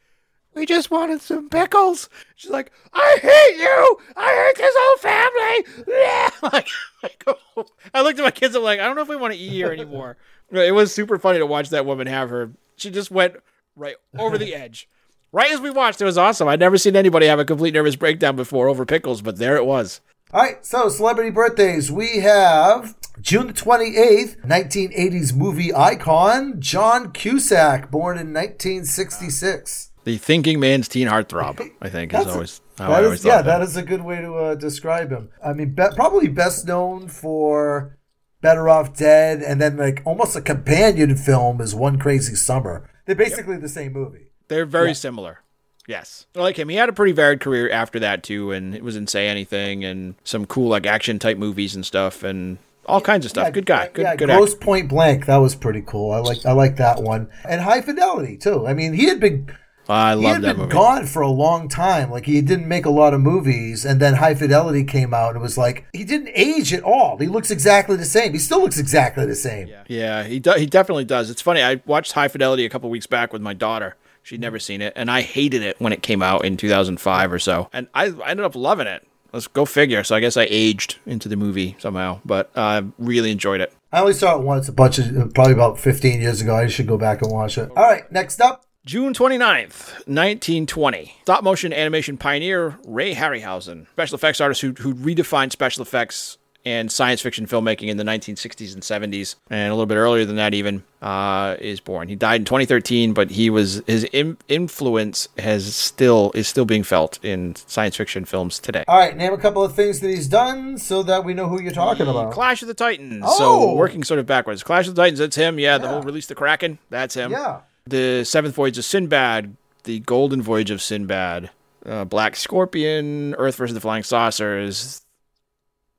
"We 0.54 0.66
just 0.66 0.90
wanted 0.90 1.20
some 1.20 1.48
pickles." 1.48 2.08
She's 2.37 2.50
like, 2.50 2.72
"I 2.92 3.18
hate 3.20 3.58
you. 3.58 3.98
I 4.16 4.46
hate 4.46 4.56
this 4.56 4.74
whole 4.76 4.96
family." 4.98 5.84
Yeah. 5.88 6.30
Like, 6.42 6.68
like, 7.02 7.24
oh. 7.26 7.66
I 7.92 8.02
looked 8.02 8.18
at 8.18 8.22
my 8.22 8.30
kids. 8.30 8.54
I'm 8.54 8.62
like, 8.62 8.80
I 8.80 8.84
don't 8.87 8.96
know 8.96 9.02
if 9.02 9.08
we 9.08 9.16
want 9.16 9.34
to 9.34 9.38
eat 9.38 9.50
here 9.50 9.72
anymore. 9.72 10.16
It 10.50 10.74
was 10.74 10.94
super 10.94 11.18
funny 11.18 11.38
to 11.38 11.46
watch 11.46 11.68
that 11.70 11.84
woman 11.84 12.06
have 12.06 12.30
her. 12.30 12.52
She 12.76 12.90
just 12.90 13.11
went 13.11 13.37
right 13.76 13.96
over 14.18 14.38
the 14.38 14.54
edge. 14.54 14.88
Right 15.30 15.50
as 15.50 15.61
we 15.61 15.70
watched, 15.70 16.00
it 16.00 16.06
was 16.06 16.16
awesome. 16.16 16.48
I'd 16.48 16.61
never 16.61 16.78
seen 16.78 16.96
anybody 16.96 17.26
have 17.26 17.38
a 17.38 17.44
complete 17.44 17.74
nervous 17.74 17.96
breakdown 17.96 18.34
before 18.34 18.66
over 18.66 18.87
pickles, 18.87 19.20
but 19.20 19.37
there 19.37 19.56
it 19.56 19.66
was. 19.66 20.00
All 20.32 20.42
right, 20.42 20.64
so 20.64 20.88
celebrity 20.88 21.30
birthdays. 21.30 21.92
We 21.92 22.20
have 22.20 22.96
June 23.20 23.48
the 23.48 23.52
28th, 23.52 24.40
1980s 24.46 25.34
movie 25.34 25.74
icon, 25.74 26.61
John 26.61 27.12
Cusack, 27.12 27.90
born 27.90 28.16
in 28.16 28.32
1966. 28.32 29.88
The 30.08 30.16
thinking 30.16 30.58
man's 30.58 30.88
teen 30.88 31.06
heartthrob, 31.06 31.70
I 31.82 31.90
think, 31.90 32.14
is 32.14 32.26
always 32.26 32.62
how 32.78 32.88
That 32.88 33.04
I 33.04 33.06
is, 33.08 33.22
yeah, 33.22 33.36
thought 33.36 33.44
that 33.44 33.60
is 33.60 33.76
a 33.76 33.82
good 33.82 34.00
way 34.00 34.22
to 34.22 34.34
uh, 34.36 34.54
describe 34.54 35.10
him. 35.10 35.28
I 35.44 35.52
mean, 35.52 35.74
be- 35.74 35.84
probably 35.94 36.28
best 36.28 36.66
known 36.66 37.08
for 37.08 37.98
Better 38.40 38.70
Off 38.70 38.96
Dead, 38.96 39.42
and 39.42 39.60
then 39.60 39.76
like 39.76 40.00
almost 40.06 40.34
a 40.34 40.40
companion 40.40 41.14
film 41.14 41.60
is 41.60 41.74
One 41.74 41.98
Crazy 41.98 42.36
Summer. 42.36 42.88
They're 43.04 43.16
basically 43.16 43.58
the 43.58 43.68
same 43.68 43.92
movie. 43.92 44.30
They're 44.48 44.64
very 44.64 44.94
similar. 44.94 45.42
Yes. 45.86 46.24
I 46.34 46.40
like 46.40 46.58
him. 46.58 46.70
He 46.70 46.76
had 46.76 46.88
a 46.88 46.94
pretty 46.94 47.12
varied 47.12 47.40
career 47.40 47.68
after 47.68 47.98
that, 48.00 48.22
too, 48.22 48.50
and 48.50 48.74
it 48.74 48.82
was 48.82 48.96
in 48.96 49.08
Say 49.08 49.28
Anything 49.28 49.84
and 49.84 50.14
some 50.24 50.46
cool, 50.46 50.70
like, 50.70 50.86
action 50.86 51.18
type 51.18 51.36
movies 51.36 51.74
and 51.74 51.84
stuff 51.84 52.22
and 52.22 52.56
all 52.86 53.02
kinds 53.02 53.26
of 53.26 53.30
stuff. 53.30 53.44
Yeah, 53.48 53.50
good 53.50 53.66
guy. 53.66 53.90
Good, 53.92 54.02
yeah, 54.04 54.16
good 54.16 54.30
Gross 54.30 54.54
actor. 54.54 54.64
Point 54.64 54.88
Blank. 54.88 55.26
That 55.26 55.36
was 55.36 55.54
pretty 55.54 55.82
cool. 55.82 56.12
I 56.12 56.20
like 56.20 56.46
I 56.46 56.52
like 56.52 56.76
that 56.76 57.02
one. 57.02 57.28
And 57.46 57.60
High 57.60 57.82
Fidelity 57.82 58.38
too. 58.38 58.66
I 58.66 58.72
mean, 58.72 58.94
he 58.94 59.04
had 59.04 59.20
been 59.20 59.54
I 59.88 60.14
he 60.16 60.22
love 60.22 60.33
had 60.35 60.42
that 60.42 60.53
been 60.53 60.62
movie. 60.62 60.72
gone 60.72 61.07
for 61.07 61.22
a 61.22 61.31
long 61.31 61.68
time. 61.68 62.11
Like 62.11 62.27
he 62.27 62.40
didn't 62.40 62.68
make 62.68 62.85
a 62.87 62.90
lot 62.90 63.14
of 63.14 63.20
movies, 63.20 63.85
and 63.85 64.01
then 64.01 64.14
High 64.14 64.35
Fidelity 64.35 64.85
came 64.85 65.14
out, 65.14 65.29
and 65.31 65.37
it 65.38 65.42
was 65.42 65.57
like 65.57 65.87
he 65.92 66.05
didn't 66.05 66.31
age 66.35 66.72
at 66.74 66.83
all. 66.83 67.16
He 67.18 67.27
looks 67.27 67.51
exactly 67.51 67.96
the 67.96 68.05
same. 68.05 68.33
He 68.33 68.38
still 68.38 68.61
looks 68.61 68.79
exactly 68.79 69.24
the 69.27 69.35
same. 69.35 69.68
Yeah, 69.88 70.24
he 70.24 70.38
do- 70.40 70.53
he 70.59 70.66
definitely 70.66 71.05
does. 71.05 71.31
It's 71.31 71.42
funny. 71.42 71.62
I 71.62 71.81
watched 71.87 72.12
High 72.12 72.29
Fidelity 72.29 72.64
a 72.64 72.68
couple 72.68 72.90
weeks 72.90 73.07
back 73.07 73.33
with 73.33 73.42
my 73.42 73.55
daughter. 73.55 73.96
She'd 74.22 74.40
never 74.40 74.59
seen 74.59 74.83
it, 74.83 74.92
and 74.94 75.11
I 75.11 75.22
hated 75.22 75.62
it 75.62 75.81
when 75.81 75.92
it 75.94 76.03
came 76.03 76.22
out 76.22 76.44
in 76.44 76.59
2005 76.59 77.33
or 77.33 77.38
so. 77.38 77.70
And 77.72 77.88
I, 77.94 78.07
I 78.07 78.31
ended 78.31 78.44
up 78.44 78.55
loving 78.55 78.87
it. 78.87 79.07
Let's 79.33 79.46
go 79.46 79.64
figure. 79.64 80.05
So 80.05 80.14
I 80.16 80.20
guess 80.20 80.37
I 80.37 80.46
aged 80.51 80.96
into 81.07 81.29
the 81.31 81.37
movie 81.37 81.77
somehow, 81.79 82.20
but 82.27 82.51
I 82.57 82.83
really 82.98 83.31
enjoyed 83.31 83.61
it. 83.62 83.72
I 83.92 84.01
only 84.01 84.12
saw 84.12 84.37
it 84.38 84.42
once, 84.42 84.68
a 84.68 84.72
bunch 84.72 84.98
of 84.98 85.33
probably 85.35 85.55
about 85.55 85.79
fifteen 85.79 86.20
years 86.20 86.42
ago. 86.42 86.55
I 86.57 86.66
should 86.66 86.87
go 86.87 86.98
back 86.98 87.22
and 87.22 87.31
watch 87.33 87.57
it. 87.57 87.70
All 87.70 87.85
right, 87.85 88.11
next 88.12 88.38
up. 88.42 88.64
June 88.88 89.12
29th, 89.12 90.07
1920. 90.09 91.16
Stop 91.20 91.44
motion 91.44 91.74
animation 91.74 92.16
pioneer 92.16 92.79
Ray 92.87 93.14
Harryhausen, 93.14 93.87
special 93.90 94.14
effects 94.14 94.40
artist 94.40 94.62
who, 94.62 94.72
who 94.79 94.94
redefined 94.94 95.53
special 95.53 95.83
effects 95.83 96.38
and 96.64 96.90
science 96.90 97.20
fiction 97.20 97.46
filmmaking 97.46 97.88
in 97.88 97.98
the 97.98 98.03
1960s 98.03 98.72
and 98.72 98.83
70s, 98.83 99.35
and 99.51 99.70
a 99.70 99.74
little 99.74 99.85
bit 99.85 99.96
earlier 99.96 100.24
than 100.24 100.37
that 100.37 100.55
even, 100.55 100.85
uh, 101.03 101.57
is 101.61 101.81
born. 101.81 102.09
He 102.09 102.16
died 102.16 102.40
in 102.40 102.44
2013, 102.46 103.12
but 103.12 103.31
he 103.31 103.51
was 103.51 103.83
his 103.87 104.05
in, 104.05 104.38
influence 104.48 105.29
has 105.37 105.77
still 105.77 106.33
is 106.35 106.48
still 106.48 106.64
being 106.64 106.83
felt 106.83 107.22
in 107.22 107.57
science 107.57 107.94
fiction 107.94 108.24
films 108.24 108.59
today. 108.59 108.85
All 108.88 108.98
right, 108.98 109.14
name 109.14 109.35
a 109.35 109.38
couple 109.38 109.62
of 109.62 109.74
things 109.74 110.01
that 110.01 110.09
he's 110.09 110.29
done 110.29 110.79
so 110.79 111.03
that 111.03 111.27
we 111.27 111.35
know 111.35 111.46
who 111.46 111.61
you're 111.61 111.72
talking 111.72 112.09
about. 112.09 112.33
Clash 112.33 112.62
of 112.62 112.68
the 112.68 112.74
Titans. 112.74 113.22
Oh! 113.27 113.38
So 113.38 113.74
working 113.74 114.03
sort 114.03 114.18
of 114.18 114.24
backwards. 114.24 114.62
Clash 114.62 114.88
of 114.88 114.94
the 114.94 115.03
Titans. 115.03 115.18
That's 115.18 115.37
him. 115.37 115.59
Yeah, 115.59 115.77
the 115.77 115.88
whole 115.88 116.01
release 116.01 116.24
the 116.24 116.35
Kraken. 116.35 116.79
That's 116.88 117.12
him. 117.12 117.33
Yeah. 117.33 117.61
The 117.88 118.24
Seventh 118.24 118.55
Voyage 118.55 118.79
of 118.79 118.85
Sinbad, 118.85 119.57
the 119.85 120.01
Golden 120.01 120.42
Voyage 120.42 120.70
of 120.70 120.81
Sinbad, 120.83 121.51
uh, 121.87 122.05
Black 122.05 122.37
Scorpion, 122.37 123.35
Earth 123.37 123.57
versus 123.57 123.74
the 123.74 123.81
Flying 123.81 124.03
Saucers. 124.03 125.03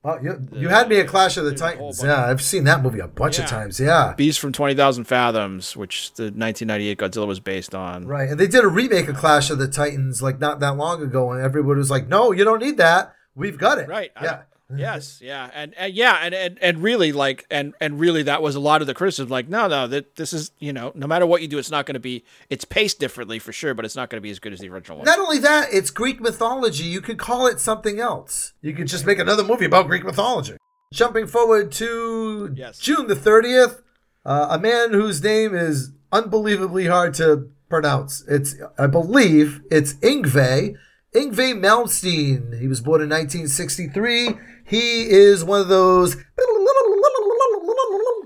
Oh, 0.02 0.17
you, 0.21 0.47
you 0.54 0.69
had 0.69 0.88
me 0.88 0.97
at 1.02 1.08
Clash 1.08 1.36
of 1.36 1.43
the 1.43 1.49
There's 1.49 1.62
a 1.62 1.65
whole 1.75 1.91
Titans. 1.91 2.04
Yeah, 2.04 2.25
I've 2.25 2.41
seen 2.41 2.63
that 2.63 2.82
movie 2.82 2.99
a 2.99 3.08
bunch 3.08 3.38
of 3.38 3.47
times. 3.47 3.82
Yeah. 3.82 4.13
Beast 4.15 4.39
from 4.39 4.54
20,000 4.54 5.04
Fathoms, 5.04 5.75
which 5.75 6.13
the 6.13 6.23
1998 6.32 6.97
Godzilla 6.99 7.28
was 7.28 7.41
based 7.41 7.75
on. 7.75 8.08
Right. 8.08 8.30
And 8.30 8.39
they 8.39 8.47
did 8.47 8.63
a 8.63 8.69
remake 8.69 9.10
of 9.10 9.17
Clash 9.17 9.49
of 9.49 9.58
the 9.58 9.67
Titans 9.67 10.21
like 10.21 10.39
not 10.39 10.62
that 10.62 10.78
long 10.78 11.04
ago, 11.04 11.32
and 11.34 11.41
everybody 11.41 11.80
was 11.80 11.91
like, 11.91 12.08
no, 12.08 12.32
you 12.32 12.45
don't 12.45 12.62
need 12.62 12.78
that. 12.78 13.13
We've 13.36 13.58
got 13.58 13.78
it. 13.78 13.89
Right. 13.89 14.12
I- 14.15 14.23
Yeah. 14.23 14.41
Yes. 14.75 15.19
Yeah. 15.21 15.49
And, 15.53 15.73
and 15.77 15.93
yeah. 15.93 16.19
And, 16.21 16.34
and, 16.36 16.58
and 16.62 16.84
really 16.84 17.12
like, 17.12 17.45
and, 17.49 17.73
and 17.82 17.99
really 17.99 18.23
that 18.23 18.41
was 18.41 18.55
a 18.55 18.60
lot 18.60 18.82
of 18.82 18.88
the 18.88 18.93
criticism. 18.93 19.29
Like, 19.29 19.49
no, 19.49 19.67
no, 19.67 19.88
that 19.88 20.15
this 20.15 20.32
is, 20.34 20.51
you 20.60 20.71
know, 20.73 20.91
no 20.95 21.08
matter 21.08 21.25
what 21.25 21.41
you 21.41 21.47
do, 21.47 21.58
it's 21.58 21.71
not 21.71 21.86
going 21.86 21.95
to 21.95 21.99
be, 21.99 22.23
it's 22.49 22.65
paced 22.65 22.99
differently 22.99 23.39
for 23.39 23.51
sure, 23.51 23.73
but 23.73 23.86
it's 23.86 23.95
not 23.95 24.10
going 24.10 24.17
to 24.17 24.21
be 24.21 24.29
as 24.29 24.39
good 24.39 24.53
as 24.53 24.60
the 24.60 24.69
original 24.69 24.97
one. 24.99 25.05
Not 25.05 25.19
only 25.19 25.39
that, 25.39 25.69
it's 25.73 25.89
Greek 25.89 26.21
mythology. 26.21 26.84
You 26.84 27.01
could 27.01 27.17
call 27.17 27.47
it 27.47 27.60
something 27.60 27.99
else. 27.99 28.53
You 28.62 28.73
could 28.73 28.88
just 28.88 29.05
make 29.05 29.19
another 29.19 29.43
movie 29.43 29.65
about 29.65 29.88
Greek 29.88 30.03
mythology. 30.03 30.58
Jumping 30.93 31.27
forward 31.27 31.71
to 31.73 32.53
Yes. 32.55 32.79
June 32.79 33.08
the 33.08 33.15
30th, 33.15 33.82
uh, 34.25 34.47
a 34.51 34.60
man 34.60 34.93
whose 34.93 35.23
name 35.23 35.55
is 35.55 35.91
unbelievably 36.12 36.88
hard 36.88 37.13
to 37.15 37.49
pronounce. 37.69 38.23
It's, 38.27 38.55
I 38.77 38.88
believe, 38.88 39.62
it's 39.71 39.93
Yngwie. 39.95 40.75
Yngwie 41.15 41.55
Malmsteen. 41.59 42.59
He 42.59 42.67
was 42.67 42.81
born 42.81 43.01
in 43.01 43.09
1963. 43.09 44.29
He 44.65 45.09
is 45.09 45.43
one 45.43 45.61
of 45.61 45.67
those 45.67 46.15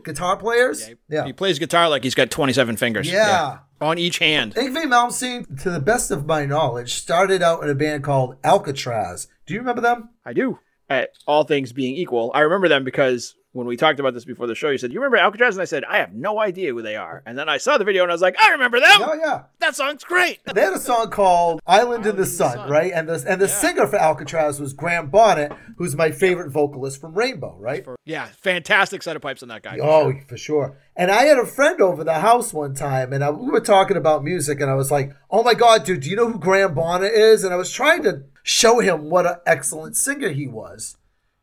guitar 0.03 0.35
players. 0.35 0.89
Yeah. 1.09 1.25
He 1.25 1.33
plays 1.33 1.59
guitar 1.59 1.87
like 1.89 2.03
he's 2.03 2.15
got 2.15 2.29
27 2.29 2.75
fingers. 2.77 3.09
Yeah. 3.09 3.59
On 3.79 3.97
each 3.97 4.19
hand. 4.19 4.55
Yngwie 4.55 4.85
Malmsteen, 4.85 5.61
to 5.63 5.69
the 5.69 5.79
best 5.79 6.11
of 6.11 6.25
my 6.25 6.45
knowledge, 6.45 6.93
started 6.93 7.41
out 7.41 7.63
in 7.63 7.69
a 7.69 7.75
band 7.75 8.03
called 8.03 8.35
Alcatraz. 8.43 9.27
Do 9.45 9.53
you 9.53 9.59
remember 9.61 9.81
them? 9.81 10.09
I 10.25 10.33
do. 10.33 10.59
At 10.89 11.11
all 11.25 11.45
things 11.45 11.71
being 11.71 11.95
equal, 11.95 12.31
I 12.33 12.41
remember 12.41 12.67
them 12.67 12.83
because 12.83 13.35
when 13.53 13.67
we 13.67 13.77
talked 13.77 13.99
about 13.99 14.13
this 14.13 14.25
before 14.25 14.47
the 14.47 14.55
show, 14.55 14.69
you 14.69 14.77
said, 14.77 14.91
You 14.91 14.99
remember 14.99 15.17
Alcatraz? 15.17 15.55
And 15.55 15.61
I 15.61 15.65
said, 15.65 15.83
I 15.85 15.97
have 15.97 16.13
no 16.13 16.39
idea 16.39 16.73
who 16.73 16.81
they 16.81 16.95
are. 16.95 17.23
And 17.25 17.37
then 17.37 17.47
I 17.47 17.57
saw 17.57 17.77
the 17.77 17.85
video 17.85 18.03
and 18.03 18.11
I 18.11 18.15
was 18.15 18.21
like, 18.21 18.35
I 18.39 18.49
remember 18.51 18.79
them. 18.79 18.97
Oh 18.99 19.13
yeah. 19.13 19.43
That 19.59 19.75
song's 19.75 20.03
great. 20.03 20.39
They 20.53 20.61
had 20.61 20.73
a 20.73 20.79
song 20.79 21.09
called 21.09 21.61
"Island 21.65 22.05
in 22.05 22.15
the 22.15 22.25
Sun," 22.27 22.57
Sun. 22.57 22.69
right? 22.69 22.91
And 22.93 23.09
the 23.09 23.23
and 23.27 23.41
the 23.41 23.47
singer 23.47 23.87
for 23.87 23.95
Alcatraz 23.95 24.59
was 24.59 24.73
Graham 24.73 25.09
Bonnet, 25.09 25.51
who's 25.77 25.95
my 25.95 26.11
favorite 26.11 26.51
vocalist 26.51 27.01
from 27.01 27.15
Rainbow, 27.15 27.55
right? 27.59 27.83
For, 27.83 27.95
yeah, 28.05 28.27
fantastic 28.41 29.01
set 29.01 29.15
of 29.15 29.21
pipes 29.23 29.41
on 29.41 29.49
that 29.49 29.63
guy. 29.63 29.79
Oh, 29.81 30.13
for 30.27 30.37
sure. 30.37 30.77
And 30.95 31.09
I 31.09 31.23
had 31.23 31.39
a 31.39 31.45
friend 31.45 31.81
over 31.81 32.03
the 32.03 32.19
house 32.19 32.53
one 32.53 32.75
time, 32.75 33.13
and 33.13 33.23
I, 33.23 33.31
we 33.31 33.49
were 33.49 33.61
talking 33.61 33.97
about 33.97 34.23
music, 34.23 34.59
and 34.61 34.69
I 34.69 34.75
was 34.75 34.91
like, 34.91 35.11
"Oh 35.31 35.41
my 35.41 35.55
god, 35.55 35.85
dude, 35.85 36.01
do 36.01 36.09
you 36.09 36.15
know 36.15 36.31
who 36.31 36.39
Graham 36.39 36.75
Bonnet 36.75 37.13
is?" 37.13 37.43
And 37.43 37.51
I 37.53 37.57
was 37.57 37.71
trying 37.71 38.03
to 38.03 38.23
show 38.43 38.79
him 38.79 39.09
what 39.09 39.25
an 39.25 39.37
excellent 39.47 39.95
singer 39.97 40.29
he 40.29 40.45
was. 40.47 40.97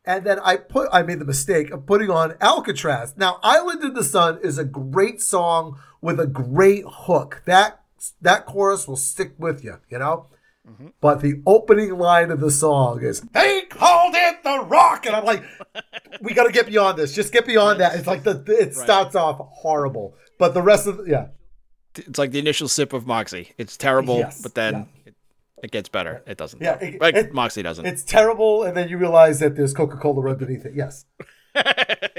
And 0.05 0.25
then 0.25 0.39
I 0.41 0.57
put 0.57 0.89
I 0.93 1.03
made 1.03 1.19
the 1.19 1.25
mistake 1.25 1.71
of 1.71 1.87
putting 1.87 2.11
on 2.11 2.35
Alcatraz. 2.41 3.15
Now, 3.17 3.39
Island 3.43 3.83
in 3.85 3.95
the 3.95 4.05
Sun 4.05 4.41
is 4.43 4.59
a 4.59 4.65
great 4.65 5.21
song 5.21 5.79
with 6.01 6.19
a 6.19 6.27
great 6.27 6.85
hook. 6.87 7.43
That 7.45 7.81
that 8.23 8.47
chorus 8.47 8.89
will 8.89 8.97
stick 8.97 9.35
with 9.39 9.63
you, 9.63 9.79
you 9.91 9.99
know? 9.99 10.27
Mm-hmm. 10.69 10.89
But 11.01 11.21
the 11.21 11.43
opening 11.47 11.99
line 11.99 12.31
of 12.31 12.41
the 12.41 12.51
song 12.51 13.03
is 13.03 13.21
They 13.21 13.63
called 13.63 14.15
it 14.17 14.43
the 14.43 14.61
rock. 14.65 15.07
And 15.07 15.17
I'm 15.17 15.25
like, 15.25 15.43
we 16.23 16.33
gotta 16.33 16.53
get 16.53 16.67
beyond 16.67 16.99
this. 16.99 17.15
Just 17.15 17.33
get 17.33 17.47
beyond 17.47 17.81
that. 17.81 17.95
It's 17.97 18.07
like 18.07 18.23
the 18.23 18.43
it 18.47 18.75
starts 18.75 19.15
off 19.15 19.39
horrible. 19.39 20.15
But 20.39 20.55
the 20.55 20.63
rest 20.63 20.87
of 20.87 21.07
yeah. 21.07 21.29
It's 21.97 22.19
like 22.19 22.31
the 22.31 22.39
initial 22.39 22.69
sip 22.69 22.93
of 22.93 23.07
Moxie. 23.07 23.53
It's 23.59 23.77
terrible, 23.77 24.19
Yes, 24.19 24.41
but 24.41 24.55
then 24.55 24.75
yeah. 24.75 24.85
It, 25.63 25.71
gets 25.71 25.89
better. 25.89 26.23
It 26.27 26.37
doesn't. 26.39 26.61
Yeah, 26.63 26.79
it- 26.81 27.01
like 27.01 27.15
it- 27.15 27.33
Moxie 27.33 27.63
doesn't. 27.63 27.87
It's 27.87 28.03
terrible, 28.05 28.63
and 28.65 28.77
then 28.77 28.89
you 28.89 28.99
realize 28.99 29.41
that 29.41 29.57
there's 29.57 29.75
Coca-Cola 29.75 30.31
underneath 30.31 30.65
it. 30.65 30.73
Yes. 30.75 31.05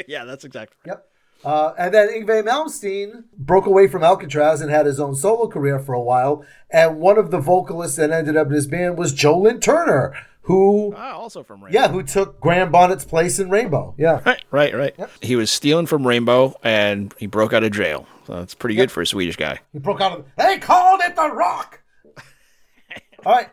yeah, 0.08 0.25
that's 0.25 0.43
exactly. 0.43 0.77
Yep. 0.86 1.06
Uh, 1.43 1.73
and 1.77 1.91
then 1.93 2.10
Yngwie 2.10 2.43
Malmsteen 2.47 3.23
broke 3.36 3.65
away 3.65 3.88
from 3.88 4.04
Alcatraz 4.04 4.62
and 4.62 4.69
had 4.69 4.86
his 4.86 4.99
own 4.99 5.15
solo 5.15 5.47
career 5.47 5.80
for 5.80 5.93
a 5.93 6.01
while. 6.01 6.45
And 6.70 6.99
one 6.99 7.18
of 7.18 7.32
the 7.32 7.39
vocalists 7.39 7.97
that 7.97 8.11
ended 8.11 8.38
up 8.38 8.47
in 8.47 8.53
his 8.53 8.68
band 8.68 8.97
was 8.97 9.11
Joe 9.11 9.39
Lynn 9.39 9.59
Turner, 9.59 10.13
who, 10.41 10.93
Ah, 10.95 11.13
also 11.13 11.41
from 11.41 11.63
Rainbow. 11.63 11.80
yeah, 11.80 11.88
who 11.88 12.03
took 12.03 12.39
Graham 12.39 12.72
Bonnet's 12.72 13.05
place 13.05 13.39
in 13.39 13.49
Rainbow. 13.49 13.95
Yeah. 13.97 14.22
Right, 14.24 14.43
right, 14.51 14.76
right. 14.76 14.95
He 15.22 15.36
was 15.36 15.49
stealing 15.49 15.88
from 15.88 16.05
Rainbow 16.05 16.53
and 16.63 17.11
he 17.18 17.26
broke 17.26 17.53
out 17.53 17.63
of 17.63 17.72
jail. 17.72 18.05
So 18.28 18.34
that's 18.34 18.53
pretty 18.53 18.76
good 18.76 18.91
for 18.91 19.01
a 19.01 19.07
Swedish 19.07 19.36
guy. 19.36 19.61
He 19.74 19.80
broke 19.80 19.99
out 20.01 20.11
of, 20.20 20.26
they 20.38 20.59
called 20.59 21.01
it 21.03 21.16
the 21.16 21.32
rock. 21.32 21.80
All 23.26 23.34
right. 23.34 23.49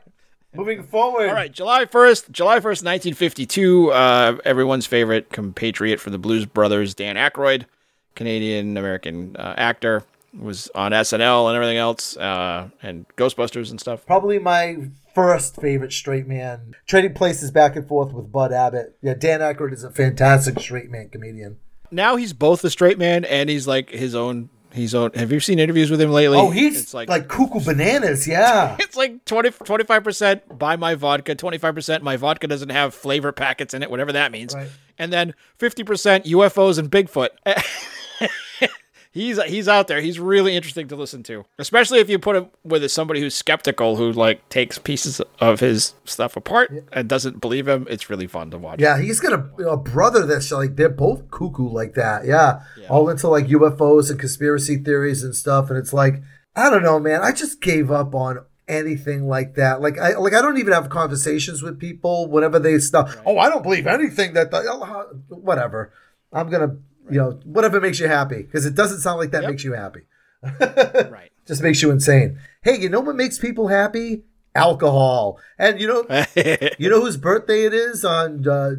Moving 0.54 0.82
forward. 0.82 1.28
All 1.28 1.34
right, 1.34 1.52
July 1.52 1.84
1st, 1.84 2.30
July 2.30 2.58
1st, 2.58 2.82
1952, 2.82 3.92
uh, 3.92 4.38
everyone's 4.44 4.86
favorite 4.86 5.30
compatriot 5.30 6.00
from 6.00 6.12
the 6.12 6.18
Blues 6.18 6.46
Brothers, 6.46 6.94
Dan 6.94 7.16
Aykroyd, 7.16 7.66
Canadian 8.14 8.76
American 8.78 9.36
uh, 9.36 9.54
actor, 9.58 10.04
was 10.36 10.70
on 10.74 10.92
SNL 10.92 11.48
and 11.48 11.54
everything 11.54 11.76
else, 11.76 12.16
uh, 12.16 12.70
and 12.82 13.06
Ghostbusters 13.16 13.70
and 13.70 13.78
stuff. 13.78 14.06
Probably 14.06 14.38
my 14.38 14.88
first 15.14 15.56
favorite 15.56 15.92
straight 15.92 16.26
man. 16.26 16.74
Trading 16.86 17.12
places 17.12 17.50
back 17.50 17.76
and 17.76 17.86
forth 17.86 18.12
with 18.12 18.32
Bud 18.32 18.52
Abbott. 18.52 18.96
Yeah, 19.02 19.14
Dan 19.14 19.40
Aykroyd 19.40 19.72
is 19.72 19.84
a 19.84 19.90
fantastic 19.90 20.58
straight 20.60 20.90
man 20.90 21.10
comedian. 21.10 21.58
Now 21.90 22.16
he's 22.16 22.32
both 22.32 22.62
a 22.64 22.70
straight 22.70 22.98
man 22.98 23.24
and 23.24 23.50
he's 23.50 23.66
like 23.66 23.90
his 23.90 24.14
own. 24.14 24.48
His 24.70 24.94
own. 24.94 25.12
Have 25.14 25.32
you 25.32 25.40
seen 25.40 25.58
interviews 25.58 25.90
with 25.90 26.00
him 26.00 26.10
lately? 26.10 26.38
Oh, 26.38 26.50
he's 26.50 26.80
it's 26.82 26.94
like, 26.94 27.08
like, 27.08 27.28
cuckoo 27.28 27.60
bananas. 27.60 28.28
Yeah. 28.28 28.76
it's 28.80 28.96
like 28.96 29.24
20, 29.24 29.50
25% 29.50 30.58
buy 30.58 30.76
my 30.76 30.94
vodka, 30.94 31.34
25% 31.34 32.02
my 32.02 32.16
vodka 32.16 32.46
doesn't 32.46 32.68
have 32.68 32.94
flavor 32.94 33.32
packets 33.32 33.72
in 33.72 33.82
it, 33.82 33.90
whatever 33.90 34.12
that 34.12 34.30
means. 34.30 34.54
Right. 34.54 34.68
And 34.98 35.12
then 35.12 35.34
50% 35.58 36.24
UFOs 36.24 36.78
and 36.78 36.90
Bigfoot. 36.90 37.30
he's 39.18 39.42
he's 39.44 39.68
out 39.68 39.88
there. 39.88 40.00
He's 40.00 40.18
really 40.18 40.56
interesting 40.56 40.88
to 40.88 40.96
listen 40.96 41.22
to, 41.24 41.44
especially 41.58 41.98
if 41.98 42.08
you 42.08 42.18
put 42.18 42.36
him 42.36 42.46
with 42.64 42.88
somebody 42.90 43.20
who's 43.20 43.34
skeptical, 43.34 43.96
who 43.96 44.12
like 44.12 44.48
takes 44.48 44.78
pieces 44.78 45.20
of 45.40 45.60
his 45.60 45.94
stuff 46.04 46.36
apart 46.36 46.72
and 46.92 47.08
doesn't 47.08 47.40
believe 47.40 47.66
him. 47.66 47.86
It's 47.90 48.08
really 48.08 48.26
fun 48.26 48.50
to 48.52 48.58
watch. 48.58 48.80
Yeah, 48.80 48.98
he's 48.98 49.20
got 49.20 49.32
a, 49.32 49.66
a 49.66 49.76
brother 49.76 50.24
that's 50.24 50.50
like 50.50 50.76
they're 50.76 50.88
both 50.88 51.30
cuckoo 51.30 51.68
like 51.68 51.94
that. 51.94 52.24
Yeah. 52.24 52.62
all 52.88 53.08
into 53.10 53.28
like 53.28 53.46
UFOs 53.48 54.10
and 54.10 54.18
conspiracy 54.18 54.76
theories 54.76 55.22
and 55.22 55.34
stuff. 55.34 55.68
And 55.70 55.78
it's 55.78 55.92
like 55.92 56.22
I 56.54 56.70
don't 56.70 56.82
know, 56.82 56.98
man. 56.98 57.22
I 57.22 57.32
just 57.32 57.60
gave 57.60 57.90
up 57.90 58.14
on 58.14 58.44
anything 58.68 59.26
like 59.26 59.54
that. 59.54 59.80
Like 59.80 59.98
I 59.98 60.16
like 60.16 60.34
I 60.34 60.42
don't 60.42 60.58
even 60.58 60.72
have 60.72 60.88
conversations 60.88 61.62
with 61.62 61.78
people 61.80 62.28
whenever 62.28 62.58
they 62.58 62.78
stuff. 62.78 63.16
Oh, 63.26 63.38
I 63.38 63.48
don't 63.48 63.62
believe 63.62 63.86
anything 63.86 64.34
that 64.34 64.50
the, 64.50 64.62
oh, 64.68 65.18
whatever. 65.28 65.92
I'm 66.32 66.50
gonna 66.50 66.76
you 67.10 67.18
know 67.18 67.40
whatever 67.44 67.80
makes 67.80 67.98
you 68.00 68.08
happy 68.08 68.42
because 68.42 68.66
it 68.66 68.74
doesn't 68.74 69.00
sound 69.00 69.18
like 69.18 69.30
that 69.32 69.42
Yep. 69.42 69.50
makes 69.50 69.64
you 69.64 69.72
happy. 69.74 70.00
Right. 70.60 71.30
Just 71.46 71.62
makes 71.62 71.80
you 71.82 71.90
insane. 71.90 72.38
Hey, 72.62 72.76
you 72.78 72.88
know 72.90 73.00
what 73.00 73.16
makes 73.16 73.38
people 73.38 73.68
happy? 73.68 74.22
Alcohol. 74.54 75.38
And 75.58 75.80
you 75.80 75.86
know 75.88 76.04
you 76.78 76.90
know 76.90 77.00
whose 77.00 77.16
birthday 77.16 77.64
it 77.64 77.72
is 77.74 78.04
on 78.04 78.46
uh, 78.46 78.70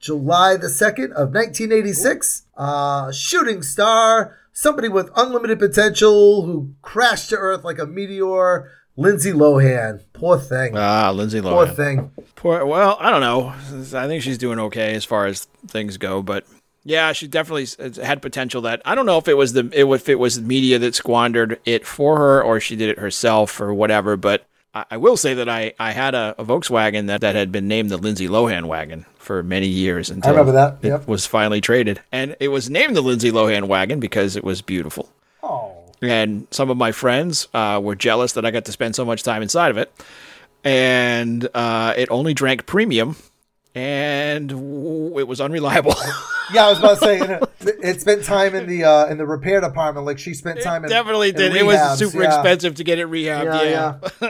July 0.00 0.56
the 0.56 0.68
2nd 0.68 1.10
of 1.12 1.34
1986? 1.34 2.46
Uh, 2.56 3.10
shooting 3.12 3.62
star, 3.62 4.36
somebody 4.52 4.88
with 4.88 5.10
unlimited 5.16 5.58
potential 5.58 6.42
who 6.46 6.74
crashed 6.82 7.28
to 7.30 7.36
earth 7.36 7.64
like 7.64 7.78
a 7.78 7.86
meteor, 7.86 8.70
Lindsay 8.96 9.32
Lohan. 9.32 10.02
Poor 10.12 10.38
thing. 10.38 10.76
ah, 10.76 11.10
Lindsay 11.10 11.40
Lohan, 11.40 11.52
Poor 11.52 11.66
thing. 11.66 12.10
Poor, 12.36 12.64
well, 12.64 12.96
I 13.00 13.10
don't 13.10 13.20
know. 13.20 13.48
I 13.98 14.06
think 14.06 14.22
she's 14.22 14.38
doing 14.38 14.58
okay 14.58 14.94
as 14.94 15.04
far 15.04 15.26
as 15.26 15.46
things 15.66 15.96
go, 15.96 16.22
but 16.22 16.44
yeah, 16.84 17.12
she 17.12 17.26
definitely 17.26 17.66
had 18.02 18.22
potential. 18.22 18.62
That 18.62 18.82
I 18.84 18.94
don't 18.94 19.06
know 19.06 19.18
if 19.18 19.28
it 19.28 19.34
was 19.34 19.54
the 19.54 19.70
it, 19.72 19.84
if 19.84 20.08
it 20.08 20.18
was 20.18 20.36
the 20.36 20.46
media 20.46 20.78
that 20.78 20.94
squandered 20.94 21.60
it 21.64 21.86
for 21.86 22.18
her 22.18 22.42
or 22.42 22.60
she 22.60 22.76
did 22.76 22.90
it 22.90 22.98
herself 22.98 23.60
or 23.60 23.72
whatever. 23.72 24.16
But 24.16 24.46
I, 24.74 24.84
I 24.92 24.96
will 24.98 25.16
say 25.16 25.34
that 25.34 25.48
I, 25.48 25.72
I 25.78 25.92
had 25.92 26.14
a, 26.14 26.34
a 26.38 26.44
Volkswagen 26.44 27.06
that, 27.06 27.22
that 27.22 27.34
had 27.34 27.50
been 27.50 27.68
named 27.68 27.90
the 27.90 27.96
Lindsay 27.96 28.28
Lohan 28.28 28.66
wagon 28.66 29.06
for 29.16 29.42
many 29.42 29.66
years 29.66 30.10
until 30.10 30.32
remember 30.32 30.52
that, 30.52 30.84
it 30.84 31.08
was 31.08 31.26
finally 31.26 31.60
traded, 31.60 32.00
and 32.12 32.36
it 32.40 32.48
was 32.48 32.68
named 32.68 32.94
the 32.94 33.00
Lindsay 33.00 33.30
Lohan 33.30 33.64
wagon 33.68 33.98
because 33.98 34.36
it 34.36 34.44
was 34.44 34.60
beautiful. 34.60 35.10
Oh. 35.42 35.72
And 36.02 36.46
some 36.50 36.68
of 36.68 36.76
my 36.76 36.92
friends 36.92 37.48
uh, 37.54 37.80
were 37.82 37.94
jealous 37.94 38.32
that 38.32 38.44
I 38.44 38.50
got 38.50 38.66
to 38.66 38.72
spend 38.72 38.94
so 38.94 39.04
much 39.06 39.22
time 39.22 39.40
inside 39.40 39.70
of 39.70 39.78
it. 39.78 39.90
And 40.62 41.48
uh, 41.54 41.94
it 41.96 42.10
only 42.10 42.34
drank 42.34 42.66
premium, 42.66 43.16
and 43.74 44.50
it 44.50 45.26
was 45.28 45.40
unreliable. 45.40 45.94
Yeah, 46.52 46.66
I 46.66 46.68
was 46.68 46.78
about 46.78 46.98
to 46.98 47.04
say 47.06 47.20
it, 47.20 47.78
it 47.82 48.00
spent 48.02 48.22
time 48.22 48.54
in 48.54 48.66
the 48.66 48.84
uh, 48.84 49.06
in 49.06 49.16
the 49.16 49.24
repair 49.24 49.62
department. 49.62 50.04
Like 50.04 50.18
she 50.18 50.34
spent 50.34 50.60
time 50.60 50.84
in 50.84 50.90
Definitely 50.90 51.30
in 51.30 51.36
did. 51.36 51.56
It 51.56 51.64
was 51.64 51.98
super 51.98 52.22
yeah. 52.22 52.34
expensive 52.34 52.74
to 52.74 52.84
get 52.84 52.98
it 52.98 53.08
rehabbed. 53.08 53.44
Yeah, 53.46 53.96
Yeah. 54.20 54.28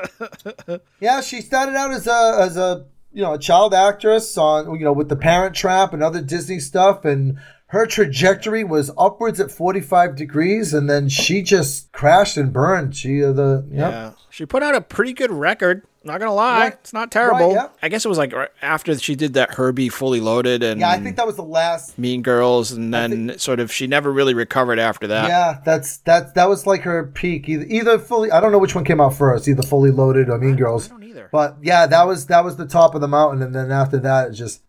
yeah. 0.69 0.77
Yeah, 1.01 1.21
she 1.23 1.41
started 1.41 1.75
out 1.75 1.91
as 1.91 2.07
a 2.07 2.37
as 2.41 2.57
a 2.57 2.87
you 3.13 3.21
know 3.21 3.35
a 3.35 3.39
child 3.39 3.75
actress 3.75 4.39
on 4.39 4.79
you 4.79 4.85
know 4.85 4.93
with 4.93 5.09
the 5.09 5.17
Parent 5.17 5.57
Trap 5.57 5.93
and 5.93 6.05
other 6.05 6.23
Disney 6.23 6.61
stuff, 6.61 7.05
and 7.05 7.37
her 7.67 7.85
trajectory 7.85 8.63
was 8.63 8.93
upwards 8.97 9.41
at 9.41 9.51
forty 9.51 9.81
five 9.81 10.15
degrees, 10.15 10.73
and 10.73 10.89
then 10.89 11.09
she 11.09 11.43
just 11.43 11.91
crashed 11.91 12.37
and 12.37 12.53
burned. 12.53 12.95
She 12.95 13.25
uh, 13.25 13.33
the 13.33 13.67
yep. 13.73 13.91
Yeah. 13.91 14.13
She 14.31 14.47
put 14.47 14.63
out 14.63 14.77
a 14.77 14.81
pretty 14.81 15.15
good 15.15 15.33
record. 15.33 15.83
Not 16.05 16.21
gonna 16.21 16.35
lie, 16.35 16.61
Right. 16.65 16.73
it's 16.75 16.93
not 16.93 17.11
terrible. 17.11 17.49
Right, 17.49 17.55
yeah. 17.55 17.69
I 17.83 17.89
guess 17.89 18.05
it 18.05 18.09
was 18.09 18.19
like 18.19 18.33
right 18.35 18.51
after 18.61 18.97
she 18.99 19.15
did 19.17 19.35
that 19.35 19.55
Herbie 19.55 19.89
Fully 19.89 20.21
Loaded 20.21 20.63
and 20.63 20.81
yeah, 20.81 20.91
I 20.91 20.99
think 20.99 21.17
that 21.17 21.27
was 21.27 21.37
the 21.37 21.43
last. 21.43 21.99
Mean 21.99 22.21
Girls, 22.21 22.73
and 22.73 22.93
then 22.93 23.39
sort 23.39 23.59
of 23.59 23.73
she 23.73 23.87
never 23.87 24.13
really 24.13 24.35
recovered 24.35 24.79
after 24.79 25.07
that. 25.07 25.29
Yeah, 25.29 25.61
that's 25.65 25.97
that 25.99 26.35
that 26.35 26.49
was 26.49 26.67
like 26.67 26.83
her 26.83 27.05
peak. 27.07 27.49
Either 27.49 27.65
either 27.69 27.99
fully, 27.99 28.31
I 28.31 28.41
don't 28.41 28.53
know 28.53 28.59
which 28.59 28.75
one 28.75 28.85
came 28.85 29.01
out 29.01 29.15
first, 29.15 29.49
either 29.49 29.63
Fully 29.63 29.91
Loaded 29.91 30.29
or 30.29 30.39
Mean 30.39 30.57
Girls. 30.57 30.87
I 30.89 30.93
don't 30.93 31.05
either. 31.05 31.29
But 31.33 31.57
yeah, 31.63 31.87
that 31.87 32.07
was 32.07 32.27
that 32.27 32.45
was 32.45 32.57
the 32.57 32.67
top 32.67 32.95
of 32.95 33.01
the 33.01 33.09
mountain, 33.09 33.43
and 33.43 33.55
then 33.55 33.73
after 33.73 33.99
that, 34.01 34.29
it 34.29 34.33
just 34.33 34.61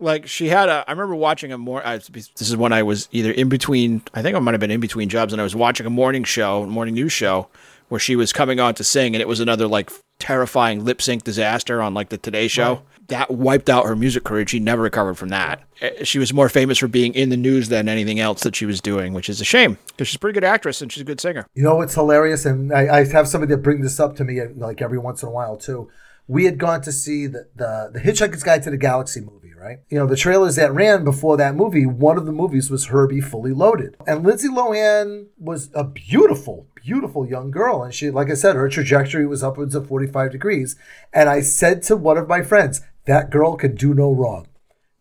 like 0.00 0.26
she 0.26 0.48
had 0.48 0.68
a 0.68 0.84
i 0.88 0.90
remember 0.90 1.14
watching 1.14 1.52
a 1.52 1.56
more 1.56 1.84
I, 1.86 1.98
this 1.98 2.30
is 2.40 2.56
when 2.56 2.72
i 2.72 2.82
was 2.82 3.08
either 3.12 3.30
in 3.30 3.48
between 3.48 4.02
i 4.12 4.22
think 4.22 4.36
i 4.36 4.40
might 4.40 4.50
have 4.52 4.60
been 4.60 4.72
in 4.72 4.80
between 4.80 5.08
jobs 5.08 5.32
and 5.32 5.40
i 5.40 5.44
was 5.44 5.54
watching 5.54 5.86
a 5.86 5.90
morning 5.90 6.24
show 6.24 6.66
morning 6.66 6.94
news 6.94 7.12
show 7.12 7.48
where 7.88 7.98
she 7.98 8.16
was 8.16 8.32
coming 8.32 8.60
on 8.60 8.74
to 8.74 8.84
sing 8.84 9.14
and 9.14 9.20
it 9.22 9.28
was 9.28 9.40
another 9.40 9.66
like 9.66 9.90
terrifying 10.18 10.84
lip 10.84 11.02
sync 11.02 11.24
disaster 11.24 11.82
on 11.82 11.94
like 11.94 12.08
the 12.08 12.18
today 12.18 12.48
show. 12.48 12.82
That 13.08 13.30
wiped 13.30 13.68
out 13.68 13.84
her 13.84 13.94
music 13.94 14.24
career. 14.24 14.46
She 14.46 14.60
never 14.60 14.82
recovered 14.82 15.14
from 15.14 15.28
that. 15.28 15.62
Eh, 15.82 16.04
she 16.04 16.18
was 16.18 16.32
more 16.32 16.48
famous 16.48 16.78
for 16.78 16.88
being 16.88 17.12
in 17.14 17.28
the 17.28 17.36
news 17.36 17.68
than 17.68 17.88
anything 17.88 18.18
else 18.20 18.42
that 18.42 18.56
she 18.56 18.64
was 18.64 18.80
doing 18.80 19.12
which 19.12 19.28
is 19.28 19.40
a 19.40 19.44
shame 19.44 19.76
because 19.88 20.08
she's 20.08 20.16
a 20.16 20.18
pretty 20.18 20.34
good 20.34 20.44
actress 20.44 20.80
and 20.80 20.90
she's 20.90 21.02
a 21.02 21.04
good 21.04 21.20
singer. 21.20 21.46
You 21.54 21.62
know 21.62 21.76
what's 21.76 21.94
hilarious, 21.94 22.46
and 22.46 22.72
I, 22.72 23.00
I 23.00 23.04
have 23.08 23.28
somebody 23.28 23.54
that 23.54 23.62
bring 23.62 23.82
this 23.82 24.00
up 24.00 24.16
to 24.16 24.24
me 24.24 24.40
like 24.56 24.80
every 24.80 24.98
once 24.98 25.22
in 25.22 25.28
a 25.28 25.32
while 25.32 25.56
too. 25.56 25.90
We 26.26 26.44
had 26.44 26.58
gone 26.58 26.80
to 26.82 26.92
see 26.92 27.26
the 27.26 27.48
the, 27.54 27.90
the 27.92 28.00
Hitchhiker's 28.00 28.42
Guide 28.42 28.62
to 28.62 28.70
the 28.70 28.76
Galaxy 28.76 29.20
movie, 29.20 29.52
right? 29.54 29.78
You 29.88 29.98
know 29.98 30.06
the 30.06 30.16
trailers 30.16 30.56
that 30.56 30.72
ran 30.72 31.04
before 31.04 31.36
that 31.36 31.54
movie. 31.54 31.86
One 31.86 32.16
of 32.16 32.26
the 32.26 32.32
movies 32.32 32.70
was 32.70 32.86
Herbie 32.86 33.20
Fully 33.20 33.52
Loaded, 33.52 33.96
and 34.06 34.24
Lindsay 34.24 34.48
Lohan 34.48 35.26
was 35.38 35.70
a 35.74 35.84
beautiful, 35.84 36.66
beautiful 36.74 37.26
young 37.28 37.50
girl, 37.50 37.82
and 37.82 37.94
she, 37.94 38.10
like 38.10 38.30
I 38.30 38.34
said, 38.34 38.56
her 38.56 38.68
trajectory 38.68 39.26
was 39.26 39.42
upwards 39.42 39.74
of 39.74 39.86
forty 39.86 40.06
five 40.06 40.32
degrees. 40.32 40.76
And 41.12 41.28
I 41.28 41.40
said 41.40 41.82
to 41.84 41.96
one 41.96 42.16
of 42.16 42.28
my 42.28 42.42
friends, 42.42 42.80
"That 43.06 43.30
girl 43.30 43.56
could 43.56 43.76
do 43.76 43.92
no 43.94 44.12
wrong." 44.12 44.46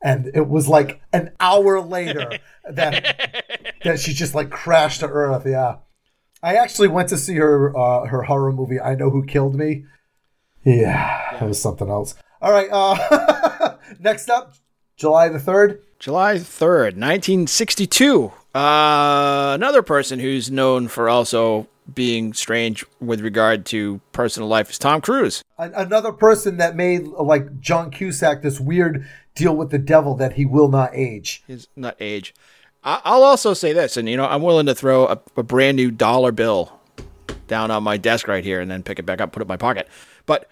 And 0.04 0.30
it 0.34 0.50
was 0.50 0.68
like 0.68 1.02
an 1.14 1.32
hour 1.40 1.80
later 1.80 2.40
that 2.70 3.44
that 3.84 4.00
she 4.00 4.14
just 4.14 4.36
like 4.36 4.50
crashed 4.50 5.00
to 5.00 5.08
earth. 5.08 5.46
Yeah. 5.46 5.78
I 6.42 6.56
actually 6.56 6.90
went 6.90 7.08
to 7.10 7.18
see 7.18 7.36
her 7.36 7.76
uh, 7.76 8.06
her 8.08 8.24
horror 8.24 8.52
movie. 8.52 8.80
I 8.80 8.96
know 8.96 9.10
who 9.10 9.26
killed 9.26 9.56
me. 9.56 9.86
Yeah, 10.64 11.38
that 11.40 11.48
was 11.48 11.62
something 11.62 11.90
else. 11.90 12.16
All 12.42 12.52
right. 12.52 12.70
Uh, 12.72 13.78
next 14.00 14.30
up, 14.30 14.56
July 14.98 15.30
the 15.30 15.40
third. 15.40 15.82
July 16.00 16.36
3rd, 16.36 16.98
1962. 16.98 18.32
Uh, 18.54 19.54
another 19.56 19.82
person 19.82 20.20
who's 20.20 20.52
known 20.52 20.90
for 20.90 21.08
also 21.08 21.68
being 21.94 22.34
strange 22.34 22.86
with 23.00 23.22
regard 23.22 23.66
to 23.68 24.02
personal 24.12 24.50
life 24.50 24.70
is 24.70 24.78
Tom 24.78 25.00
Cruise. 25.00 25.42
Another 25.58 26.12
person 26.12 26.58
that 26.58 26.76
made 26.76 27.04
like 27.08 27.60
John 27.62 27.90
Cusack 27.90 28.42
this 28.42 28.60
weird 28.60 29.08
deal 29.34 29.56
with 29.56 29.70
the 29.72 29.78
devil 29.80 30.14
that 30.16 30.34
he 30.34 30.46
will 30.46 30.68
not 30.68 30.92
age. 30.94 31.44
His 31.48 31.68
not 31.76 31.96
age. 32.02 32.34
I- 32.84 33.02
I'll 33.06 33.24
also 33.24 33.54
say 33.54 33.72
this, 33.72 33.96
and 33.96 34.10
you 34.10 34.18
know, 34.18 34.26
I'm 34.26 34.42
willing 34.42 34.66
to 34.66 34.76
throw 34.76 35.08
a, 35.08 35.22
a 35.38 35.44
brand 35.44 35.78
new 35.78 35.90
dollar 35.90 36.34
bill 36.34 36.80
down 37.48 37.72
on 37.72 37.84
my 37.84 37.98
desk 37.98 38.28
right 38.28 38.44
here 38.44 38.60
and 38.60 38.70
then 38.70 38.84
pick 38.84 39.00
it 39.00 39.06
back 39.06 39.22
up, 39.22 39.32
put 39.32 39.42
it 39.42 39.46
in 39.46 39.48
my 39.48 39.58
pocket. 39.58 39.88
But 40.26 40.48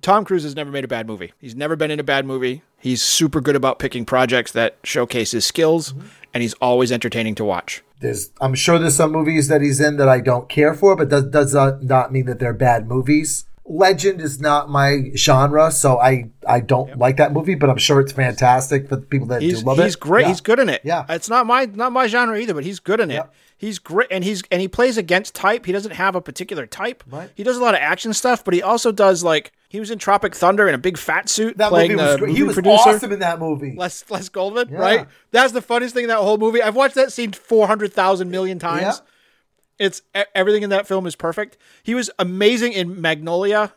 Tom 0.00 0.24
Cruise 0.24 0.42
has 0.44 0.56
never 0.56 0.70
made 0.70 0.84
a 0.84 0.88
bad 0.88 1.06
movie. 1.06 1.32
He's 1.38 1.54
never 1.54 1.76
been 1.76 1.90
in 1.90 2.00
a 2.00 2.04
bad 2.04 2.24
movie. 2.24 2.62
He's 2.78 3.02
super 3.02 3.40
good 3.40 3.56
about 3.56 3.78
picking 3.78 4.04
projects 4.04 4.52
that 4.52 4.78
showcase 4.82 5.32
his 5.32 5.44
skills, 5.44 5.94
and 6.32 6.42
he's 6.42 6.54
always 6.54 6.90
entertaining 6.90 7.34
to 7.36 7.44
watch. 7.44 7.82
There's, 8.00 8.30
I'm 8.40 8.54
sure 8.54 8.78
there's 8.78 8.96
some 8.96 9.12
movies 9.12 9.48
that 9.48 9.60
he's 9.60 9.80
in 9.80 9.98
that 9.98 10.08
I 10.08 10.20
don't 10.20 10.48
care 10.48 10.74
for, 10.74 10.96
but 10.96 11.08
does 11.08 11.26
does 11.26 11.54
not 11.54 12.12
mean 12.12 12.26
that 12.26 12.38
they're 12.40 12.52
bad 12.52 12.88
movies. 12.88 13.44
Legend 13.64 14.20
is 14.20 14.40
not 14.40 14.68
my 14.68 15.10
genre, 15.14 15.70
so 15.70 15.98
I 16.00 16.30
I 16.48 16.58
don't 16.60 16.98
like 16.98 17.18
that 17.18 17.32
movie, 17.32 17.54
but 17.54 17.70
I'm 17.70 17.78
sure 17.78 18.00
it's 18.00 18.10
fantastic 18.12 18.88
for 18.88 18.96
the 18.96 19.02
people 19.02 19.28
that 19.28 19.40
He's 19.40 19.60
do 19.60 19.66
love 19.66 19.78
it. 19.78 19.84
he's 19.84 19.94
great. 19.96 20.22
Yeah. 20.22 20.28
He's 20.28 20.40
good 20.40 20.58
in 20.58 20.68
it. 20.68 20.80
Yeah. 20.84 21.04
it's 21.08 21.28
not 21.28 21.46
my 21.46 21.66
not 21.66 21.92
my 21.92 22.08
genre 22.08 22.36
either, 22.38 22.54
but 22.54 22.64
he's 22.64 22.80
good 22.80 22.98
in 22.98 23.10
it. 23.12 23.22
He's 23.56 23.78
great, 23.78 24.08
and 24.10 24.24
he's 24.24 24.42
and 24.50 24.60
he 24.60 24.66
plays 24.66 24.98
against 24.98 25.36
type. 25.36 25.64
He 25.66 25.70
doesn't 25.70 25.92
have 25.92 26.16
a 26.16 26.20
particular 26.20 26.66
type. 26.66 27.04
Right. 27.08 27.30
He 27.36 27.44
does 27.44 27.56
a 27.56 27.60
lot 27.62 27.74
of 27.76 27.80
action 27.80 28.12
stuff, 28.12 28.42
but 28.44 28.52
he 28.54 28.60
also 28.62 28.90
does 28.90 29.22
like 29.22 29.52
he 29.68 29.78
was 29.78 29.92
in 29.92 30.00
Tropic 30.00 30.34
Thunder 30.34 30.66
in 30.66 30.74
a 30.74 30.78
big 30.78 30.98
fat 30.98 31.28
suit 31.28 31.56
That 31.58 31.68
playing 31.68 31.92
movie 31.92 32.02
was 32.02 32.16
the 32.18 32.26
He 32.26 32.42
was 32.42 32.54
producer. 32.54 32.88
awesome 32.90 33.12
in 33.12 33.20
that 33.20 33.38
movie. 33.38 33.76
Les 33.78 34.04
Les 34.10 34.28
Goldman, 34.28 34.70
Yeah. 34.72 34.78
right? 34.78 35.06
That's 35.30 35.52
the 35.52 35.62
funniest 35.62 35.94
thing 35.94 36.02
in 36.02 36.08
that 36.08 36.18
whole 36.18 36.38
movie. 36.38 36.60
I've 36.60 36.74
watched 36.74 36.96
that 36.96 37.12
scene 37.12 37.30
four 37.30 37.68
hundred 37.68 37.92
thousand 37.92 38.32
million 38.32 38.58
times. 38.58 39.00
It's 39.78 40.02
everything 40.34 40.62
in 40.62 40.70
that 40.70 40.86
film 40.86 41.06
is 41.06 41.16
perfect. 41.16 41.56
He 41.82 41.94
was 41.94 42.10
amazing 42.18 42.72
in 42.72 43.00
Magnolia. 43.00 43.72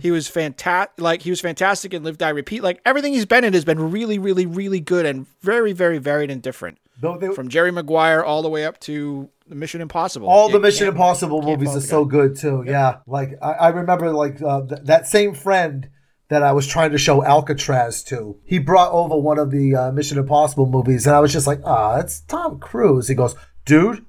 he 0.00 0.10
was 0.10 0.26
fantastic. 0.28 0.92
Like 1.00 1.22
he 1.22 1.30
was 1.30 1.40
fantastic 1.40 1.94
in 1.94 2.02
Live 2.02 2.18
Die 2.18 2.28
Repeat. 2.28 2.62
Like 2.62 2.80
everything 2.84 3.12
he's 3.12 3.26
been 3.26 3.44
in 3.44 3.52
has 3.52 3.64
been 3.64 3.90
really, 3.92 4.18
really, 4.18 4.44
really 4.46 4.80
good 4.80 5.06
and 5.06 5.26
very, 5.40 5.72
very 5.72 5.98
varied 5.98 6.30
and 6.30 6.42
different. 6.42 6.78
They- 7.00 7.34
From 7.34 7.48
Jerry 7.48 7.70
Maguire 7.72 8.22
all 8.22 8.42
the 8.42 8.48
way 8.48 8.64
up 8.64 8.78
to 8.80 9.28
the 9.48 9.54
Mission 9.56 9.80
Impossible. 9.80 10.28
all 10.28 10.48
the 10.48 10.60
Mission 10.60 10.86
Impossible 10.88 11.42
movies 11.42 11.74
are 11.76 11.80
so 11.80 12.04
good 12.04 12.36
too. 12.36 12.64
Yeah, 12.66 12.98
like 13.06 13.30
I, 13.42 13.52
I 13.52 13.68
remember 13.68 14.12
like 14.12 14.40
uh, 14.42 14.62
th- 14.66 14.82
that 14.84 15.06
same 15.08 15.34
friend 15.34 15.88
that 16.28 16.42
I 16.44 16.52
was 16.52 16.66
trying 16.66 16.92
to 16.92 16.98
show 16.98 17.24
Alcatraz 17.24 18.02
to. 18.04 18.38
He 18.44 18.58
brought 18.58 18.92
over 18.92 19.16
one 19.16 19.38
of 19.38 19.50
the 19.50 19.74
uh, 19.74 19.92
Mission 19.92 20.16
Impossible 20.18 20.66
movies, 20.66 21.06
and 21.06 21.14
I 21.16 21.20
was 21.20 21.32
just 21.32 21.46
like, 21.46 21.60
"Ah, 21.64 21.98
it's 21.98 22.20
Tom 22.20 22.58
Cruise." 22.60 23.08
He 23.08 23.14
goes, 23.16 23.34
"Dude, 23.64 24.04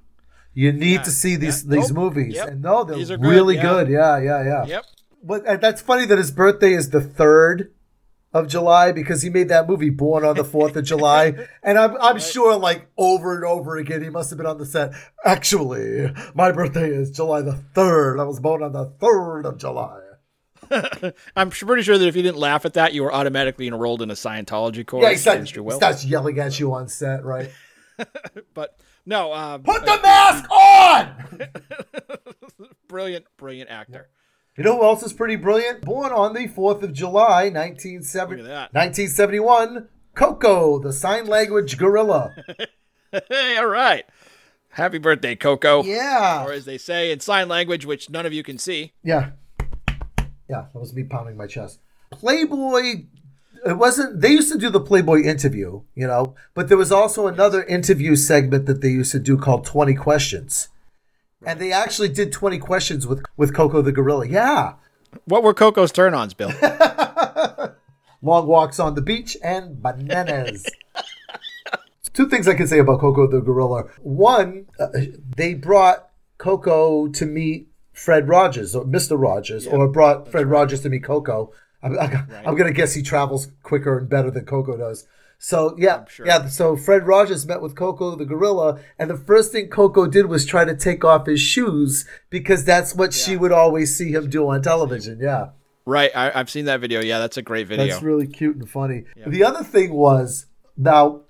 you 0.53 0.71
need 0.71 1.03
to 1.03 1.11
see 1.11 1.35
these 1.35 1.63
yeah, 1.63 1.75
these 1.75 1.91
nope, 1.91 1.97
movies." 1.97 2.35
yep. 2.35 2.49
And 2.49 2.61
no, 2.61 2.83
they're 2.83 2.97
These 2.97 3.11
are 3.11 3.17
good, 3.17 3.29
really 3.29 3.55
yeah. 3.55 3.61
good. 3.61 3.87
Yeah, 3.89 4.17
yeah, 4.19 4.43
yeah. 4.43 4.65
Yep. 4.65 4.85
But 5.23 5.47
and 5.47 5.61
that's 5.61 5.81
funny 5.81 6.05
that 6.05 6.17
his 6.17 6.31
birthday 6.31 6.73
is 6.73 6.89
the 6.89 7.01
third 7.01 7.73
of 8.33 8.47
July 8.47 8.91
because 8.91 9.21
he 9.21 9.29
made 9.29 9.47
that 9.49 9.69
movie 9.69 9.91
Born 9.91 10.25
on 10.25 10.35
the 10.35 10.43
Fourth 10.43 10.75
of 10.75 10.83
July, 10.83 11.47
and 11.63 11.77
I'm 11.77 11.95
I'm 12.01 12.19
sure 12.19 12.55
like 12.57 12.89
over 12.97 13.35
and 13.35 13.45
over 13.45 13.77
again 13.77 14.01
he 14.03 14.09
must 14.09 14.29
have 14.31 14.37
been 14.37 14.47
on 14.47 14.57
the 14.57 14.65
set. 14.65 14.93
Actually, 15.23 16.11
my 16.33 16.51
birthday 16.51 16.89
is 16.89 17.11
July 17.11 17.41
the 17.41 17.53
third. 17.53 18.19
I 18.19 18.23
was 18.23 18.39
born 18.39 18.63
on 18.63 18.73
the 18.73 18.85
third 18.99 19.45
of 19.45 19.57
July. 19.57 19.99
I'm 21.35 21.49
pretty 21.49 21.83
sure 21.83 21.97
that 21.97 22.07
if 22.07 22.15
you 22.15 22.21
didn't 22.21 22.39
laugh 22.39 22.65
at 22.65 22.73
that, 22.73 22.93
you 22.93 23.03
were 23.03 23.13
automatically 23.13 23.67
enrolled 23.67 24.01
in 24.01 24.09
a 24.09 24.15
Scientology 24.15 24.85
course 24.85 25.03
Yeah, 25.03 25.09
he 25.11 25.17
starts, 25.17 25.35
against 25.35 25.55
your 25.55 25.63
will. 25.65 25.77
starts 25.77 26.05
yelling 26.05 26.39
at 26.39 26.59
you 26.59 26.73
on 26.73 26.87
set, 26.87 27.23
right? 27.23 27.51
But 28.53 28.79
no, 29.05 29.31
uh, 29.31 29.57
Put 29.57 29.85
the 29.85 29.99
mask 30.01 30.49
on. 30.51 31.49
brilliant, 32.87 33.25
brilliant 33.37 33.69
actor. 33.69 34.09
You 34.57 34.63
know 34.63 34.77
who 34.77 34.83
else 34.83 35.01
is 35.01 35.13
pretty 35.13 35.35
brilliant? 35.35 35.81
Born 35.81 36.11
on 36.11 36.33
the 36.33 36.47
4th 36.47 36.83
of 36.83 36.93
July, 36.93 37.45
1970, 37.49 38.43
Look 38.43 38.51
at 38.51 38.71
that. 38.71 38.73
1971, 38.73 39.87
Koko, 40.13 40.79
the 40.79 40.93
sign 40.93 41.25
language 41.25 41.77
gorilla. 41.77 42.35
Hey, 43.29 43.57
all 43.57 43.65
right. 43.65 44.05
Happy 44.69 44.99
birthday, 44.99 45.35
Koko. 45.35 45.83
Yeah. 45.83 46.45
Or 46.45 46.51
as 46.51 46.65
they 46.65 46.77
say 46.77 47.11
in 47.11 47.19
sign 47.19 47.47
language, 47.47 47.85
which 47.85 48.09
none 48.09 48.25
of 48.25 48.33
you 48.33 48.43
can 48.43 48.57
see. 48.57 48.93
Yeah. 49.03 49.31
Yeah, 50.49 50.65
that 50.71 50.79
was 50.79 50.93
me 50.93 51.03
pounding 51.03 51.37
my 51.37 51.47
chest. 51.47 51.79
Playboy, 52.11 53.05
it 53.65 53.77
wasn't, 53.77 54.21
they 54.21 54.31
used 54.31 54.51
to 54.51 54.57
do 54.57 54.69
the 54.69 54.79
Playboy 54.79 55.21
interview, 55.23 55.81
you 55.95 56.07
know, 56.07 56.35
but 56.53 56.69
there 56.69 56.77
was 56.77 56.91
also 56.91 57.27
another 57.27 57.63
interview 57.63 58.15
segment 58.15 58.65
that 58.65 58.81
they 58.81 58.89
used 58.89 59.11
to 59.13 59.19
do 59.19 59.37
called 59.37 59.65
20 59.65 59.93
Questions. 59.95 60.69
And 61.45 61.59
they 61.59 61.71
actually 61.71 62.09
did 62.09 62.31
20 62.31 62.57
questions 62.59 63.05
with, 63.05 63.21
with 63.35 63.53
Koko 63.53 63.81
the 63.81 63.91
gorilla. 63.91 64.25
Yeah. 64.25 64.75
What 65.25 65.43
were 65.43 65.53
Koko's 65.53 65.91
turn 65.91 66.13
ons, 66.13 66.33
Bill? 66.33 66.53
long 68.23 68.47
walks 68.47 68.79
on 68.79 68.95
the 68.95 69.01
beach, 69.01 69.37
and 69.43 69.81
bananas. 69.81 70.65
Two 72.13 72.29
things 72.29 72.47
I 72.47 72.53
can 72.53 72.67
say 72.67 72.79
about 72.79 72.99
Koko 72.99 73.27
the 73.27 73.41
gorilla. 73.41 73.85
One, 74.01 74.67
uh, 74.79 74.87
they 75.35 75.53
brought 75.53 76.09
Koko 76.37 77.07
to 77.07 77.25
meet 77.25 77.67
Fred 77.91 78.27
Rogers 78.27 78.75
or 78.75 78.85
Mr. 78.85 79.19
Rogers, 79.19 79.67
or 79.67 79.87
brought 79.87 80.31
Fred 80.31 80.47
Rogers 80.47 80.81
to 80.81 80.89
meet 80.89 81.03
Koko. 81.03 81.51
I'm, 81.83 81.99
I'm, 81.99 82.27
I'm 82.45 82.55
gonna 82.55 82.71
guess 82.71 82.93
he 82.93 83.03
travels 83.03 83.49
quicker 83.61 83.97
and 83.97 84.09
better 84.09 84.31
than 84.31 84.45
Koko 84.45 84.77
does. 84.77 85.05
So 85.37 85.75
yeah, 85.77 86.05
sure. 86.05 86.25
yeah. 86.25 86.47
So 86.47 86.77
Fred 86.77 87.05
Rogers 87.05 87.45
met 87.45 87.61
with 87.61 87.75
Koko 87.75 88.15
the 88.15 88.25
gorilla, 88.25 88.79
and 88.97 89.09
the 89.09 89.17
first 89.17 89.51
thing 89.51 89.67
Koko 89.67 90.07
did 90.07 90.27
was 90.27 90.45
try 90.45 90.63
to 90.63 90.75
take 90.75 91.03
off 91.03 91.25
his 91.25 91.41
shoes 91.41 92.07
because 92.29 92.63
that's 92.63 92.95
what 92.95 93.13
she 93.13 93.35
would 93.35 93.51
always 93.51 93.95
see 93.95 94.13
him 94.13 94.29
do 94.29 94.47
on 94.49 94.61
television. 94.61 95.19
Yeah. 95.21 95.49
right. 95.85 96.11
I, 96.15 96.31
I've 96.33 96.49
seen 96.49 96.65
that 96.65 96.79
video. 96.79 97.01
Yeah, 97.01 97.19
that's 97.19 97.35
a 97.35 97.41
great 97.41 97.67
video. 97.67 97.87
That's 97.87 98.01
really 98.01 98.27
cute 98.27 98.55
and 98.55 98.69
funny. 98.69 99.03
The 99.27 99.43
other 99.43 99.63
thing 99.65 99.93
was 99.93 100.45
now 100.77 101.23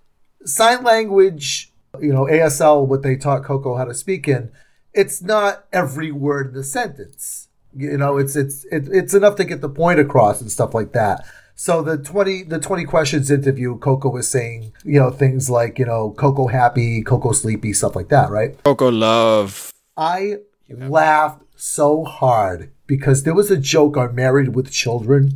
sign 0.45 0.83
language, 0.83 1.73
you 1.99 2.13
know, 2.13 2.25
ASL, 2.25 2.85
what 2.87 3.01
they 3.01 3.15
taught 3.15 3.43
Koko 3.43 3.77
how 3.77 3.85
to 3.85 3.93
speak 3.93 4.27
in, 4.27 4.51
it's 4.93 5.21
not 5.21 5.65
every 5.73 6.11
word 6.11 6.49
in 6.49 6.53
the 6.53 6.63
sentence. 6.63 7.47
You 7.75 7.97
know, 7.97 8.17
it's 8.17 8.35
it's 8.35 8.65
it, 8.65 8.87
it's 8.91 9.13
enough 9.13 9.35
to 9.37 9.45
get 9.45 9.61
the 9.61 9.69
point 9.69 9.99
across 9.99 10.41
and 10.41 10.51
stuff 10.51 10.73
like 10.73 10.93
that. 10.93 11.25
So 11.55 11.81
the 11.81 11.97
twenty 11.97 12.43
the 12.43 12.59
twenty 12.59 12.85
questions 12.85 13.29
interview, 13.29 13.77
Koko 13.77 14.09
was 14.09 14.27
saying, 14.27 14.73
you 14.83 14.99
know, 14.99 15.11
things 15.11 15.49
like, 15.49 15.77
you 15.79 15.85
know, 15.85 16.11
Koko 16.11 16.47
happy, 16.47 17.03
Koko 17.03 17.31
sleepy, 17.31 17.73
stuff 17.73 17.95
like 17.95 18.09
that, 18.09 18.29
right? 18.29 18.61
Koko 18.63 18.89
Love. 18.89 19.71
I 19.95 20.37
laughed 20.69 21.43
so 21.55 22.03
hard 22.03 22.71
because 22.87 23.23
there 23.23 23.35
was 23.35 23.51
a 23.51 23.57
joke 23.57 23.97
on 23.97 24.15
Married 24.15 24.55
with 24.55 24.71
Children 24.71 25.35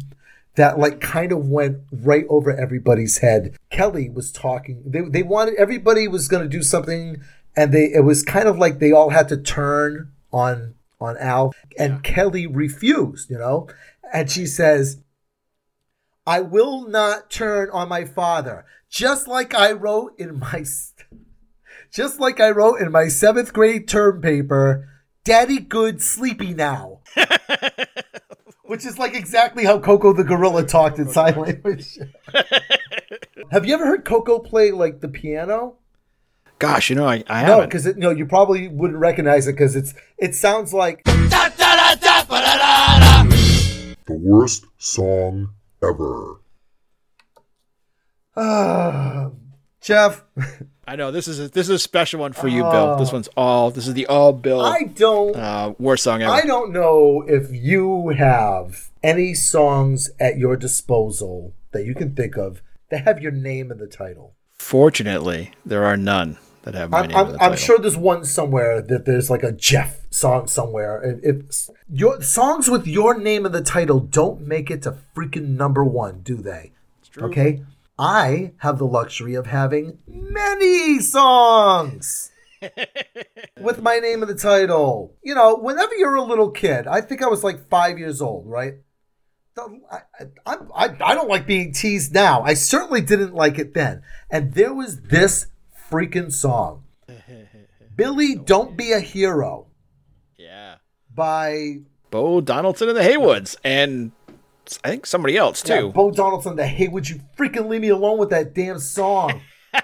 that 0.55 0.79
like 0.79 0.99
kind 0.99 1.31
of 1.31 1.47
went 1.47 1.77
right 1.91 2.25
over 2.29 2.51
everybody's 2.51 3.19
head. 3.19 3.55
Kelly 3.69 4.09
was 4.09 4.31
talking. 4.31 4.81
They, 4.85 5.01
they 5.01 5.23
wanted 5.23 5.53
everybody 5.55 6.07
was 6.07 6.27
going 6.27 6.43
to 6.43 6.49
do 6.49 6.63
something, 6.63 7.21
and 7.55 7.71
they 7.71 7.85
it 7.93 8.03
was 8.03 8.23
kind 8.23 8.47
of 8.47 8.57
like 8.57 8.79
they 8.79 8.91
all 8.91 9.11
had 9.11 9.29
to 9.29 9.37
turn 9.37 10.11
on 10.33 10.73
on 10.99 11.17
Al, 11.17 11.53
and 11.77 12.03
Kelly 12.03 12.47
refused. 12.47 13.29
You 13.29 13.37
know, 13.37 13.67
and 14.13 14.29
she 14.29 14.45
says, 14.45 15.01
"I 16.25 16.41
will 16.41 16.87
not 16.87 17.29
turn 17.29 17.69
on 17.71 17.89
my 17.89 18.05
father." 18.05 18.65
Just 18.89 19.27
like 19.27 19.53
I 19.53 19.73
wrote 19.73 20.13
in 20.17 20.39
my 20.39 20.63
just 21.91 22.19
like 22.19 22.39
I 22.39 22.49
wrote 22.49 22.79
in 22.79 22.91
my 22.91 23.07
seventh 23.07 23.53
grade 23.53 23.87
term 23.87 24.21
paper, 24.21 24.87
Daddy 25.23 25.59
Good 25.59 26.01
sleepy 26.01 26.53
now. 26.53 26.99
Which 28.63 28.85
is 28.85 28.99
like 28.99 29.15
exactly 29.15 29.63
how 29.63 29.79
Koko 29.79 30.11
the 30.11 30.23
gorilla 30.23 30.65
talked 30.65 30.99
in 30.99 31.07
sign 31.07 31.39
language. 31.39 31.97
Have 33.51 33.65
you 33.65 33.73
ever 33.73 33.85
heard 33.85 34.03
Koko 34.03 34.39
play 34.39 34.71
like 34.71 34.99
the 34.99 35.07
piano? 35.07 35.77
Gosh, 36.59 36.89
you 36.89 36.95
know, 36.95 37.05
I, 37.07 37.23
I 37.27 37.43
No, 37.43 37.47
haven't. 37.61 37.69
because 37.69 37.85
no, 37.97 38.09
you 38.09 38.25
probably 38.25 38.67
wouldn't 38.67 38.99
recognize 38.99 39.47
it 39.47 39.53
because 39.53 39.75
it's 39.75 39.93
it 40.17 40.33
sounds 40.35 40.73
like 40.73 41.03
The 44.07 44.17
worst 44.21 44.65
song 44.77 45.49
ever. 45.83 46.39
uh, 48.35 49.29
Jeff. 49.81 50.23
I 50.87 50.95
know 50.95 51.11
this 51.11 51.27
is 51.27 51.39
a, 51.39 51.47
this 51.49 51.67
is 51.67 51.75
a 51.75 51.79
special 51.79 52.21
one 52.21 52.33
for 52.33 52.47
you, 52.47 52.63
Bill. 52.63 52.95
This 52.97 53.11
one's 53.11 53.27
all. 53.37 53.71
This 53.71 53.87
is 53.87 53.93
the 53.93 54.07
all 54.07 54.33
Bill 54.33 54.61
I 54.61 54.83
don't 54.83 55.35
uh, 55.35 55.73
worst 55.77 56.03
song 56.03 56.21
ever. 56.21 56.31
I 56.31 56.41
don't 56.41 56.71
know 56.73 57.23
if 57.27 57.49
you 57.51 58.09
have 58.09 58.89
any 59.03 59.33
songs 59.33 60.09
at 60.19 60.37
your 60.37 60.55
disposal 60.57 61.53
that 61.71 61.85
you 61.85 61.93
can 61.93 62.15
think 62.15 62.37
of 62.37 62.61
that 62.89 63.03
have 63.05 63.21
your 63.21 63.31
name 63.31 63.71
in 63.71 63.77
the 63.77 63.87
title. 63.87 64.33
Fortunately, 64.57 65.51
there 65.65 65.85
are 65.85 65.97
none 65.97 66.37
that 66.67 66.75
have 66.75 66.89
my 66.89 66.99
I'm, 66.99 67.07
name 67.07 67.17
I'm, 67.17 67.25
in 67.27 67.31
the 67.33 67.43
I'm 67.43 67.51
title. 67.51 67.55
sure 67.57 67.79
there's 67.79 67.97
one 67.97 68.25
somewhere 68.25 68.81
that 68.81 69.05
there's 69.05 69.29
like 69.29 69.43
a 69.43 69.51
Jeff 69.51 70.01
song 70.09 70.47
somewhere. 70.47 71.01
If, 71.03 71.23
if 71.23 71.69
your 71.89 72.21
songs 72.21 72.69
with 72.69 72.85
your 72.85 73.17
name 73.17 73.45
in 73.45 73.51
the 73.51 73.61
title 73.61 73.99
don't 73.99 74.41
make 74.41 74.69
it 74.69 74.81
to 74.83 74.97
freaking 75.15 75.55
number 75.55 75.83
one, 75.83 76.21
do 76.21 76.35
they? 76.35 76.71
True. 77.11 77.29
Okay, 77.29 77.63
I 77.97 78.51
have 78.57 78.77
the 78.77 78.85
luxury 78.85 79.33
of 79.35 79.47
having 79.47 79.99
many 80.07 80.99
songs 80.99 82.31
with 83.59 83.81
my 83.81 83.99
name 83.99 84.21
in 84.21 84.27
the 84.27 84.35
title. 84.35 85.15
You 85.23 85.35
know, 85.35 85.55
whenever 85.55 85.95
you're 85.95 86.15
a 86.15 86.21
little 86.21 86.51
kid, 86.51 86.87
I 86.87 87.01
think 87.01 87.23
I 87.23 87.27
was 87.27 87.43
like 87.43 87.69
five 87.69 87.97
years 87.97 88.21
old, 88.21 88.45
right? 88.45 88.75
I, 89.59 90.01
I, 90.45 90.55
I, 90.75 90.95
I 91.03 91.15
don't 91.15 91.29
like 91.29 91.47
being 91.47 91.73
teased 91.73 92.13
now. 92.13 92.43
I 92.43 92.53
certainly 92.53 93.01
didn't 93.01 93.33
like 93.33 93.57
it 93.57 93.73
then. 93.73 94.03
And 94.29 94.53
there 94.53 94.73
was 94.73 95.01
this 95.01 95.47
freaking 95.89 96.31
song 96.31 96.83
Billy, 97.95 98.35
Don't 98.35 98.77
Be 98.77 98.91
a 98.91 98.99
Hero 98.99 99.67
yeah, 100.37 100.75
by 101.13 101.77
Bo 102.11 102.41
Donaldson 102.41 102.89
and 102.89 102.97
the 102.97 103.01
Heywoods, 103.01 103.55
and 103.63 104.11
I 104.83 104.89
think 104.89 105.05
somebody 105.05 105.35
else 105.37 105.61
too. 105.63 105.73
yeah, 105.73 105.91
Bo 105.91 106.11
Donaldson. 106.11 106.55
The 106.55 106.63
Heywoods. 106.63 107.09
you 107.09 107.21
freaking 107.37 107.67
leave 107.69 107.81
me 107.81 107.89
alone 107.89 108.17
with 108.19 108.29
that 108.29 108.53
damn 108.53 108.79
song? 108.79 109.41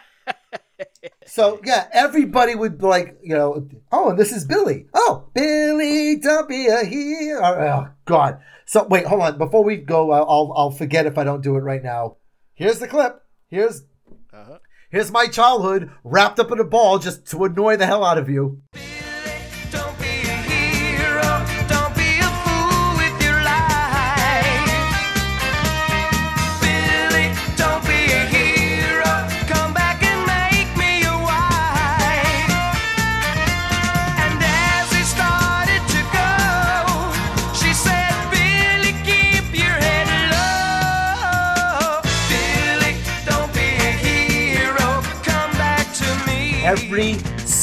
so 1.25 1.59
yeah, 1.65 1.87
everybody 1.91 2.53
would 2.55 2.77
be 2.77 2.85
like, 2.85 3.17
you 3.23 3.35
know, 3.35 3.67
oh, 3.91 4.09
and 4.11 4.19
this 4.19 4.31
is 4.31 4.45
Billy. 4.45 4.87
Oh, 4.93 5.29
Billy, 5.33 6.17
don't 6.17 6.47
be 6.47 6.67
a 6.67 6.83
hero. 6.85 7.41
Oh 7.43 7.87
God. 8.05 8.39
So 8.65 8.83
wait, 8.83 9.05
hold 9.05 9.21
on. 9.21 9.37
Before 9.37 9.63
we 9.63 9.77
go, 9.77 10.11
I'll 10.11 10.29
I'll, 10.29 10.53
I'll 10.55 10.71
forget 10.71 11.05
if 11.05 11.17
I 11.17 11.23
don't 11.23 11.41
do 11.41 11.55
it 11.55 11.61
right 11.61 11.83
now. 11.83 12.17
Here's 12.53 12.79
the 12.79 12.87
clip. 12.87 13.21
Here's 13.47 13.83
Uh-huh. 14.33 14.59
Here's 14.93 15.11
my 15.11 15.27
childhood 15.27 15.91
wrapped 16.05 16.39
up 16.39 16.51
in 16.51 16.59
a 16.59 16.63
ball 16.63 16.99
just 16.99 17.25
to 17.27 17.43
annoy 17.43 17.75
the 17.75 17.85
hell 17.85 18.05
out 18.05 18.17
of 18.17 18.29
you. 18.29 18.61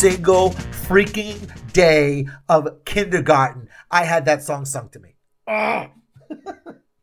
Single 0.01 0.51
freaking 0.89 1.73
day 1.75 2.27
of 2.49 2.87
kindergarten. 2.87 3.69
I 3.91 4.05
had 4.05 4.25
that 4.25 4.43
song 4.43 4.65
sung 4.65 4.89
to 4.89 4.99
me. 4.99 5.15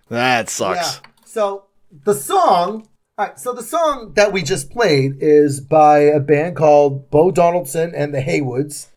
That 0.09 0.49
sucks. 0.49 1.01
So 1.25 1.65
the 1.91 2.15
song, 2.15 2.87
all 3.19 3.27
right. 3.27 3.37
So 3.37 3.53
the 3.53 3.61
song 3.61 4.13
that 4.15 4.31
we 4.31 4.41
just 4.41 4.71
played 4.71 5.17
is 5.19 5.59
by 5.61 5.99
a 5.99 6.19
band 6.19 6.55
called 6.55 7.11
Bo 7.11 7.29
Donaldson 7.29 7.93
and 7.93 8.13
the 8.15 8.21
Heywoods. 8.21 8.87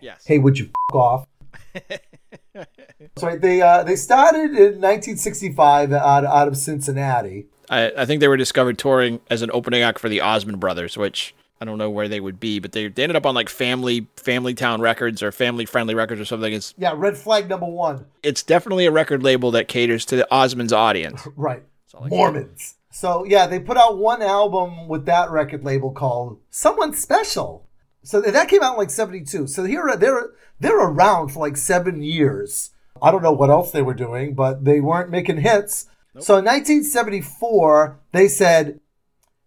Yes. 0.00 0.24
Hey, 0.26 0.38
would 0.38 0.58
you 0.58 0.66
f- 0.66 0.94
off? 0.94 1.26
Sorry, 3.16 3.38
they 3.38 3.62
uh, 3.62 3.82
they 3.82 3.96
started 3.96 4.50
in 4.50 4.80
1965 4.80 5.92
out, 5.92 6.24
out 6.24 6.46
of 6.46 6.56
Cincinnati. 6.56 7.46
I, 7.68 7.90
I 7.96 8.04
think 8.04 8.20
they 8.20 8.28
were 8.28 8.36
discovered 8.36 8.78
touring 8.78 9.20
as 9.28 9.42
an 9.42 9.50
opening 9.52 9.82
act 9.82 9.98
for 9.98 10.08
the 10.08 10.20
Osmond 10.20 10.60
Brothers, 10.60 10.96
which 10.96 11.34
I 11.64 11.66
don't 11.66 11.78
know 11.78 11.88
where 11.88 12.08
they 12.08 12.20
would 12.20 12.38
be, 12.38 12.58
but 12.58 12.72
they, 12.72 12.88
they 12.88 13.04
ended 13.04 13.16
up 13.16 13.24
on 13.24 13.34
like 13.34 13.48
Family 13.48 14.06
Family 14.16 14.52
Town 14.52 14.82
Records 14.82 15.22
or 15.22 15.32
Family 15.32 15.64
Friendly 15.64 15.94
Records 15.94 16.20
or 16.20 16.26
something. 16.26 16.52
It's 16.52 16.74
Yeah, 16.76 16.92
Red 16.94 17.16
Flag 17.16 17.48
number 17.48 17.64
one. 17.64 18.04
it's 18.22 18.42
definitely 18.42 18.84
a 18.84 18.90
record 18.90 19.22
label 19.22 19.50
that 19.52 19.66
caters 19.66 20.04
to 20.06 20.16
the 20.16 20.28
Osmond's 20.30 20.74
audience. 20.74 21.26
Right. 21.36 21.62
all 21.94 22.04
I 22.04 22.08
Mormons. 22.08 22.74
So 22.90 23.24
yeah, 23.24 23.46
they 23.46 23.58
put 23.58 23.78
out 23.78 23.96
one 23.96 24.20
album 24.20 24.88
with 24.88 25.06
that 25.06 25.30
record 25.30 25.64
label 25.64 25.90
called 25.90 26.38
Someone 26.50 26.92
Special. 26.92 27.66
So 28.02 28.20
that 28.20 28.48
came 28.48 28.62
out 28.62 28.72
in 28.72 28.78
like 28.78 28.90
72. 28.90 29.46
So 29.46 29.64
here 29.64 29.96
they're 29.96 30.32
they're 30.60 30.78
around 30.78 31.28
for 31.30 31.40
like 31.40 31.56
7 31.56 32.02
years. 32.02 32.70
I 33.00 33.10
don't 33.10 33.22
know 33.22 33.32
what 33.32 33.48
else 33.48 33.70
they 33.70 33.80
were 33.80 33.94
doing, 33.94 34.34
but 34.34 34.64
they 34.66 34.80
weren't 34.80 35.08
making 35.10 35.38
hits. 35.38 35.86
So 36.20 36.36
in 36.36 36.44
1974, 36.44 37.98
they 38.12 38.28
said, 38.28 38.80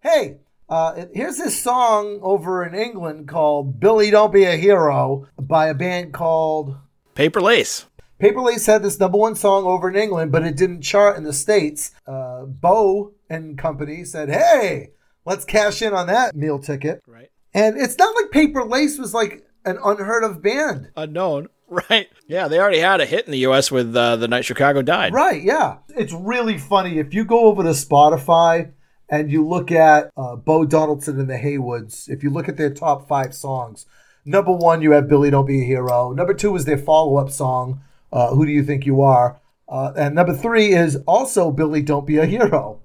"Hey, 0.02 0.38
uh, 0.70 1.06
here's 1.14 1.38
this 1.38 1.62
song 1.62 2.20
over 2.22 2.66
in 2.66 2.76
England 2.76 3.28
called 3.28 3.80
Billy 3.80 4.12
Don't 4.12 4.34
Be 4.34 4.44
a 4.44 4.58
Hero 4.58 5.28
by 5.40 5.68
a 5.68 5.74
band 5.74 6.14
called 6.14 6.76
Paper 7.16 7.42
Lace. 7.42 7.86
Paper 8.20 8.42
Lace 8.42 8.66
had 8.66 8.84
this 8.84 9.00
number 9.00 9.18
one 9.18 9.36
song 9.36 9.66
over 9.66 9.88
in 9.90 9.96
England, 9.96 10.32
but 10.32 10.44
it 10.44 10.58
didn't 10.58 10.82
chart 10.82 11.18
in 11.18 11.24
the 11.24 11.34
States. 11.34 11.92
Uh, 12.08 12.46
Bo 12.46 13.14
and 13.30 13.58
company 13.58 14.04
said, 14.04 14.30
hey, 14.30 14.92
let's 15.26 15.46
cash 15.46 15.82
in 15.82 15.94
on 15.94 16.08
that 16.08 16.36
meal 16.36 16.60
ticket. 16.60 17.02
Right. 17.08 17.30
And 17.54 17.78
it's 17.78 17.98
not 17.98 18.16
like 18.16 18.32
Paper 18.32 18.64
Lace 18.64 18.98
was 18.98 19.14
like 19.14 19.46
an 19.66 19.78
unheard 19.84 20.24
of 20.24 20.42
band. 20.42 20.92
Unknown. 20.96 21.50
Right. 21.70 22.08
Yeah, 22.30 22.48
they 22.48 22.60
already 22.60 22.80
had 22.80 23.02
a 23.02 23.06
hit 23.06 23.26
in 23.26 23.32
the 23.34 23.40
U.S. 23.40 23.70
with 23.70 23.94
uh, 23.94 24.16
The 24.16 24.30
Night 24.30 24.46
Chicago 24.46 24.82
Died. 24.82 25.14
Right, 25.14 25.44
yeah. 25.44 25.80
It's 25.90 26.14
really 26.14 26.58
funny. 26.58 26.98
If 26.98 27.14
you 27.14 27.26
go 27.26 27.42
over 27.42 27.62
to 27.62 27.72
Spotify 27.72 28.72
and 29.10 29.32
you 29.32 29.48
look 29.48 29.72
at 29.72 30.12
uh, 30.18 30.36
Bo 30.36 30.66
Donaldson 30.66 31.20
and 31.20 31.30
the 31.30 31.36
Heywoods, 31.38 32.10
if 32.10 32.24
you 32.24 32.30
look 32.30 32.50
at 32.50 32.58
their 32.58 32.74
top 32.74 33.08
five 33.08 33.34
songs, 33.34 33.86
number 34.26 34.52
one, 34.52 34.82
you 34.82 34.92
have 34.92 35.08
Billy 35.08 35.30
Don't 35.30 35.46
Be 35.46 35.62
a 35.62 35.66
Hero. 35.66 36.12
Number 36.12 36.34
two 36.34 36.56
is 36.56 36.66
their 36.66 36.78
follow 36.78 37.18
up 37.18 37.32
song, 37.32 37.82
uh, 38.12 38.30
Who 38.36 38.46
Do 38.46 38.52
You 38.52 38.64
Think 38.64 38.86
You 38.86 39.02
Are? 39.02 39.40
Uh, 39.70 39.94
and 39.98 40.16
number 40.16 40.34
three 40.34 40.74
is 40.74 40.98
also 41.08 41.52
Billy 41.52 41.82
Don't 41.82 42.08
Be 42.08 42.18
a 42.18 42.26
Hero. 42.26 42.82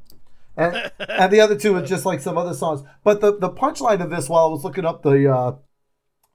And, 0.57 0.93
and 1.09 1.33
the 1.33 1.41
other 1.41 1.57
two 1.57 1.75
are 1.77 1.85
just 1.85 2.07
like 2.07 2.21
some 2.21 2.39
other 2.39 2.55
songs. 2.55 2.83
But 3.03 3.21
the, 3.21 3.37
the 3.37 3.51
punchline 3.51 4.03
of 4.03 4.11
this, 4.11 4.29
while 4.29 4.47
I 4.47 4.51
was 4.51 4.65
looking 4.65 4.85
up 4.85 5.03
the, 5.03 5.33
uh, 5.33 5.53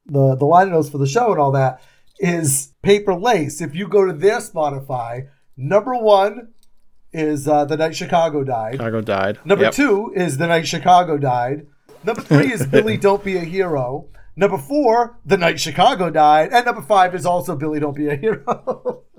the, 0.06 0.36
the 0.36 0.46
line 0.46 0.72
notes 0.72 0.90
for 0.90 0.98
the 0.98 1.08
show 1.08 1.32
and 1.32 1.40
all 1.40 1.52
that, 1.52 1.82
is 2.20 2.74
Paper 2.82 3.14
Lace. 3.14 3.62
If 3.62 3.76
you 3.76 3.88
go 3.88 4.06
to 4.06 4.14
their 4.14 4.40
Spotify, 4.40 5.30
number 5.56 5.96
one 5.96 6.54
is 7.18 7.48
uh, 7.48 7.66
The 7.66 7.78
Night 7.78 7.96
Chicago 7.96 8.44
Died. 8.44 8.74
Chicago 8.74 9.02
Died. 9.02 9.40
Number 9.46 9.66
Yep. 9.66 9.74
two 9.74 10.14
is 10.16 10.38
The 10.38 10.48
Night 10.48 10.68
Chicago 10.68 11.18
Died. 11.18 11.68
Number 12.04 12.22
three 12.22 12.52
is 12.54 12.66
Billy 12.76 12.98
Don't 12.98 13.24
Be 13.24 13.38
a 13.38 13.42
Hero. 13.42 14.06
Number 14.36 14.58
four, 14.58 15.18
The 15.26 15.38
Night 15.38 15.60
Chicago 15.60 16.10
Died. 16.10 16.50
And 16.54 16.66
number 16.66 16.82
five 16.82 17.16
is 17.16 17.26
also 17.26 17.56
Billy 17.56 17.80
Don't 17.80 17.96
Be 17.96 18.08
a 18.10 18.16
Hero. 18.16 19.04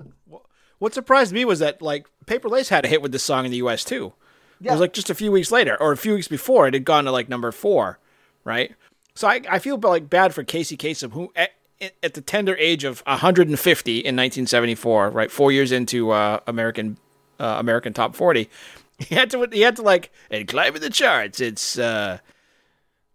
What 0.79 0.93
surprised 0.93 1.33
me 1.33 1.43
was 1.43 1.59
that 1.59 1.81
like 1.81 2.07
Paper 2.25 2.47
Lace 2.47 2.69
had 2.69 2.85
a 2.85 2.87
hit 2.87 3.01
with 3.01 3.11
this 3.11 3.21
song 3.23 3.43
in 3.43 3.51
the 3.51 3.57
U.S. 3.57 3.83
too. 3.83 4.13
It 4.61 4.67
Yeah. 4.67 4.71
was 4.71 4.79
like 4.79 4.93
just 4.93 5.09
a 5.09 5.13
few 5.13 5.29
weeks 5.29 5.51
later, 5.51 5.75
or 5.81 5.91
a 5.91 5.97
few 5.97 6.13
weeks 6.13 6.29
before, 6.29 6.67
it 6.69 6.73
had 6.73 6.85
gone 6.85 7.03
to 7.03 7.11
like 7.11 7.27
number 7.27 7.51
four, 7.51 7.99
right? 8.45 8.73
So 9.13 9.27
I, 9.27 9.41
I 9.49 9.59
feel 9.59 9.77
like 9.77 10.09
bad 10.09 10.33
for 10.33 10.45
Casey 10.45 10.77
Kasem, 10.77 11.11
who 11.11 11.33
at, 11.35 11.49
at 12.01 12.13
the 12.13 12.21
tender 12.21 12.55
age 12.55 12.85
of 12.85 13.03
150 13.05 13.91
in 13.91 14.15
1974, 14.15 15.09
right, 15.09 15.29
four 15.29 15.51
years 15.51 15.73
into 15.73 16.11
uh, 16.11 16.39
American 16.47 16.97
uh, 17.39 17.55
American 17.59 17.93
Top 17.93 18.15
40, 18.15 18.49
he 18.99 19.15
had 19.15 19.29
to 19.31 19.47
he 19.51 19.61
had 19.61 19.75
to 19.77 19.81
like 19.81 20.11
and 20.29 20.47
climbing 20.47 20.81
the 20.81 20.89
charts. 20.89 21.39
It's 21.39 21.77
uh, 21.79 22.19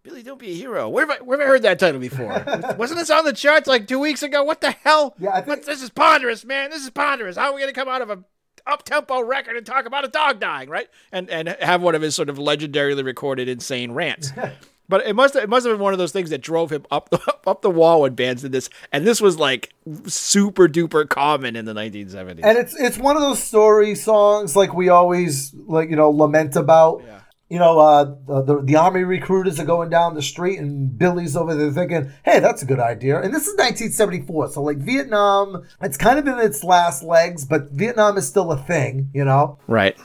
Billy, 0.03 0.23
don't 0.23 0.39
be 0.39 0.51
a 0.51 0.55
hero. 0.55 0.89
Where 0.89 1.07
have 1.07 1.19
I 1.19 1.23
where 1.23 1.39
have 1.39 1.47
I 1.47 1.49
heard 1.51 1.63
that 1.63 1.79
title 1.79 2.01
before? 2.01 2.29
Wasn't 2.79 2.99
this 2.99 3.11
on 3.11 3.25
the 3.25 3.33
charts 3.33 3.67
like 3.67 3.87
two 3.87 3.99
weeks 3.99 4.23
ago? 4.23 4.45
What 4.45 4.61
the 4.61 4.71
hell? 4.73 5.15
Yeah, 5.19 5.33
think- 5.37 5.47
What- 5.47 5.67
this 5.67 5.83
is 5.83 5.91
ponderous, 5.91 6.45
man. 6.45 6.71
This 6.71 6.83
is 6.83 6.91
ponderous. 6.91 7.37
How 7.37 7.51
are 7.51 7.55
we 7.55 7.61
going 7.61 7.73
to 7.73 7.79
come 7.79 7.89
out 7.89 8.03
of 8.03 8.11
a 8.11 8.23
up 8.67 8.83
tempo 8.83 9.21
record 9.23 9.57
and 9.57 9.67
talk 9.67 9.85
about 9.85 10.05
a 10.05 10.09
dog 10.09 10.41
dying, 10.41 10.69
right? 10.71 10.89
And 11.13 11.29
and 11.31 11.49
have 11.61 11.83
one 11.83 11.95
of 11.95 12.03
his 12.03 12.15
sort 12.15 12.29
of 12.31 12.39
legendarily 12.39 13.05
recorded 13.05 13.49
insane 13.49 13.93
rants. 13.93 14.33
But 14.89 15.07
it 15.07 15.15
must 15.15 15.35
it 15.35 15.49
must 15.49 15.67
have 15.67 15.75
been 15.75 15.83
one 15.83 15.93
of 15.93 15.99
those 15.99 16.13
things 16.13 16.31
that 16.31 16.43
drove 16.43 16.71
him 16.71 16.85
up 16.91 17.11
the, 17.11 17.19
up 17.47 17.63
the 17.63 17.71
wall 17.71 18.03
when 18.03 18.15
bands 18.15 18.43
did 18.43 18.53
this, 18.53 18.69
and 18.93 19.07
this 19.07 19.21
was 19.21 19.39
like 19.39 19.73
super 20.07 20.69
duper 20.69 21.09
common 21.09 21.57
in 21.57 21.65
the 21.65 21.75
1970s. 21.75 22.41
and 22.43 22.59
it's 22.59 22.79
it's 22.79 22.99
one 22.99 23.17
of 23.17 23.23
those 23.23 23.43
story 23.43 23.95
songs 23.95 24.55
like 24.57 24.75
we 24.75 24.89
always 24.89 25.55
like 25.67 25.91
you 25.91 25.97
know 25.97 26.11
lament 26.11 26.57
about. 26.57 27.03
You 27.51 27.59
know, 27.59 27.79
uh, 27.79 28.05
the, 28.27 28.43
the 28.43 28.63
the 28.63 28.77
army 28.77 29.05
recruiters 29.05 29.61
are 29.61 29.67
going 29.67 29.91
down 29.91 30.15
the 30.15 30.23
street, 30.23 30.59
and 30.59 30.99
Billy's 30.99 31.37
over 31.37 31.55
there 31.55 31.71
thinking, 31.71 32.11
"Hey, 32.25 32.41
that's 32.41 32.63
a 32.63 32.67
good 32.67 32.81
idea." 32.81 33.21
And 33.21 33.35
this 33.35 33.43
is 33.43 33.55
1974, 33.55 34.49
so 34.49 34.63
like 34.63 34.79
Vietnam, 34.79 35.63
it's 35.83 35.99
kind 35.99 36.19
of 36.19 36.27
in 36.27 36.39
its 36.41 36.65
last 36.65 37.03
legs, 37.05 37.45
but 37.45 37.71
Vietnam 37.71 38.17
is 38.17 38.27
still 38.27 38.51
a 38.51 38.57
thing, 38.57 39.11
you 39.13 39.25
know. 39.25 39.59
right. 39.69 39.97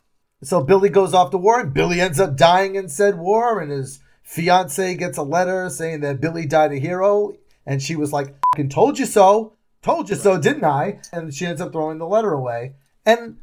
So 0.44 0.62
Billy 0.62 0.90
goes 0.90 1.14
off 1.14 1.32
to 1.32 1.38
war, 1.38 1.62
and 1.62 1.74
Billy 1.74 2.02
ends 2.02 2.20
up 2.20 2.36
dying 2.36 2.76
in 2.76 2.90
said 2.90 3.18
war, 3.18 3.62
and 3.62 3.72
his 3.72 4.00
fiance 4.30 4.94
gets 4.96 5.18
a 5.18 5.24
letter 5.24 5.70
saying 5.72 6.02
that 6.02 6.22
Billy 6.22 6.46
died 6.46 6.72
a 6.72 6.78
hero, 6.80 7.34
and 7.66 7.82
she 7.82 7.96
was 7.96 8.14
like, 8.14 8.36
"Fucking 8.54 8.70
told 8.70 9.00
you 9.00 9.06
so, 9.08 9.54
told 9.82 10.10
you 10.10 10.16
so, 10.16 10.40
didn't 10.40 10.64
I?" 10.64 11.00
And 11.12 11.34
she 11.34 11.48
ends 11.48 11.60
up 11.60 11.72
throwing 11.72 11.98
the 11.98 12.08
letter 12.08 12.32
away. 12.32 12.74
And 13.06 13.38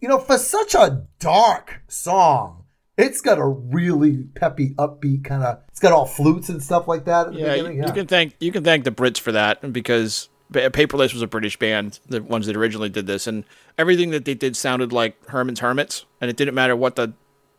you 0.00 0.08
know, 0.08 0.18
for 0.18 0.36
such 0.36 0.74
a 0.74 1.06
dark 1.20 1.80
song, 1.88 2.64
it's 2.98 3.20
got 3.20 3.38
a 3.38 3.46
really 3.46 4.24
peppy, 4.34 4.70
upbeat 4.74 5.24
kind 5.24 5.42
of. 5.44 5.60
It's 5.68 5.80
got 5.80 5.92
all 5.92 6.06
flutes 6.06 6.48
and 6.48 6.62
stuff 6.62 6.88
like 6.88 7.04
that 7.04 7.28
at 7.28 7.32
the 7.32 7.38
Yeah, 7.38 7.54
you, 7.54 7.62
beginning. 7.62 7.86
you 7.86 7.92
can 7.94 8.06
thank 8.06 8.34
you 8.40 8.50
can 8.50 8.64
thank 8.64 8.84
the 8.84 8.90
Brits 8.90 9.20
for 9.20 9.30
that 9.32 9.72
because 9.72 10.28
Pa- 10.52 10.70
Paper 10.70 10.96
Lace 10.96 11.12
was 11.12 11.22
a 11.22 11.26
British 11.28 11.56
band, 11.56 12.00
the 12.08 12.20
ones 12.22 12.46
that 12.46 12.56
originally 12.56 12.88
did 12.88 13.06
this, 13.06 13.26
and 13.28 13.44
everything 13.78 14.10
that 14.10 14.24
they 14.24 14.34
did 14.34 14.56
sounded 14.56 14.92
like 14.92 15.16
Herman's 15.28 15.60
Hermits, 15.60 16.04
and 16.20 16.28
it 16.30 16.36
didn't 16.36 16.54
matter 16.54 16.74
what 16.74 16.96
the 16.96 17.12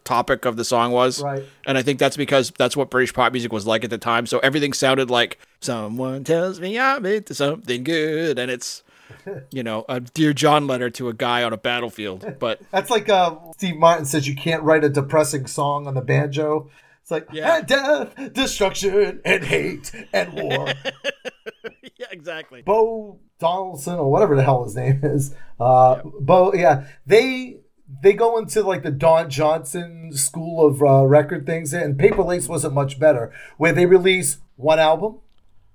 topic 0.08 0.46
of 0.46 0.56
the 0.56 0.64
song 0.64 0.92
was. 0.92 1.22
Right. 1.22 1.44
And 1.66 1.78
I 1.78 1.84
think 1.84 2.00
that's 2.00 2.18
because 2.18 2.52
that's 2.58 2.76
what 2.78 2.90
British 2.90 3.14
pop 3.14 3.32
music 3.34 3.52
was 3.52 3.68
like 3.68 3.84
at 3.84 3.90
the 3.90 3.98
time. 3.98 4.26
So 4.26 4.40
everything 4.40 4.74
sounded 4.74 5.10
like 5.12 5.38
someone 5.60 6.24
tells 6.24 6.60
me 6.60 6.80
I'm 6.80 7.06
into 7.06 7.34
something 7.36 7.84
good, 7.84 8.40
and 8.40 8.50
it's 8.50 8.84
you 9.52 9.64
know 9.64 9.86
a 9.90 10.00
dear 10.00 10.34
John 10.34 10.68
letter 10.68 10.90
to 10.92 11.10
a 11.10 11.14
guy 11.14 11.44
on 11.44 11.54
a 11.54 11.58
battlefield. 11.58 12.36
But 12.40 12.62
That's 12.72 12.90
like 12.90 13.10
uh, 13.10 13.36
Steve 13.58 13.76
Martin 13.78 14.06
says 14.06 14.28
you 14.28 14.36
can't 14.36 14.64
write 14.64 14.84
a 14.84 14.90
depressing 14.90 15.46
song 15.48 15.88
on 15.88 15.94
the 15.94 16.02
banjo. 16.02 16.70
It's 17.02 17.12
like 17.12 17.28
Yeah. 17.32 17.62
death, 17.62 18.34
destruction, 18.34 19.22
and 19.24 19.44
hate 19.44 19.92
and 20.14 20.34
war. 20.34 20.68
yeah, 21.98 22.08
exactly. 22.12 22.62
Bo 22.64 23.20
Donaldson 23.40 23.96
or 24.00 24.12
whatever 24.12 24.36
the 24.36 24.44
hell 24.44 24.64
his 24.66 24.76
name 24.76 25.00
is. 25.04 25.34
Uh, 25.60 26.02
Bo, 26.20 26.54
yeah, 26.54 26.86
they 27.06 27.58
they 28.02 28.14
go 28.14 28.38
into 28.38 28.62
like 28.64 28.84
the 28.84 28.92
Don 28.92 29.30
Johnson 29.30 30.12
school 30.14 30.66
of 30.66 30.82
uh, 30.82 31.06
record 31.06 31.46
things, 31.46 31.74
and 31.74 31.98
Paper 31.98 32.24
Lace 32.24 32.48
wasn't 32.48 32.74
much 32.74 33.00
better, 33.00 33.32
where 33.58 33.72
they 33.74 33.86
release 33.86 34.38
one 34.56 34.80
album, 34.80 35.20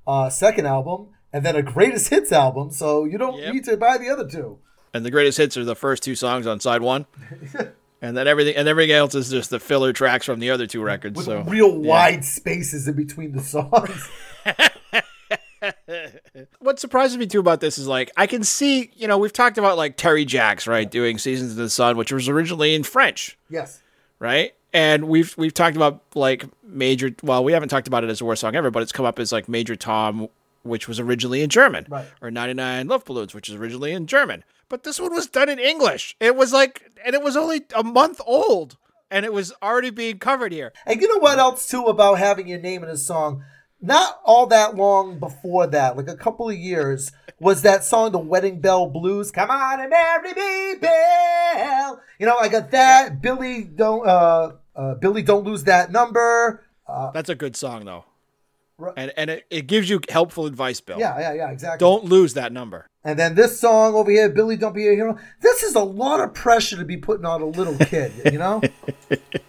uh, 0.07 0.29
second 0.31 0.67
album, 0.67 1.09
and 1.33 1.45
then 1.45 1.57
a 1.57 1.63
greatest 1.63 2.09
hits 2.09 2.33
album. 2.33 2.71
So 2.71 3.05
you 3.05 3.19
don't 3.19 3.39
Yep. 3.39 3.55
need 3.55 3.65
to 3.65 3.77
buy 3.77 3.99
the 3.99 4.09
other 4.11 4.29
two. 4.29 4.59
and 4.95 5.05
the 5.07 5.11
greatest 5.11 5.39
hits 5.39 5.57
are 5.57 5.65
the 5.65 5.75
first 5.75 6.03
two 6.03 6.15
songs 6.15 6.47
on 6.47 6.61
side 6.61 6.83
one, 6.83 7.07
and 8.03 8.15
then 8.17 8.29
everything 8.29 8.57
and 8.57 8.69
everything 8.69 8.95
else 8.95 9.15
is 9.15 9.31
just 9.31 9.49
the 9.51 9.59
filler 9.61 9.93
tracks 9.95 10.27
from 10.27 10.39
the 10.39 10.51
other 10.51 10.67
two 10.67 10.83
records. 10.83 11.17
With 11.17 11.27
so 11.27 11.43
real 11.45 11.75
wide 11.79 12.25
spaces 12.27 12.87
in 12.89 12.95
between 12.95 13.33
the 13.33 13.43
songs. 13.43 14.09
what 16.61 16.79
surprises 16.81 17.17
me 17.17 17.27
too 17.27 17.41
about 17.41 17.61
this 17.61 17.79
is 17.79 17.87
like 17.87 18.11
I 18.17 18.27
can 18.27 18.45
see, 18.45 18.91
you 18.97 19.07
know, 19.09 19.19
we've 19.19 19.33
talked 19.33 19.59
about 19.59 19.77
like 19.77 19.97
Terry 19.97 20.25
Jacks, 20.25 20.67
right, 20.67 20.91
doing 20.91 21.19
Seasons 21.19 21.53
of 21.53 21.57
the 21.57 21.71
Sun, 21.71 21.97
which 21.97 22.13
was 22.13 22.29
originally 22.29 22.75
in 22.75 22.83
French, 22.83 23.39
yes. 23.49 23.83
right? 24.19 24.55
And 24.73 25.09
we've 25.09 25.37
we've 25.37 25.55
talked 25.55 25.77
about 25.77 26.03
like 26.15 26.45
Major. 26.65 27.11
Well, 27.23 27.45
we 27.45 27.53
haven't 27.53 27.69
talked 27.69 27.89
about 27.89 28.05
it 28.05 28.11
as 28.11 28.21
a 28.21 28.25
war 28.25 28.37
song 28.37 28.57
ever, 28.57 28.71
but 28.71 28.83
it's 28.83 28.93
come 28.93 29.05
up 29.05 29.19
as 29.19 29.31
like 29.33 29.49
Major 29.49 29.77
Tom, 29.77 30.29
which 30.63 30.89
was 30.89 30.99
originally 30.99 31.43
in 31.43 31.51
German, 31.51 31.87
Right. 31.91 32.07
or 32.23 32.31
99 32.31 32.89
Love 32.89 33.05
Balloons, 33.05 33.35
which 33.35 33.49
is 33.49 33.55
originally 33.55 33.93
in 33.93 34.07
German. 34.07 34.45
But 34.69 34.85
this 34.85 34.99
one 34.99 35.13
was 35.13 35.27
done 35.27 35.51
in 35.51 35.59
English. 35.59 36.17
It 36.19 36.35
was 36.37 36.53
like, 36.55 36.91
and 37.05 37.15
it 37.15 37.23
was 37.23 37.37
only 37.37 37.63
a 37.77 37.85
month 37.85 38.23
old, 38.27 38.79
and 39.11 39.27
it 39.27 39.33
was 39.35 39.53
already 39.63 39.91
being 39.91 40.19
covered 40.19 40.53
here. 40.53 40.73
And 40.87 40.99
you 41.03 41.09
know 41.09 41.19
what 41.19 41.39
else 41.39 41.69
too 41.69 41.85
about 41.85 42.15
having 42.19 42.49
your 42.49 42.59
name 42.59 42.83
in 42.83 42.89
a 42.89 42.97
song? 42.97 43.45
Not 43.83 44.21
all 44.25 44.47
that 44.47 44.77
long 44.77 45.19
before 45.19 45.67
that, 45.67 45.97
like 45.97 46.09
a 46.09 46.17
couple 46.17 46.49
of 46.49 46.57
years, 46.57 47.11
was 47.41 47.63
that 47.63 47.85
song, 47.85 48.13
The 48.13 48.19
Wedding 48.19 48.61
Bell 48.61 48.87
Blues. 48.87 49.31
Come 49.31 49.51
on 49.51 49.81
and 49.81 49.91
marry 49.91 50.33
me, 50.33 50.79
Bill. 50.81 52.01
You 52.19 52.27
know, 52.27 52.39
I 52.39 52.49
got 52.49 52.71
that. 52.71 53.21
Billy 53.21 53.65
don't 53.65 54.07
uh, 54.07 54.53
uh 54.77 54.95
Billy 54.95 55.23
don't 55.23 55.45
lose 55.45 55.65
that 55.65 55.91
number. 55.91 56.65
That's 57.13 57.29
a 57.29 57.35
good 57.35 57.57
song 57.57 57.85
though. 57.85 58.05
Right. 58.79 58.95
And 58.97 59.13
and 59.17 59.31
it, 59.31 59.47
it 59.51 59.67
gives 59.67 59.91
you 59.91 60.01
helpful 60.09 60.47
advice, 60.47 60.81
Bill. 60.81 60.99
Yeah, 60.99 61.19
yeah, 61.19 61.33
yeah, 61.35 61.51
exactly. 61.51 61.79
Don't 61.79 62.05
lose 62.05 62.35
that 62.35 62.53
number. 62.53 62.87
And 63.05 63.19
then 63.19 63.35
this 63.35 63.59
song 63.59 63.95
over 63.95 64.11
here, 64.11 64.29
Billy 64.29 64.57
Don't 64.57 64.75
Be 64.75 64.89
a 64.89 64.93
Hero. 64.93 65.19
This 65.41 65.63
is 65.63 65.75
a 65.75 65.83
lot 65.83 66.21
of 66.21 66.35
pressure 66.35 66.77
to 66.77 66.85
be 66.85 66.97
putting 66.97 67.25
on 67.25 67.43
a 67.43 67.47
little 67.47 67.77
kid, 67.87 68.13
you 68.33 68.39
know? 68.39 68.61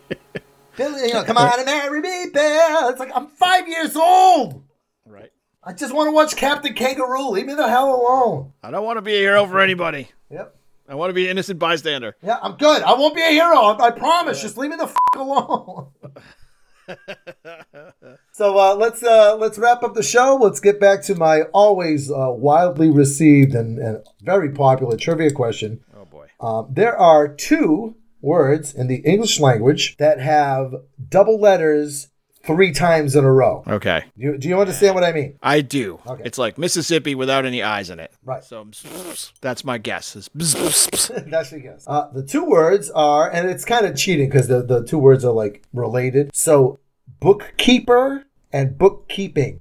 Billy, 0.75 1.07
you 1.07 1.13
know, 1.13 1.23
come 1.23 1.37
on 1.37 1.59
and 1.59 1.65
marry 1.65 2.01
me, 2.01 2.25
Bill. 2.33 2.89
It's 2.89 2.99
like 2.99 3.11
I'm 3.15 3.27
five 3.27 3.67
years 3.67 3.95
old. 3.95 4.63
Right. 5.05 5.31
I 5.63 5.73
just 5.73 5.93
want 5.93 6.07
to 6.07 6.11
watch 6.11 6.35
Captain 6.35 6.73
Kangaroo. 6.73 7.29
Leave 7.29 7.45
me 7.45 7.53
the 7.53 7.67
hell 7.67 7.89
alone. 7.93 8.53
I 8.63 8.71
don't 8.71 8.83
want 8.83 8.97
to 8.97 9.01
be 9.01 9.13
a 9.13 9.19
hero 9.19 9.45
for 9.45 9.59
anybody. 9.59 10.09
Yep. 10.29 10.55
I 10.89 10.95
want 10.95 11.09
to 11.09 11.13
be 11.13 11.25
an 11.25 11.31
innocent 11.31 11.59
bystander. 11.59 12.15
Yeah, 12.21 12.37
I'm 12.41 12.57
good. 12.57 12.81
I 12.81 12.93
won't 12.93 13.15
be 13.15 13.21
a 13.21 13.29
hero. 13.29 13.57
I, 13.57 13.87
I 13.87 13.91
promise. 13.91 14.41
Just 14.41 14.57
leave 14.57 14.71
me 14.71 14.75
the 14.75 14.83
f- 14.83 14.95
alone. 15.15 15.87
so 18.33 18.57
uh, 18.57 18.75
let's 18.75 19.01
uh, 19.03 19.37
let's 19.37 19.57
wrap 19.57 19.83
up 19.83 19.93
the 19.93 20.03
show. 20.03 20.37
Let's 20.41 20.59
get 20.59 20.79
back 20.79 21.01
to 21.03 21.15
my 21.15 21.43
always 21.53 22.11
uh, 22.11 22.27
wildly 22.31 22.89
received 22.89 23.55
and, 23.55 23.79
and 23.79 24.03
very 24.21 24.49
popular 24.51 24.97
trivia 24.97 25.31
question. 25.31 25.83
Oh 25.95 26.05
boy. 26.05 26.27
Um, 26.41 26.67
there 26.69 26.97
are 26.97 27.29
two 27.29 27.95
words 28.23 28.73
in 28.73 28.87
the 28.87 28.95
English 29.05 29.39
language 29.39 29.97
that 29.97 30.19
have 30.19 30.73
double 31.09 31.39
letters 31.39 32.07
three 32.45 32.73
times 32.73 33.15
in 33.15 33.23
a 33.23 33.31
row. 33.31 33.63
Okay. 33.67 34.03
Do 34.17 34.21
you, 34.23 34.37
do 34.37 34.49
you 34.49 34.59
understand 34.59 34.95
what 34.95 35.03
I 35.03 35.11
mean? 35.13 35.37
I 35.41 35.61
do. 35.61 35.99
Okay. 36.05 36.23
It's 36.25 36.37
like 36.37 36.57
Mississippi 36.57 37.15
without 37.15 37.45
any 37.45 37.63
eyes 37.63 37.89
in 37.89 37.99
it. 37.99 38.11
Right. 38.23 38.43
So 38.43 38.67
that's 39.41 39.63
my 39.63 39.77
guess. 39.77 40.29
That's 40.35 41.51
your 41.51 41.61
guess. 41.61 41.85
Uh, 41.87 42.09
the 42.13 42.23
two 42.23 42.43
words 42.45 42.89
are, 42.91 43.29
and 43.31 43.49
it's 43.49 43.63
kind 43.65 43.85
of 43.85 43.95
cheating 43.95 44.29
because 44.29 44.47
the, 44.47 44.61
the 44.63 44.83
two 44.83 44.97
words 44.99 45.23
are 45.23 45.31
like 45.31 45.63
related. 45.73 46.31
So, 46.35 46.79
bookkeeper 47.19 48.25
and 48.51 48.77
bookkeeping 48.77 49.59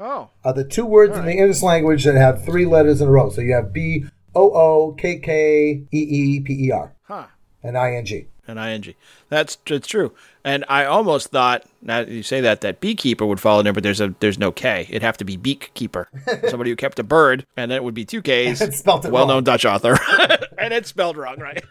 Oh. 0.00 0.30
are 0.44 0.52
the 0.52 0.64
two 0.64 0.86
words 0.86 1.16
in 1.16 1.24
the 1.24 1.32
English 1.32 1.62
language 1.62 2.04
that 2.04 2.14
have 2.16 2.44
three 2.44 2.66
letters 2.66 3.00
in 3.00 3.08
a 3.08 3.10
row. 3.10 3.30
So 3.30 3.40
you 3.40 3.54
have 3.54 3.72
B 3.72 4.04
O 4.34 4.50
O 4.50 4.92
K 4.92 5.18
K 5.18 5.84
E 5.92 5.98
E 5.98 6.40
P 6.40 6.66
E 6.66 6.70
R 6.72 6.94
Huh. 7.02 7.26
And 7.64 7.76
I 7.76 7.94
N 7.94 8.04
G. 8.04 8.26
An 8.46 8.58
ing. 8.58 8.94
That's 9.30 9.56
it's 9.66 9.88
true. 9.88 10.12
And 10.44 10.66
I 10.68 10.84
almost 10.84 11.28
thought 11.28 11.64
now 11.80 12.00
that 12.04 12.10
you 12.10 12.22
say 12.22 12.42
that 12.42 12.60
that 12.60 12.78
beekeeper 12.78 13.24
would 13.24 13.40
fall 13.40 13.58
in 13.58 13.64
there, 13.64 13.72
but 13.72 13.82
there's 13.82 14.02
a 14.02 14.14
there's 14.20 14.38
no 14.38 14.52
K. 14.52 14.86
It'd 14.90 15.02
have 15.02 15.16
to 15.16 15.24
be 15.24 15.36
beakkeeper. 15.36 16.08
Somebody 16.48 16.70
who 16.70 16.76
kept 16.76 16.98
a 16.98 17.02
bird, 17.02 17.46
and 17.56 17.70
then 17.70 17.76
it 17.76 17.84
would 17.84 17.94
be 17.94 18.04
two 18.04 18.20
Ks. 18.20 18.60
It 18.60 18.74
spelt 18.74 19.06
it 19.06 19.12
well 19.12 19.26
known 19.26 19.36
wrong. 19.36 19.44
Dutch 19.44 19.64
author. 19.64 19.98
and 20.58 20.74
it's 20.74 20.90
spelled 20.90 21.16
wrong, 21.16 21.38
right? 21.40 21.64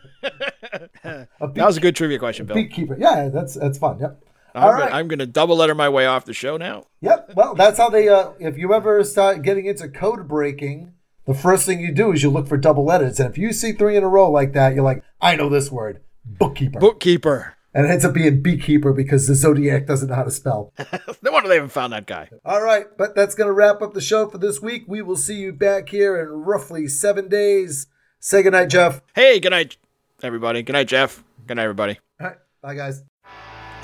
That 1.04 1.28
was 1.56 1.78
a 1.78 1.82
good 1.82 1.96
trivia 1.96 2.18
question, 2.18 2.48
Bill. 2.48 2.56
beekeeper. 2.56 2.98
Yeah, 3.00 3.30
that's 3.30 3.54
that's 3.54 3.78
fun. 3.78 4.00
Yep. 4.00 4.24
I'm, 4.56 4.64
All 4.64 4.72
gonna, 4.72 4.84
right. 4.84 4.94
I'm 4.94 5.08
gonna 5.08 5.26
double 5.28 5.56
letter 5.58 5.76
my 5.76 5.90
way 5.90 6.06
off 6.08 6.26
the 6.26 6.34
show 6.34 6.58
now. 6.58 6.86
Yep. 7.02 7.34
Well, 7.36 7.54
that's 7.54 7.78
how 7.78 7.90
they. 7.90 8.10
Uh, 8.10 8.32
if 8.40 8.58
you 8.58 8.74
ever 8.74 9.04
start 9.04 9.44
getting 9.44 9.66
into 9.68 9.90
code 9.90 10.28
breaking, 10.28 10.94
the 11.26 11.34
first 11.34 11.66
thing 11.66 11.80
you 11.80 11.92
do 11.94 12.12
is 12.12 12.22
you 12.24 12.30
look 12.30 12.48
for 12.48 12.58
double 12.58 12.84
letters, 12.86 13.20
and 13.20 13.30
if 13.30 13.38
you 13.38 13.54
see 13.54 13.72
three 13.72 13.96
in 13.98 14.04
a 14.04 14.08
row 14.10 14.30
like 14.30 14.54
that, 14.54 14.74
you're 14.76 14.84
like, 14.84 15.04
I 15.22 15.36
know 15.36 15.50
this 15.50 15.72
word, 15.72 16.02
bookkeeper, 16.26 16.80
Bookkeeper. 16.80 17.56
and 17.74 17.86
it 17.86 17.90
ends 17.90 18.04
up 18.06 18.14
being 18.14 18.42
beekeeper 18.42 18.92
because 18.94 19.28
the 19.28 19.36
zodiac 19.36 19.86
doesn't 19.88 20.10
know 20.10 20.16
how 20.16 20.24
to 20.24 20.32
spell. 20.32 20.74
No 21.22 21.32
wonder 21.32 21.48
they 21.48 21.56
haven't 21.56 21.70
found 21.72 21.94
that 21.94 22.06
guy. 22.06 22.30
All 22.44 22.62
right, 22.62 22.86
but 22.98 23.16
that's 23.16 23.34
going 23.34 23.48
to 23.48 23.54
wrap 23.54 23.82
up 23.82 23.94
the 23.94 24.02
show 24.02 24.28
for 24.28 24.38
this 24.38 24.62
week. 24.62 24.84
We 24.88 25.02
will 25.02 25.16
see 25.16 25.36
you 25.36 25.54
back 25.54 25.88
here 25.90 26.20
in 26.20 26.28
roughly 26.28 26.88
seven 26.88 27.30
days. 27.30 27.88
Say 28.20 28.44
goodnight, 28.44 28.70
Jeff. 28.70 29.02
Hey, 29.16 29.40
good 29.40 29.52
night, 29.52 29.78
everybody. 30.22 30.62
Good 30.64 30.74
night, 30.74 30.90
Jeff. 30.90 31.24
Good 31.48 31.56
night, 31.56 31.64
everybody. 31.64 32.00
All 32.20 32.28
right, 32.28 32.38
bye, 32.62 32.76
guys. 32.76 33.04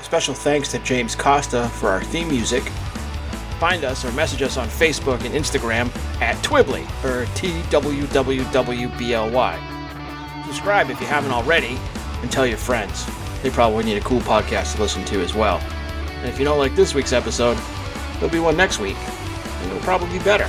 Special 0.02 0.34
thanks 0.34 0.70
to 0.72 0.78
James 0.80 1.14
Costa 1.14 1.68
for 1.70 1.88
our 1.88 2.02
theme 2.04 2.28
music. 2.28 2.64
Find 3.60 3.84
us 3.84 4.06
or 4.06 4.12
message 4.12 4.40
us 4.40 4.56
on 4.56 4.68
Facebook 4.68 5.22
and 5.22 5.34
Instagram 5.34 5.94
at 6.22 6.34
Twibbly 6.36 6.86
or 7.04 7.26
T 7.34 7.62
W 7.68 8.06
W 8.06 8.44
W 8.44 8.88
B 8.98 9.12
L 9.12 9.30
Y. 9.30 10.42
Subscribe 10.46 10.88
if 10.88 10.98
you 10.98 11.06
haven't 11.06 11.30
already 11.30 11.78
and 12.22 12.32
tell 12.32 12.46
your 12.46 12.56
friends. 12.56 13.06
They 13.42 13.50
probably 13.50 13.84
need 13.84 13.98
a 13.98 14.00
cool 14.00 14.20
podcast 14.20 14.76
to 14.76 14.80
listen 14.80 15.04
to 15.04 15.20
as 15.20 15.34
well. 15.34 15.58
And 15.58 16.26
if 16.26 16.38
you 16.38 16.46
don't 16.46 16.58
like 16.58 16.74
this 16.74 16.94
week's 16.94 17.12
episode, 17.12 17.58
there'll 18.14 18.30
be 18.30 18.40
one 18.40 18.56
next 18.56 18.78
week, 18.78 18.96
and 18.96 19.70
it'll 19.70 19.82
probably 19.82 20.08
be 20.18 20.24
better. 20.24 20.48